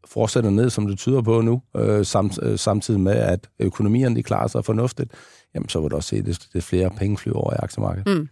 fortsætter 0.06 0.50
ned, 0.50 0.70
som 0.70 0.88
det 0.88 0.98
tyder 0.98 1.22
på 1.22 1.42
nu, 1.42 1.62
øh, 1.76 2.06
samt, 2.06 2.40
øh, 2.42 2.60
samtidig 2.60 3.00
med, 3.00 3.16
at 3.16 3.50
økonomierne 3.60 4.16
de 4.16 4.24
klarer 4.24 4.48
sig 4.48 4.66
fornuftigt, 4.66 5.12
jamen 5.56 5.70
så 5.70 5.82
vil 5.82 5.92
du 5.92 5.96
også 5.96 6.10
se, 6.10 6.16
at 6.16 6.26
det, 6.26 6.48
det 6.54 6.58
er 6.58 6.62
flere 6.62 6.90
penge 6.90 7.18
flyver 7.18 7.38
over 7.38 7.54
i 7.54 7.58
aktiemarkedet. 7.60 8.18
Mm. 8.18 8.30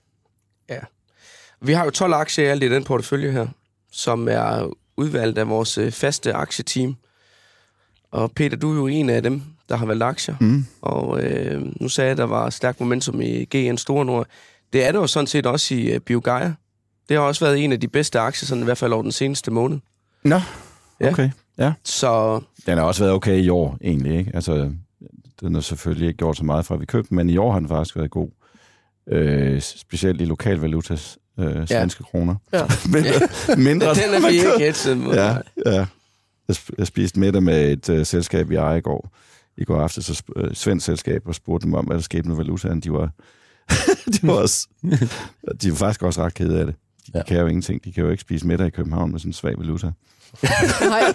Vi 1.62 1.74
har 1.74 1.86
jo 1.86 1.92
12 1.92 2.14
aktier 2.14 2.46
i 2.46 2.48
alt 2.48 2.64
i 2.64 2.70
den 2.70 2.84
portefølje 2.84 3.32
her, 3.32 3.48
som 3.92 4.28
er 4.28 4.74
udvalgt 4.98 5.38
af 5.38 5.50
vores 5.50 5.78
øh, 5.78 5.92
faste 5.92 6.34
aktieteam. 6.34 6.96
Og 8.12 8.32
Peter, 8.32 8.58
du 8.58 8.72
er 8.72 8.76
jo 8.76 8.88
en 8.88 9.10
af 9.10 9.24
dem, 9.24 9.42
der 9.70 9.76
har 9.76 9.86
valgt 9.86 10.04
aktier. 10.04 10.36
Mm. 10.42 10.66
Og 10.82 11.24
øh, 11.24 11.82
nu 11.82 11.90
sagde 11.90 12.06
jeg, 12.06 12.12
at 12.12 12.18
der 12.18 12.24
var 12.24 12.50
stærkt 12.50 12.80
momentum 12.80 13.22
i 13.22 13.46
GN 13.46 13.78
Store 13.78 14.06
Nord. 14.06 14.28
Det 14.74 14.86
er 14.86 14.92
det 14.92 15.00
jo 15.00 15.08
sådan 15.08 15.28
set 15.28 15.46
også 15.46 15.76
i 15.76 15.92
øh, 15.92 16.00
BioGaia. 16.00 16.54
Det 17.10 17.18
har 17.18 17.24
også 17.24 17.46
været 17.46 17.64
en 17.64 17.72
af 17.72 17.80
de 17.80 17.88
bedste 17.88 18.20
aktier, 18.20 18.48
sådan 18.48 18.62
i 18.62 18.66
hvert 18.66 18.78
fald 18.78 18.94
over 18.94 19.04
den 19.04 19.12
seneste 19.12 19.52
måned. 19.52 19.80
Nå, 20.24 20.40
Ja. 21.02 21.12
okay. 21.12 21.30
Ja. 21.58 21.74
Så 21.84 22.42
Den 22.66 22.78
har 22.78 22.86
også 22.86 23.04
været 23.04 23.14
okay 23.16 23.38
i 23.44 23.50
år, 23.50 23.78
egentlig. 23.84 24.18
Ikke? 24.18 24.32
Altså, 24.34 24.72
den 25.42 25.54
har 25.54 25.62
selvfølgelig 25.62 26.08
ikke 26.08 26.18
gjort 26.18 26.38
så 26.38 26.46
meget 26.46 26.66
fra, 26.66 26.76
vi 26.76 26.86
købte 26.86 27.14
men 27.14 27.30
i 27.30 27.38
år 27.38 27.52
har 27.52 27.60
den 27.60 27.68
faktisk 27.68 27.96
været 27.96 28.12
god. 28.12 28.30
Øh, 29.12 29.62
specielt 29.62 30.22
i 30.22 30.26
lokal 30.26 30.58
valutas, 30.58 31.18
øh, 31.40 31.68
svenske 31.68 32.04
ja. 32.04 32.12
kroner. 32.12 32.36
Ja. 32.54 32.64
men, 32.94 33.04
mindre, 33.66 33.94
den 33.94 34.04
er 34.24 34.30
vi 34.30 34.34
ikke 34.36 34.60
hetset 34.66 34.98
mod. 34.98 35.14
Ja, 35.16 35.36
ja. 35.66 35.86
Jeg, 36.48 36.56
sp- 36.58 36.70
jeg 36.78 36.88
spiste 36.88 37.20
middag 37.20 37.44
med 37.44 37.72
et 37.72 37.90
uh, 37.90 38.06
selskab, 38.06 38.50
vi 38.50 38.56
ejer 38.56 38.76
i 38.76 38.82
går. 38.82 39.10
I 39.58 39.64
går 39.64 39.82
aftes, 39.82 40.06
så 40.06 40.14
sp- 40.28 40.42
uh, 40.46 40.54
svensk 40.54 40.86
selskab, 40.86 41.22
og 41.28 41.36
spurgte 41.36 41.66
dem 41.66 41.74
om, 41.74 41.86
hvad 41.86 41.96
der 41.96 42.02
skete 42.04 42.28
med 42.28 42.36
valutaen. 42.36 42.80
De 42.80 42.92
var, 42.92 43.10
de 44.14 44.28
var, 44.28 44.34
også, 44.34 44.68
de 45.62 45.70
var 45.72 45.76
faktisk 45.76 46.02
også 46.04 46.24
ret 46.24 46.34
kede 46.34 46.60
af 46.60 46.66
det. 46.66 46.76
De 47.08 47.12
Ja. 47.16 47.24
kan 47.24 47.38
jo 47.40 47.48
ingenting. 47.48 47.84
De 47.84 47.92
kan 47.94 48.04
jo 48.04 48.10
ikke 48.10 48.22
spise 48.22 48.48
middag 48.48 48.68
i 48.68 48.70
København 48.70 49.12
med 49.12 49.20
sådan 49.20 49.30
en 49.30 49.34
svag 49.34 49.58
valuta. 49.58 49.92
nej. 50.82 51.02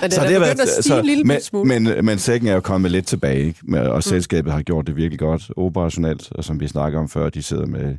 Men 0.00 0.10
det 0.10 0.18
er 0.18 0.22
da 0.28 0.38
begyndt 0.38 0.60
at 0.60 0.68
stige 0.84 0.98
en 0.98 1.04
lille 1.06 1.24
men, 1.24 1.40
smule. 1.40 1.80
men, 1.80 2.04
men 2.04 2.18
sækken 2.18 2.48
er 2.48 2.54
jo 2.54 2.60
kommet 2.60 2.90
lidt 2.90 3.06
tilbage, 3.06 3.46
ikke? 3.46 3.80
Og 3.92 4.02
selskabet 4.02 4.52
har 4.52 4.62
gjort 4.62 4.86
det 4.86 4.96
virkelig 4.96 5.18
godt 5.18 5.50
operationelt, 5.56 6.32
og 6.32 6.44
som 6.44 6.60
vi 6.60 6.68
snakker 6.68 6.98
om 6.98 7.08
før, 7.08 7.30
de 7.30 7.42
sidder 7.42 7.66
med 7.66 7.96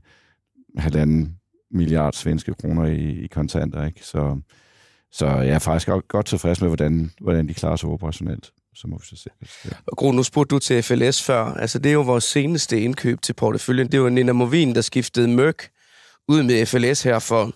halvanden 0.77 1.35
milliard 1.71 2.13
svenske 2.13 2.53
kroner 2.61 2.85
i, 2.85 3.23
i 3.23 3.27
kontanter, 3.27 3.85
ikke? 3.85 3.99
Så, 4.05 4.37
så 5.11 5.27
jeg 5.27 5.47
er 5.55 5.59
faktisk 5.59 5.89
godt, 6.07 6.25
tilfreds 6.25 6.61
med, 6.61 6.69
hvordan, 6.69 7.11
hvordan 7.21 7.47
de 7.47 7.53
klarer 7.53 7.75
sig 7.75 7.89
operationelt. 7.89 8.51
Så 8.75 8.87
må 8.87 8.97
vi 8.97 9.05
så 9.15 9.23
se. 9.23 9.29
Ja. 9.65 9.69
Og 9.87 9.97
Gro, 9.97 10.11
nu 10.11 10.23
spurgte 10.23 10.53
du 10.55 10.59
til 10.59 10.83
FLS 10.83 11.23
før. 11.23 11.43
Altså, 11.45 11.79
det 11.79 11.89
er 11.89 11.93
jo 11.93 12.01
vores 12.01 12.23
seneste 12.23 12.81
indkøb 12.81 13.21
til 13.21 13.33
porteføljen. 13.33 13.91
Det 13.91 14.01
var 14.01 14.09
Nina 14.09 14.31
Movin, 14.33 14.75
der 14.75 14.81
skiftede 14.81 15.27
Merck 15.27 15.69
ud 16.27 16.43
med 16.43 16.65
FLS 16.65 17.03
her 17.03 17.19
for, 17.19 17.51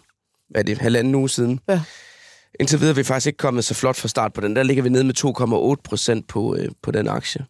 hvad 0.50 0.62
er 0.62 0.66
det, 0.66 0.78
halvanden 0.78 1.16
uge 1.16 1.30
siden. 1.30 1.60
Ja. 1.70 1.82
Indtil 2.60 2.80
videre 2.80 2.92
er 2.92 2.96
vi 2.96 3.04
faktisk 3.04 3.28
ikke 3.28 3.38
kommet 3.38 3.66
så 3.66 3.74
flot 3.74 3.96
fra 3.96 4.08
start 4.08 4.34
på 4.34 4.42
den. 4.42 4.56
Der 4.56 4.64
ligger 4.64 4.84
vi 4.84 4.90
nede 4.90 5.04
med 5.04 5.76
2,8 5.78 5.82
procent 5.84 6.28
på, 6.28 6.56
øh, 6.56 6.70
på 6.84 6.92
den 6.92 7.08
aktie. 7.08 7.46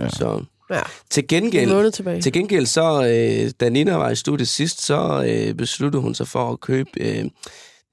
Ja. 0.00 0.08
Så 0.08 0.44
Ja, 0.70 0.82
til 1.10 1.22
en 1.22 1.26
gengæld, 1.28 2.22
til 2.22 2.32
gengæld 2.32 2.66
så, 2.66 3.06
øh, 3.06 3.50
da 3.60 3.68
Nina 3.68 3.96
var 3.96 4.10
i 4.10 4.16
studiet 4.16 4.48
sidst, 4.48 4.82
så 4.82 5.24
øh, 5.28 5.54
besluttede 5.54 6.02
hun 6.02 6.14
sig 6.14 6.28
for 6.28 6.52
at 6.52 6.60
købe 6.60 6.90
øh, 6.96 7.24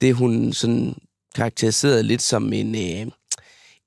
det, 0.00 0.14
hun 0.14 0.52
sådan 0.52 0.94
karakteriserede 1.34 2.02
lidt 2.02 2.22
som 2.22 2.52
en, 2.52 2.74
øh, 2.74 3.12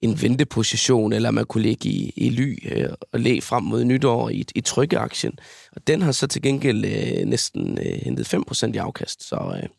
en 0.01 0.21
venteposition, 0.21 1.13
eller 1.13 1.31
man 1.31 1.45
kunne 1.45 1.61
ligge 1.63 1.89
i, 1.89 2.13
i 2.15 2.29
ly 2.29 2.57
øh, 2.71 2.89
og 3.11 3.19
lægge 3.19 3.41
frem 3.41 3.63
mod 3.63 3.83
nytår 3.83 4.29
i, 4.29 4.45
i 4.55 4.61
trykkeaktien. 4.61 5.39
Og 5.71 5.87
den 5.87 6.01
har 6.01 6.11
så 6.11 6.27
til 6.27 6.41
gengæld 6.41 6.85
øh, 6.85 7.25
næsten 7.25 7.77
øh, 7.77 7.99
hentet 8.03 8.33
5% 8.33 8.73
i 8.73 8.77
afkast. 8.77 9.23
Så 9.27 9.35
øh, 9.63 9.69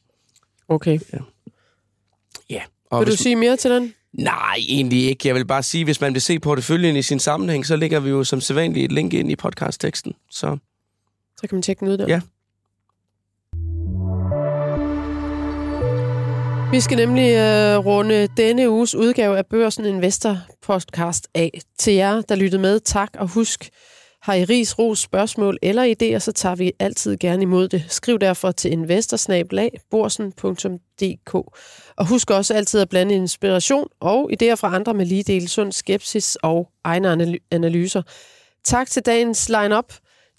Okay. 0.68 0.98
ja. 2.50 2.62
Og 2.90 3.00
Vil 3.00 3.06
du 3.06 3.10
hvis- 3.10 3.20
sige 3.20 3.36
mere 3.36 3.56
til 3.56 3.70
den? 3.70 3.94
Nej, 4.12 4.56
egentlig 4.68 5.04
ikke. 5.08 5.28
Jeg 5.28 5.34
vil 5.34 5.46
bare 5.46 5.62
sige, 5.62 5.84
hvis 5.84 6.00
man 6.00 6.14
vil 6.14 6.22
se 6.22 6.38
porteføljen 6.38 6.96
i 6.96 7.02
sin 7.02 7.18
sammenhæng, 7.18 7.66
så 7.66 7.76
lægger 7.76 8.00
vi 8.00 8.10
jo 8.10 8.24
som 8.24 8.40
sædvanligt 8.40 8.84
et 8.84 8.92
link 8.92 9.14
ind 9.14 9.30
i 9.30 9.36
podcastteksten. 9.36 10.14
Så 10.30 10.56
Så 11.40 11.48
kan 11.48 11.56
man 11.56 11.62
tjekke 11.62 11.80
den 11.80 11.88
ud 11.88 11.98
der. 11.98 12.06
Ja. 12.08 12.20
Vi 16.72 16.80
skal 16.80 16.96
nemlig 16.96 17.30
øh, 17.30 17.86
runde 17.86 18.28
denne 18.36 18.70
uges 18.70 18.94
udgave 18.94 19.38
af 19.38 19.46
Børsen 19.46 19.84
Investor 19.84 20.38
podcast 20.62 21.28
af. 21.34 21.60
Til 21.78 21.94
jer, 21.94 22.20
der 22.20 22.34
lyttede 22.34 22.62
med, 22.62 22.80
tak 22.80 23.10
og 23.18 23.28
husk, 23.28 23.70
har 24.22 24.34
I 24.34 24.44
ris, 24.44 24.78
ros, 24.78 24.98
spørgsmål 24.98 25.58
eller 25.62 25.94
idéer, 25.94 26.18
så 26.18 26.32
tager 26.32 26.54
vi 26.54 26.72
altid 26.78 27.16
gerne 27.16 27.42
imod 27.42 27.68
det. 27.68 27.84
Skriv 27.88 28.18
derfor 28.18 28.52
til 28.52 28.72
investorsnablag.borsen.dk 28.72 31.34
Og 31.96 32.08
husk 32.08 32.30
også 32.30 32.54
altid 32.54 32.80
at 32.80 32.88
blande 32.88 33.14
inspiration 33.14 33.88
og 34.00 34.30
idéer 34.32 34.54
fra 34.54 34.74
andre 34.74 34.94
med 34.94 35.06
lige 35.06 35.22
del 35.22 35.48
sund 35.48 35.72
skepsis 35.72 36.36
og 36.42 36.68
egne 36.84 37.38
analyser. 37.50 38.02
Tak 38.64 38.90
til 38.90 39.06
dagens 39.06 39.48
line-up. 39.48 39.92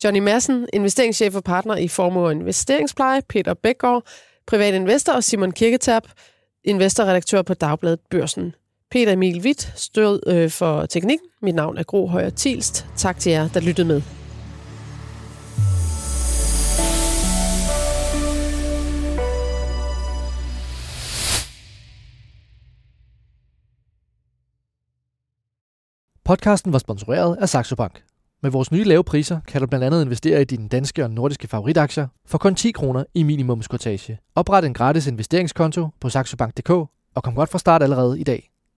Johnny 0.04 0.20
Madsen, 0.20 0.68
investeringschef 0.74 1.36
og 1.36 1.44
partner 1.44 1.76
i 1.76 1.88
Formue 1.88 2.24
og 2.24 2.32
Investeringspleje, 2.32 3.22
Peter 3.30 3.54
Bækgaard, 3.54 4.04
privat 4.50 4.74
investor 4.74 5.14
og 5.14 5.24
Simon 5.24 5.52
Kirketab, 5.52 6.04
investorredaktør 6.64 7.42
på 7.42 7.54
Dagbladet 7.54 8.00
Børsen. 8.10 8.56
Peter 8.92 9.12
Emil 9.12 9.42
Witt 9.42 9.74
stod 9.76 10.20
øh, 10.28 10.50
for 10.50 10.86
teknikken. 10.86 11.28
Mit 11.42 11.56
navn 11.56 11.78
er 11.78 11.84
Gro 11.84 12.08
Højer 12.08 12.30
Tilst. 12.30 12.86
Tak 12.98 13.20
til 13.20 13.32
jer, 13.32 13.50
der 13.54 13.60
lyttede 13.60 13.88
med. 13.88 14.02
Podcasten 26.26 26.74
var 26.74 26.80
sponsoreret 26.80 27.38
af 27.42 27.50
Saxo 27.50 27.76
Bank. 27.76 28.09
Med 28.44 28.52
vores 28.52 28.72
nye 28.72 28.84
lave 28.84 29.04
priser 29.04 29.40
kan 29.48 29.62
du 29.62 29.68
blandt 29.68 29.86
andet 29.86 30.06
investere 30.06 30.42
i 30.42 30.46
dine 30.46 30.68
danske 30.68 31.04
og 31.04 31.12
nordiske 31.12 31.48
favoritaktier 31.48 32.08
for 32.26 32.38
kun 32.38 32.56
10 32.56 32.72
kroner 32.72 33.04
i 33.14 33.24
minimumskortage. 33.24 34.20
Opret 34.36 34.66
en 34.66 34.74
gratis 34.74 35.08
investeringskonto 35.08 35.88
på 36.02 36.10
saxobank.dk 36.10 36.70
og 37.16 37.24
kom 37.24 37.36
godt 37.36 37.50
fra 37.50 37.60
start 37.60 37.84
allerede 37.84 38.20
i 38.20 38.24
dag. 38.24 38.50